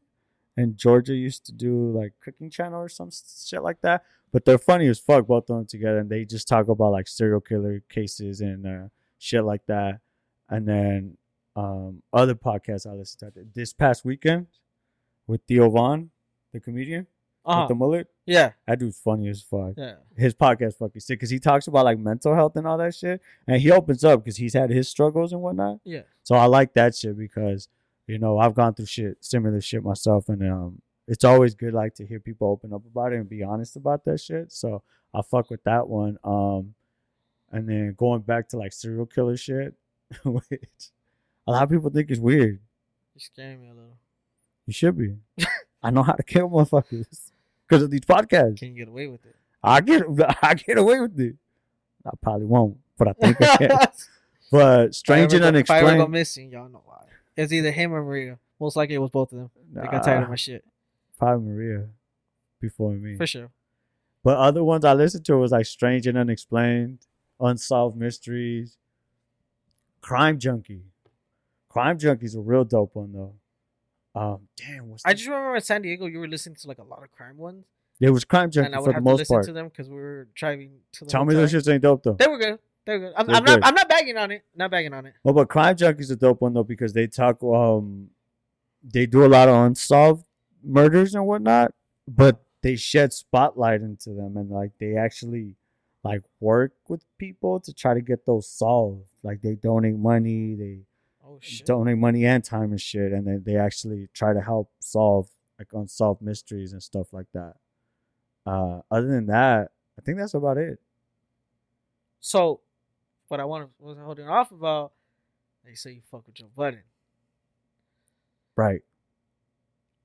[0.57, 4.03] and Georgia used to do like Cooking Channel or some shit like that.
[4.31, 7.07] But they're funny as fuck, both of them together, and they just talk about like
[7.07, 8.87] serial killer cases and uh,
[9.19, 9.99] shit like that.
[10.49, 11.17] And then
[11.55, 14.47] um, other podcasts I listened to this past weekend
[15.27, 16.09] with Theo Von,
[16.51, 17.05] the comedian
[17.45, 17.61] Uh-huh.
[17.61, 18.07] with the mullet.
[18.25, 19.95] Yeah, That dude's funny as fuck yeah.
[20.17, 23.21] his podcast fucking sick because he talks about like mental health and all that shit,
[23.47, 25.79] and he opens up because he's had his struggles and whatnot.
[25.83, 26.03] Yeah.
[26.23, 27.67] So I like that shit because
[28.07, 31.95] you know I've gone through shit similar shit myself, and um, it's always good like
[31.95, 34.51] to hear people open up about it and be honest about that shit.
[34.51, 36.17] So I fuck with that one.
[36.23, 36.73] Um,
[37.51, 39.75] and then going back to like serial killer shit,
[40.23, 40.91] which
[41.47, 42.59] a lot of people think is weird.
[43.13, 43.97] You scaring me a little.
[44.65, 45.15] You should be.
[45.83, 47.31] I know how to kill motherfuckers
[47.67, 48.59] because of these podcasts.
[48.59, 49.35] Can you get away with it?
[49.61, 50.03] I get
[50.41, 51.35] I get away with it.
[52.05, 53.77] I probably won't, but I think I can.
[54.51, 57.05] But strange and If I ever go missing, y'all know why.
[57.35, 58.39] It's either him or Maria.
[58.59, 59.49] Most likely it was both of them.
[59.73, 60.63] They got tired of my shit.
[61.17, 61.87] Probably Maria
[62.61, 63.17] before me.
[63.17, 63.49] For sure.
[64.23, 66.99] But other ones I listened to was like strange and unexplained,
[67.39, 68.77] unsolved mysteries,
[70.01, 70.83] crime junkie.
[71.69, 73.33] Crime junkie's a real dope one though.
[74.15, 76.77] Um, damn, what's I the- just remember in San Diego, you were listening to like
[76.77, 77.65] a lot of crime ones,
[77.99, 79.45] it was crime junkie and I for would the have to most listen part.
[79.45, 81.09] to them because we were driving to the.
[81.11, 82.13] Tell me those shits ain't dope though.
[82.13, 82.59] They were good.
[82.85, 83.13] They were good.
[83.15, 83.45] I'm, I'm not.
[83.45, 83.63] good.
[83.63, 84.43] I'm not bagging on it.
[84.55, 85.13] Not bagging on it.
[85.23, 88.09] Well, but Crime Junkie's is a dope one though because they talk um
[88.83, 90.25] they do a lot of unsolved
[90.63, 91.73] murders and whatnot,
[92.07, 95.55] but they shed spotlight into them and like they actually
[96.03, 99.07] like work with people to try to get those solved.
[99.23, 100.79] Like they donate money, they
[101.25, 101.65] Oh shit.
[101.65, 105.69] donate money and time and shit, and then they actually try to help solve like
[105.71, 107.53] unsolved mysteries and stuff like that.
[108.45, 110.79] Uh, other than that, I think that's about it.
[112.19, 112.61] So,
[113.33, 114.91] what I want was holding off about.
[115.65, 116.83] They say you fuck with Joe Budden.
[118.55, 118.81] Right.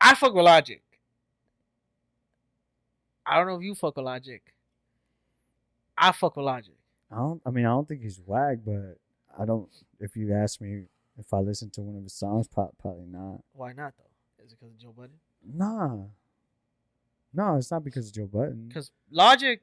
[0.00, 0.80] I fuck with Logic.
[3.26, 4.40] I don't know if you fuck with Logic.
[5.98, 6.72] I fuck with Logic.
[7.12, 7.42] I don't.
[7.44, 8.96] I mean, I don't think he's whack, but
[9.38, 9.68] I don't.
[10.00, 10.84] If you ask me
[11.18, 13.42] if I listen to one of his songs, probably not.
[13.52, 14.42] Why not though?
[14.42, 15.16] Is it because of Joe Budden?
[15.44, 15.96] Nah.
[17.34, 18.68] No, it's not because of Joe Budden.
[18.68, 19.60] Because Logic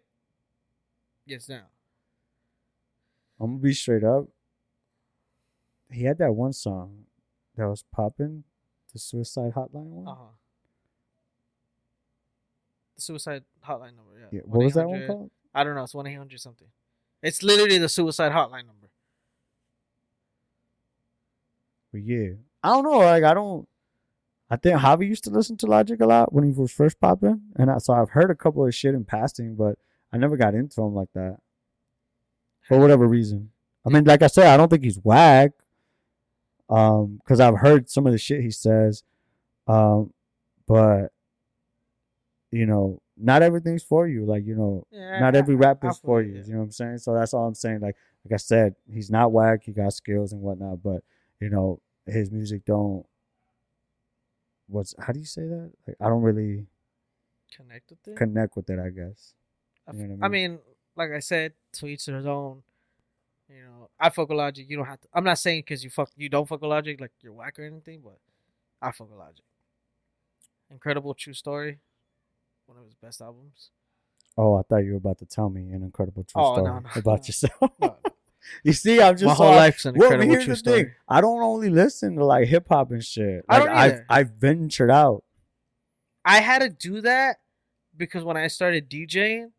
[1.28, 1.64] gets down.
[3.40, 4.26] I'm gonna be straight up.
[5.91, 7.06] He had that one song
[7.56, 8.44] that was popping,
[8.94, 10.07] the Suicide Hotline one.
[10.07, 10.32] Uh huh.
[12.95, 14.18] The suicide hotline number.
[14.18, 14.28] Yeah.
[14.32, 14.41] yeah.
[14.45, 15.32] What was that one called?
[15.53, 15.84] I don't know.
[15.84, 16.68] It's one eight hundred something.
[17.22, 18.90] It's literally the suicide hotline number.
[21.91, 22.99] But yeah, I don't know.
[22.99, 23.68] Like I don't.
[24.49, 27.41] I think Javi used to listen to Logic a lot when he was first popping,
[27.57, 29.78] and I, so I've heard a couple of shit in passing, but
[30.14, 31.40] I never got into him like that
[32.68, 33.52] for whatever reason.
[33.86, 35.52] I mean, like I said, I don't think he's whack.
[36.70, 39.04] Um, because I've heard some of the shit he says,
[39.68, 40.12] um,
[40.68, 41.10] but
[42.52, 44.26] you know, not everything's for you.
[44.26, 46.42] Like you know, Yeah, not every rap is for you.
[46.46, 46.98] You know what I'm saying?
[47.00, 47.82] So that's all I'm saying.
[47.82, 49.62] Like like I said, he's not whack.
[49.64, 51.04] He got skills and whatnot, but
[51.40, 53.06] you know his music don't.
[54.68, 55.72] What's how do you say that?
[55.88, 56.66] Like I don't really
[57.56, 58.16] Connect with it.
[58.18, 58.80] connect with it.
[58.80, 59.36] I guess.
[59.94, 60.58] You know I I mean,
[60.96, 62.64] like I said, to each their own.
[63.50, 64.66] You know, I fuck with Logic.
[64.68, 65.08] You don't have to.
[65.14, 67.64] I'm not saying because you fuck, you don't fuck with Logic, like you're whack or
[67.66, 68.18] anything, but
[68.82, 69.44] I fuck with Logic.
[70.72, 71.78] Incredible True Story,
[72.66, 73.70] one of his best albums.
[74.38, 76.80] Oh, I thought you were about to tell me an incredible true Oh, story no,
[76.80, 77.26] no, about no.
[77.26, 77.72] yourself.
[78.64, 80.86] You see, I'm just My whole so- life's an Well, incredible here's true the thing.
[80.86, 80.96] story.
[81.10, 83.44] I don't only listen to like hip hop and shit.
[83.50, 84.02] I don't I've.
[84.08, 85.24] I've ventured out.
[86.24, 87.38] I had to do that
[87.98, 89.50] because when I started DJing,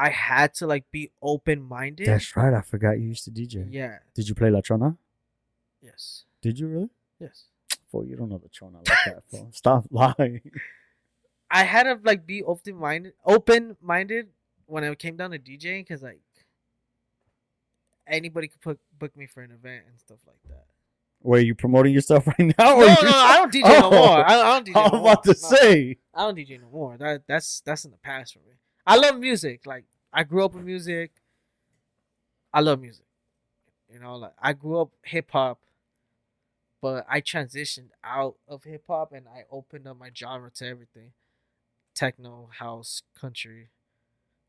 [0.00, 2.06] I had to like be open minded.
[2.06, 2.54] That's right.
[2.54, 3.66] I forgot you used to DJ.
[3.70, 3.98] Yeah.
[4.14, 4.96] Did you play La Chona?
[5.82, 6.24] Yes.
[6.40, 6.90] Did you really?
[7.18, 7.44] Yes.
[7.90, 9.22] Fool, you don't know the Chona like that.
[9.30, 9.48] fool.
[9.52, 10.40] Stop lying.
[11.50, 14.28] I had to like be open minded, open minded
[14.66, 16.20] when I came down to DJing because like
[18.06, 20.66] anybody could put, book me for an event and stuff like that.
[21.22, 22.52] Were you promoting yourself right now?
[22.58, 24.28] No, or no, I don't DJ no Oh, more.
[24.28, 24.76] I, I don't DJ.
[24.76, 25.96] I was no about to No, say.
[26.14, 26.96] I don't DJ no more.
[26.98, 28.54] That that's that's in the past for me.
[28.88, 29.66] I love music.
[29.66, 31.10] Like I grew up with music.
[32.52, 33.04] I love music.
[33.92, 35.60] You know, like I grew up hip hop,
[36.80, 41.12] but I transitioned out of hip hop and I opened up my genre to everything:
[41.94, 43.68] techno, house, country,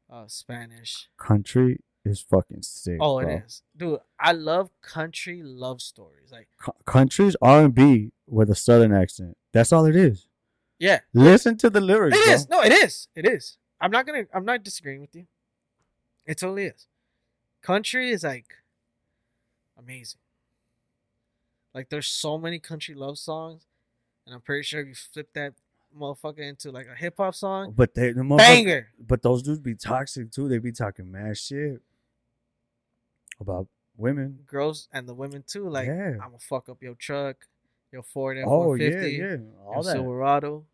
[0.09, 1.09] uh, Spanish.
[1.17, 2.97] Country is fucking sick.
[3.01, 3.41] Oh, it bro.
[3.45, 3.99] is, dude.
[4.19, 6.31] I love country love stories.
[6.31, 9.35] Like C- country's R and B with a southern accent.
[9.51, 10.27] That's all it is.
[10.79, 12.15] Yeah, Listen to the lyrics.
[12.17, 12.33] it bro.
[12.33, 12.49] is.
[12.49, 13.09] No, it is.
[13.15, 13.57] It is.
[13.81, 14.25] I'm not gonna.
[14.33, 15.25] I'm not disagreeing with you.
[16.25, 16.87] It totally is.
[17.61, 18.55] Country is like
[19.77, 20.19] amazing.
[21.73, 23.65] Like there's so many country love songs,
[24.25, 25.53] and I'm pretty sure if you flip that
[25.97, 28.89] motherfucker into like a hip hop song, But they the banger.
[28.99, 30.47] But those dudes be toxic too.
[30.47, 31.81] They be talking mad shit
[33.39, 34.39] about women.
[34.45, 35.69] Girls and the women too.
[35.69, 36.13] Like Yeah.
[36.13, 37.37] I'm gonna fuck up your truck,
[37.91, 39.93] your Ford F Oh one yeah, fifty, yeah, your all that.
[39.93, 40.65] Silverado.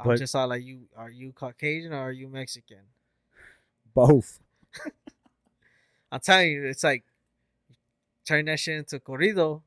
[0.00, 0.82] I'm But- just all like you.
[0.96, 2.82] Are you Caucasian or are you Mexican?
[3.94, 4.38] Both.
[6.12, 7.04] I'm telling you, it's like
[8.24, 9.62] turn that shit into corrido.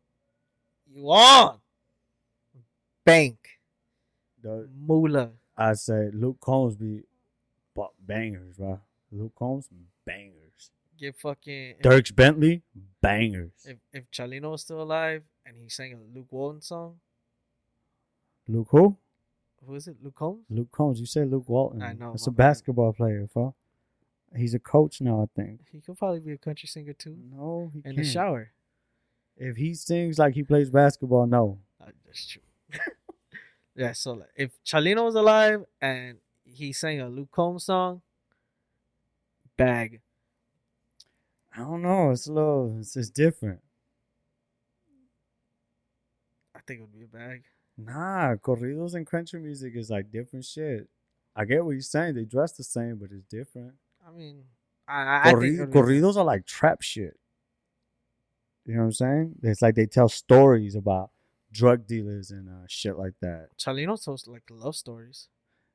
[0.94, 1.60] You on
[3.06, 3.60] bank
[4.42, 5.32] The, moolah.
[5.58, 7.04] I say Luke Combs be
[8.06, 8.80] bangers, bro.
[9.12, 9.68] Luke Combs
[10.06, 10.72] bangers.
[10.98, 11.76] Get fucking.
[11.78, 12.62] If, Dierks Bentley
[13.02, 13.52] bangers.
[13.66, 17.00] if if Chalino was still alive and he sang a Luke Walton song,
[18.48, 18.96] Luke who?
[19.66, 19.98] Who is it?
[20.02, 20.44] Luke Combs.
[20.50, 21.00] Luke Combs.
[21.00, 21.82] You said Luke Walton.
[21.82, 22.38] I know, That's a bad.
[22.50, 23.54] basketball player, fo.
[24.36, 25.62] He's a coach now, I think.
[25.72, 27.18] He could probably be a country singer too.
[27.36, 27.98] No, he In can't.
[27.98, 28.52] the shower.
[29.38, 31.60] If he sings like he plays basketball, no.
[31.82, 32.42] Uh, that's true.
[33.76, 33.92] yeah.
[33.92, 38.02] So like, if Chalino was alive and he sang a Luke Combs song,
[39.58, 40.02] bag.
[41.54, 42.12] I don't know.
[42.12, 42.78] It's a little.
[42.80, 43.60] It's just different.
[46.56, 47.44] I think it would be a bag.
[47.86, 50.88] Nah, corridos and country music is like different shit.
[51.36, 52.16] I get what you're saying.
[52.16, 53.74] They dress the same, but it's different.
[54.08, 54.44] I mean,
[54.88, 57.18] I, I, Corri- think it would be- corridos are like trap shit.
[58.66, 59.36] You know what I'm saying?
[59.44, 61.12] It's like they tell stories about
[61.52, 63.48] drug dealers and uh, shit like that.
[63.58, 65.28] Chalino tells like love stories.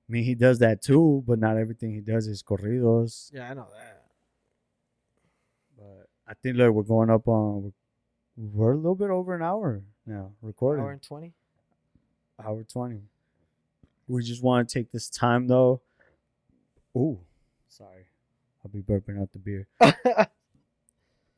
[0.08, 3.30] I mean, he does that too, but not everything he does is corridos.
[3.32, 4.02] Yeah, I know that.
[5.76, 7.72] But I think look, we're going up on.
[8.36, 10.84] We're a little bit over an hour now recording.
[10.84, 11.32] Hour and twenty.
[12.44, 13.02] Hour 20
[14.08, 15.80] we just want to take this time though.
[16.96, 17.18] Ooh,
[17.68, 18.06] sorry.
[18.64, 19.66] I'll be burping out the beer.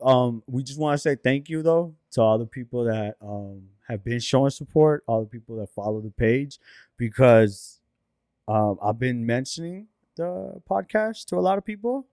[0.01, 3.63] Um we just want to say thank you though to all the people that um
[3.89, 6.61] have been showing support all the people that follow the page
[6.97, 7.81] because
[8.47, 12.07] um i've been mentioning the podcast to a lot of people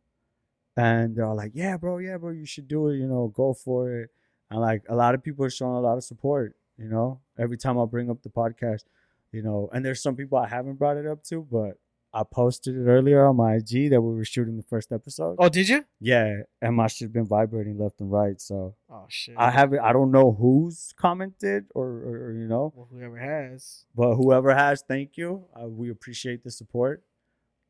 [0.76, 3.54] and they're all like yeah bro yeah bro you should do it you know go
[3.54, 4.10] for it.
[4.50, 7.58] And like a lot of people are showing a lot of support you know every
[7.58, 8.84] time i bring up the podcast
[9.32, 11.78] you know and there's some people i haven't brought it up to but
[12.14, 15.50] i posted it earlier on my ig that we were shooting the first episode oh,
[15.50, 15.84] did you?
[16.00, 19.36] yeah and my shit's been vibrating left and right so Oh shit.
[19.38, 23.86] i haven't i don't know who's commented or, or, or, you know Well, whoever has.
[23.96, 27.04] but whoever has thank you uh, we appreciate the support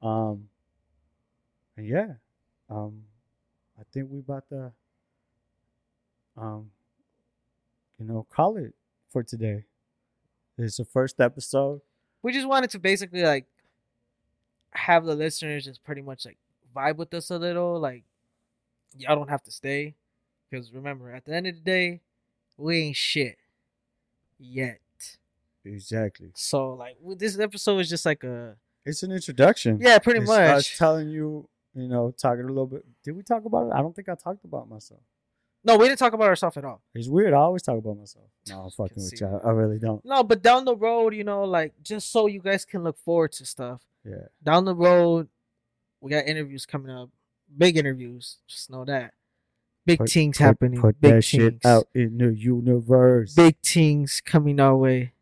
[0.02, 0.46] um
[1.78, 2.14] and yeah
[2.70, 3.04] um
[3.80, 4.72] i think we about to
[6.38, 6.70] um
[8.00, 8.74] you know call it
[9.16, 9.64] for today.
[10.58, 11.80] It's the first episode.
[12.22, 13.46] We just wanted to basically like
[14.72, 16.38] have the listeners just pretty much like
[16.76, 17.80] vibe with us a little.
[17.80, 18.04] Like,
[18.98, 19.96] y'all don't have to stay,
[20.50, 22.02] because remember, at the end of the day,
[22.58, 23.38] we ain't shit
[24.38, 24.82] yet.
[25.64, 26.32] exactly.
[26.36, 29.80] So like, this episode is just like a it's an introduction.
[29.80, 30.78] Yeah, pretty It's much.
[30.78, 32.84] telling you you know talking a little bit.
[33.02, 33.74] Did we talk about it?
[33.76, 35.00] I don't think i talked about myself
[35.66, 36.82] no, we didn't talk about ourselves at all.
[36.94, 40.04] it's weird i always talk about myself no i'm fucking with you I, really don't
[40.06, 43.32] No, but down the road, you know, like just so you guys can look forward
[43.34, 43.82] to stuff.
[44.06, 45.28] yeah Down the road,
[46.02, 47.10] we got interviews coming up,
[47.58, 48.38] big interviews.
[48.48, 49.14] Just know that
[49.86, 50.80] big Put- things put- happening.
[50.82, 51.26] Put big that things.
[51.26, 53.34] shit out in the universe.
[53.34, 55.14] Big things coming our way.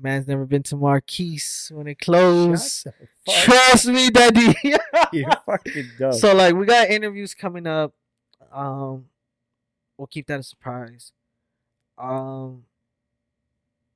[0.00, 2.82] Man's never been to Marquise when it closed.
[2.84, 4.54] Shut the fuck Trust me, daddy.
[5.12, 6.12] you fucking dumb.
[6.12, 7.92] so like we got interviews coming up.
[8.52, 9.06] Um
[9.96, 11.12] we'll keep that a surprise.
[11.98, 12.64] Um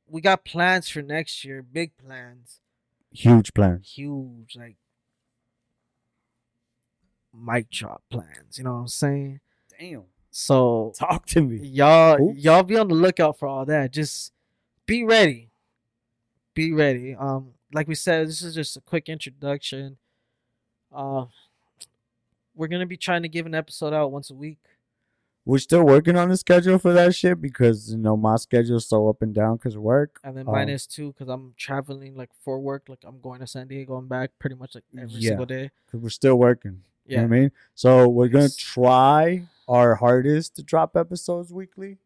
[0.08, 2.60] we got plans for next year, big plans.
[3.12, 3.90] Huge plans.
[3.96, 4.76] Huge, like
[7.34, 9.40] mic drop plans, you know what I'm saying?
[9.78, 10.04] Damn.
[10.30, 11.56] So Talk to me.
[11.66, 12.38] y'all Oops.
[12.38, 13.90] y'all be on the lookout for all that.
[13.92, 14.32] Just
[14.84, 15.48] be ready.
[16.54, 17.14] Be ready.
[17.14, 19.96] Um, like we said, this is just a quick introduction.
[20.94, 21.26] Uh,
[22.54, 24.58] we're gonna be trying to give an episode out once a week.
[25.46, 29.08] We're still working on the schedule for that shit because you know my schedule's so
[29.08, 30.18] up and down because work.
[30.24, 32.88] And then Um, mine is too, because I'm traveling like for work.
[32.88, 35.30] Like I'm going to San Diego and back pretty much like every Yeah.
[35.30, 35.70] single day.
[35.86, 36.82] Because we're still working.
[37.04, 37.22] You Yeah.
[37.22, 37.52] know what I mean?
[37.76, 41.98] So we're gonna try our hardest to drop episodes weekly.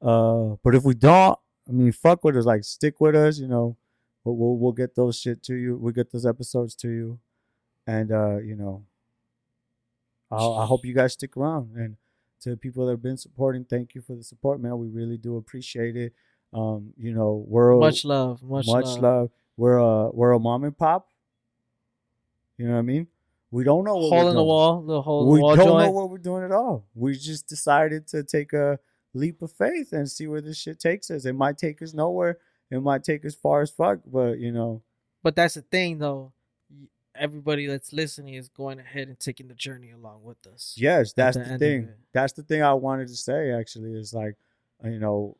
[0.00, 1.38] Uh, but if we don't,
[1.68, 2.44] I mean, fuck with us.
[2.44, 3.38] Like, stick with us.
[3.38, 3.76] You know,
[4.24, 5.76] we'll we'll, we'll get those shit to you.
[5.76, 7.20] We'll get those episodes to you,
[7.86, 8.84] and uh, you know,
[10.28, 11.76] I I hope you guys stick around.
[11.76, 11.96] And
[12.42, 14.78] to people that have been supporting, thank you for the support, man.
[14.78, 16.12] We really do appreciate it.
[16.52, 18.42] Um, you know, we're Much love.
[18.42, 19.00] Much, much love.
[19.02, 19.30] love.
[19.56, 21.08] We're a we're a mom and pop.
[22.58, 23.06] You know what I mean?
[23.50, 24.46] We don't know what Hole we're in the doing.
[24.46, 24.82] wall.
[24.82, 26.86] The hole in We the wall don't know what we're doing at all.
[26.94, 28.78] We just decided to take a
[29.14, 31.24] leap of faith and see where this shit takes us.
[31.26, 32.38] It might take us nowhere.
[32.70, 34.82] It might take us far as fuck, but you know,
[35.22, 36.32] But that's the thing, though.
[37.22, 40.74] Everybody that's listening is going ahead and taking the journey along with us.
[40.76, 41.88] yes, that's the the, thing.
[42.12, 43.52] That's the thing I wanted to say.
[43.52, 44.34] Actually, is like,
[44.84, 45.36] uh, you know,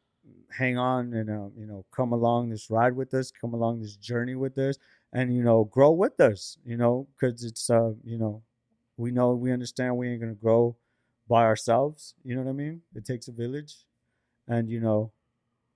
[0.56, 3.96] hang on and uh, you know, come along this ride with us, come along this
[3.96, 4.78] journey with us,
[5.12, 6.56] and you know, grow with us.
[6.64, 8.42] You know, because it's uh, you know,
[8.96, 10.76] we know we understand we ain't gonna grow
[11.28, 12.14] by ourselves.
[12.22, 12.82] You know what I mean?
[12.94, 13.74] It takes a village,
[14.46, 15.10] and you know,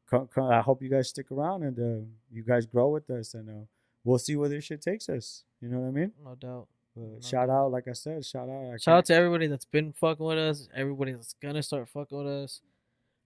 [0.09, 3.35] co- co- I hope you guys stick around and uh, you guys grow with us,
[3.35, 3.65] and uh,
[4.07, 5.43] we'll see where this shit takes us.
[5.61, 6.13] You know what I mean?
[6.25, 6.69] No doubt.
[6.95, 7.65] But No shout doubt.
[7.67, 8.73] out, like I said, shout out.
[8.73, 10.69] I Shout out to everybody that's been fucking with us.
[10.75, 12.61] Everybody that's gonna start fucking with us.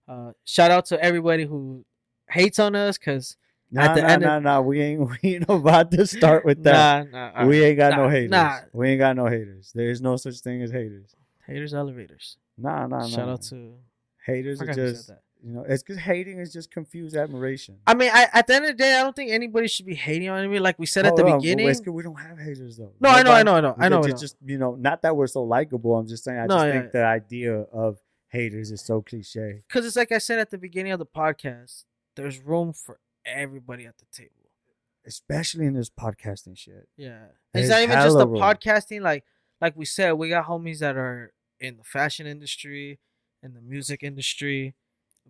[0.07, 1.85] Uh, shout out to everybody who
[2.29, 3.37] hates on us because
[3.73, 4.59] Nah, at the nah, end of- nah, nah.
[4.61, 7.09] We ain't we ain't about to start with that.
[7.09, 8.31] nah, nah, we ain't got no haters.
[8.31, 8.57] nah.
[8.73, 9.71] We ain't got no haters.
[9.73, 11.15] There is no such thing as haters.
[11.47, 12.35] haters elevators.
[12.57, 13.07] Nah, nah, nah.
[13.07, 13.75] shout out to
[14.25, 15.11] haters are forgot who said just.
[15.43, 17.77] You know it's because hating is just confused admiration.
[17.87, 19.95] I mean, I, at the end of the day, I don't think anybody should be
[19.95, 20.59] hating on anybody.
[20.59, 21.67] Like we said at the on, beginning.
[21.67, 22.93] it's 'cause we don't have haters though.
[22.99, 23.99] No, I know, I know, I know, I know.
[24.01, 25.95] It's Just, you know, not that we're so likable.
[25.97, 26.37] I'm just saying.
[26.39, 26.71] I No, just yeah.
[26.81, 27.97] think the idea of
[28.29, 29.63] haters is so cliche.
[29.67, 31.85] Because it's like I said at the beginning of the podcast,
[32.15, 34.31] there's room for everybody at the table.
[35.05, 36.87] Especially in this podcasting shit.
[36.95, 38.39] Yeah, There's it's not even just the room.
[38.39, 39.01] podcasting.
[39.01, 39.23] Like,
[39.59, 42.99] like we said, we got homies that are in the fashion industry,
[43.41, 44.75] in the music industry,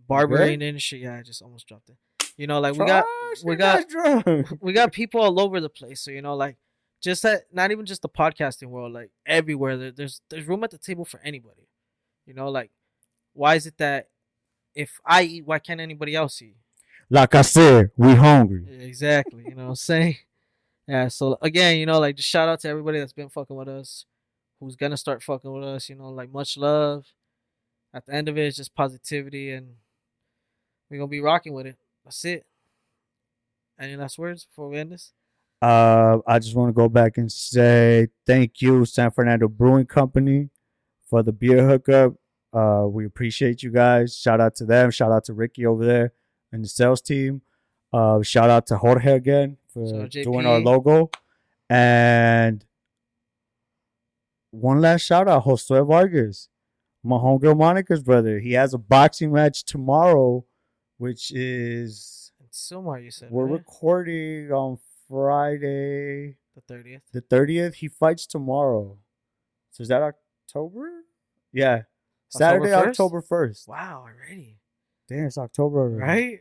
[0.08, 1.02] barbering and shit.
[1.02, 1.98] Yeah, I just almost dropped it.
[2.38, 3.06] You know, like we got
[3.44, 4.48] we got- drunk.
[4.62, 6.02] we got people all over the place.
[6.02, 6.58] So you know, like
[7.02, 9.78] just that, not even just the podcasting world, like everywhere.
[9.78, 11.68] There, there's there's room at the table for anybody.
[12.26, 12.72] You know, like
[13.34, 14.10] why is it that
[14.76, 16.56] if I eat, why can't anybody else eat?
[17.10, 18.66] Like I said, we hungry.
[18.82, 19.44] Exactly.
[19.48, 20.18] You know what I'm saying?
[20.88, 23.70] Yeah, so again, you know, like just shout out to everybody that's been fucking with
[23.70, 24.06] us,
[24.60, 27.06] who's gonna start fucking with us, you know, like much love.
[27.94, 29.76] At the end of it, it's just positivity and
[30.92, 31.78] we're gonna be rocking with it.
[32.04, 32.46] That's it.
[33.80, 35.14] Any last words before we end this?
[35.62, 40.50] Uh, I just want to go back and say thank you, San Fernando Brewing Company,
[41.10, 42.14] for the beer hookup.
[42.54, 44.18] Uh, we appreciate you guys.
[44.18, 44.92] Shout out to them.
[44.92, 46.14] Shout out to Ricky over there
[46.52, 47.42] and the sales team.
[47.94, 51.10] Uh, shout out to Jorge again for out doing our logo.
[51.70, 52.66] And
[54.52, 56.50] one last shout out, Josue Vargas,
[57.04, 58.40] my homegirl Monica's brother.
[58.40, 60.46] He has a boxing match tomorrow,
[61.02, 63.54] which is Sylmar, you said we're right?
[63.54, 64.78] recording on
[65.10, 67.04] Friday the thirtieth.
[67.12, 67.76] the 30th.
[67.76, 68.98] He fights tomorrow.
[69.72, 70.90] So is that October?
[71.52, 71.84] Yeah.
[72.30, 72.88] Saturday, 1st?
[72.90, 73.68] October 1st.
[73.68, 74.60] Wow, already.
[75.10, 76.02] Damn, it's October already.
[76.02, 76.40] Right?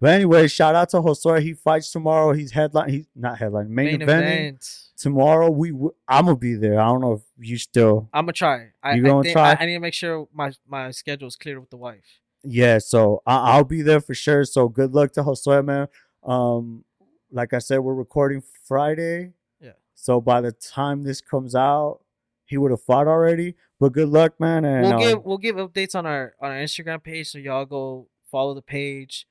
[0.00, 1.42] But anyway, shout out to Josue.
[1.42, 2.32] He fights tomorrow.
[2.32, 2.88] He's headline.
[2.88, 3.72] He's not headline.
[3.74, 4.64] Main, Main event.
[4.96, 5.50] tomorrow.
[5.50, 6.80] We w- I'm gonna be there.
[6.80, 8.08] I don't know if you still.
[8.12, 8.68] I'm gonna try.
[8.82, 9.50] I, You I gonna think- try?
[9.52, 12.20] I, I need to make sure my my schedule is clear with the wife.
[12.44, 14.44] Yeah, so I- I'll be there for sure.
[14.44, 15.88] So good luck to Josue, man.
[16.22, 16.84] Um,
[17.30, 19.32] like I said, we're recording Friday.
[19.60, 19.72] Yeah.
[19.94, 22.00] So by the time this comes out,
[22.46, 23.54] he would have fought already.
[23.80, 24.64] But good luck, man.
[24.64, 27.64] And we'll uh, give we'll give updates on our on our Instagram page, so y'all
[27.66, 29.26] go follow the page.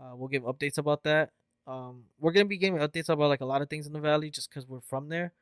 [0.00, 1.30] Uh, we'll give updates about that.
[1.66, 4.30] Um, we're gonna be giving updates about like a lot of things in the valley,
[4.30, 5.32] just because we're from there.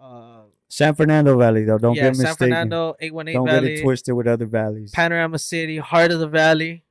[0.00, 1.78] Uh, San Fernando Valley, though.
[1.78, 2.36] Don't yeah, get mistaken.
[2.36, 2.36] San.
[2.36, 4.90] Fernando, eight one eight Don't Valley, get it twisted with other valleys.
[4.92, 6.84] Panorama City, heart of the valley.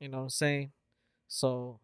[0.00, 0.72] You know what I'm saying?
[1.28, 1.80] So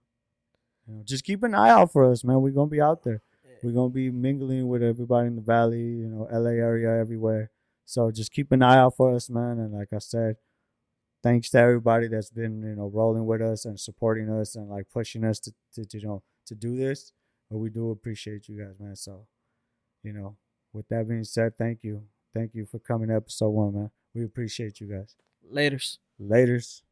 [0.86, 2.40] You know, just keep an eye out for us, man.
[2.40, 3.22] We're gonna be out there.
[3.62, 7.50] We're gonna be mingling with everybody in the valley, you know, LA area, everywhere.
[7.84, 9.58] So just keep an eye out for us, man.
[9.58, 10.36] And like I said,
[11.22, 14.88] thanks to everybody that's been, you know, rolling with us and supporting us and like
[14.92, 17.12] pushing us to, to, to you know, to do this.
[17.50, 18.96] But we do appreciate you guys, man.
[18.96, 19.26] So,
[20.02, 20.36] you know,
[20.72, 22.02] with that being said, thank you.
[22.34, 23.90] Thank you for coming to episode one, man.
[24.14, 25.16] We appreciate you guys.
[25.52, 25.98] laters.
[26.20, 26.82] Laters.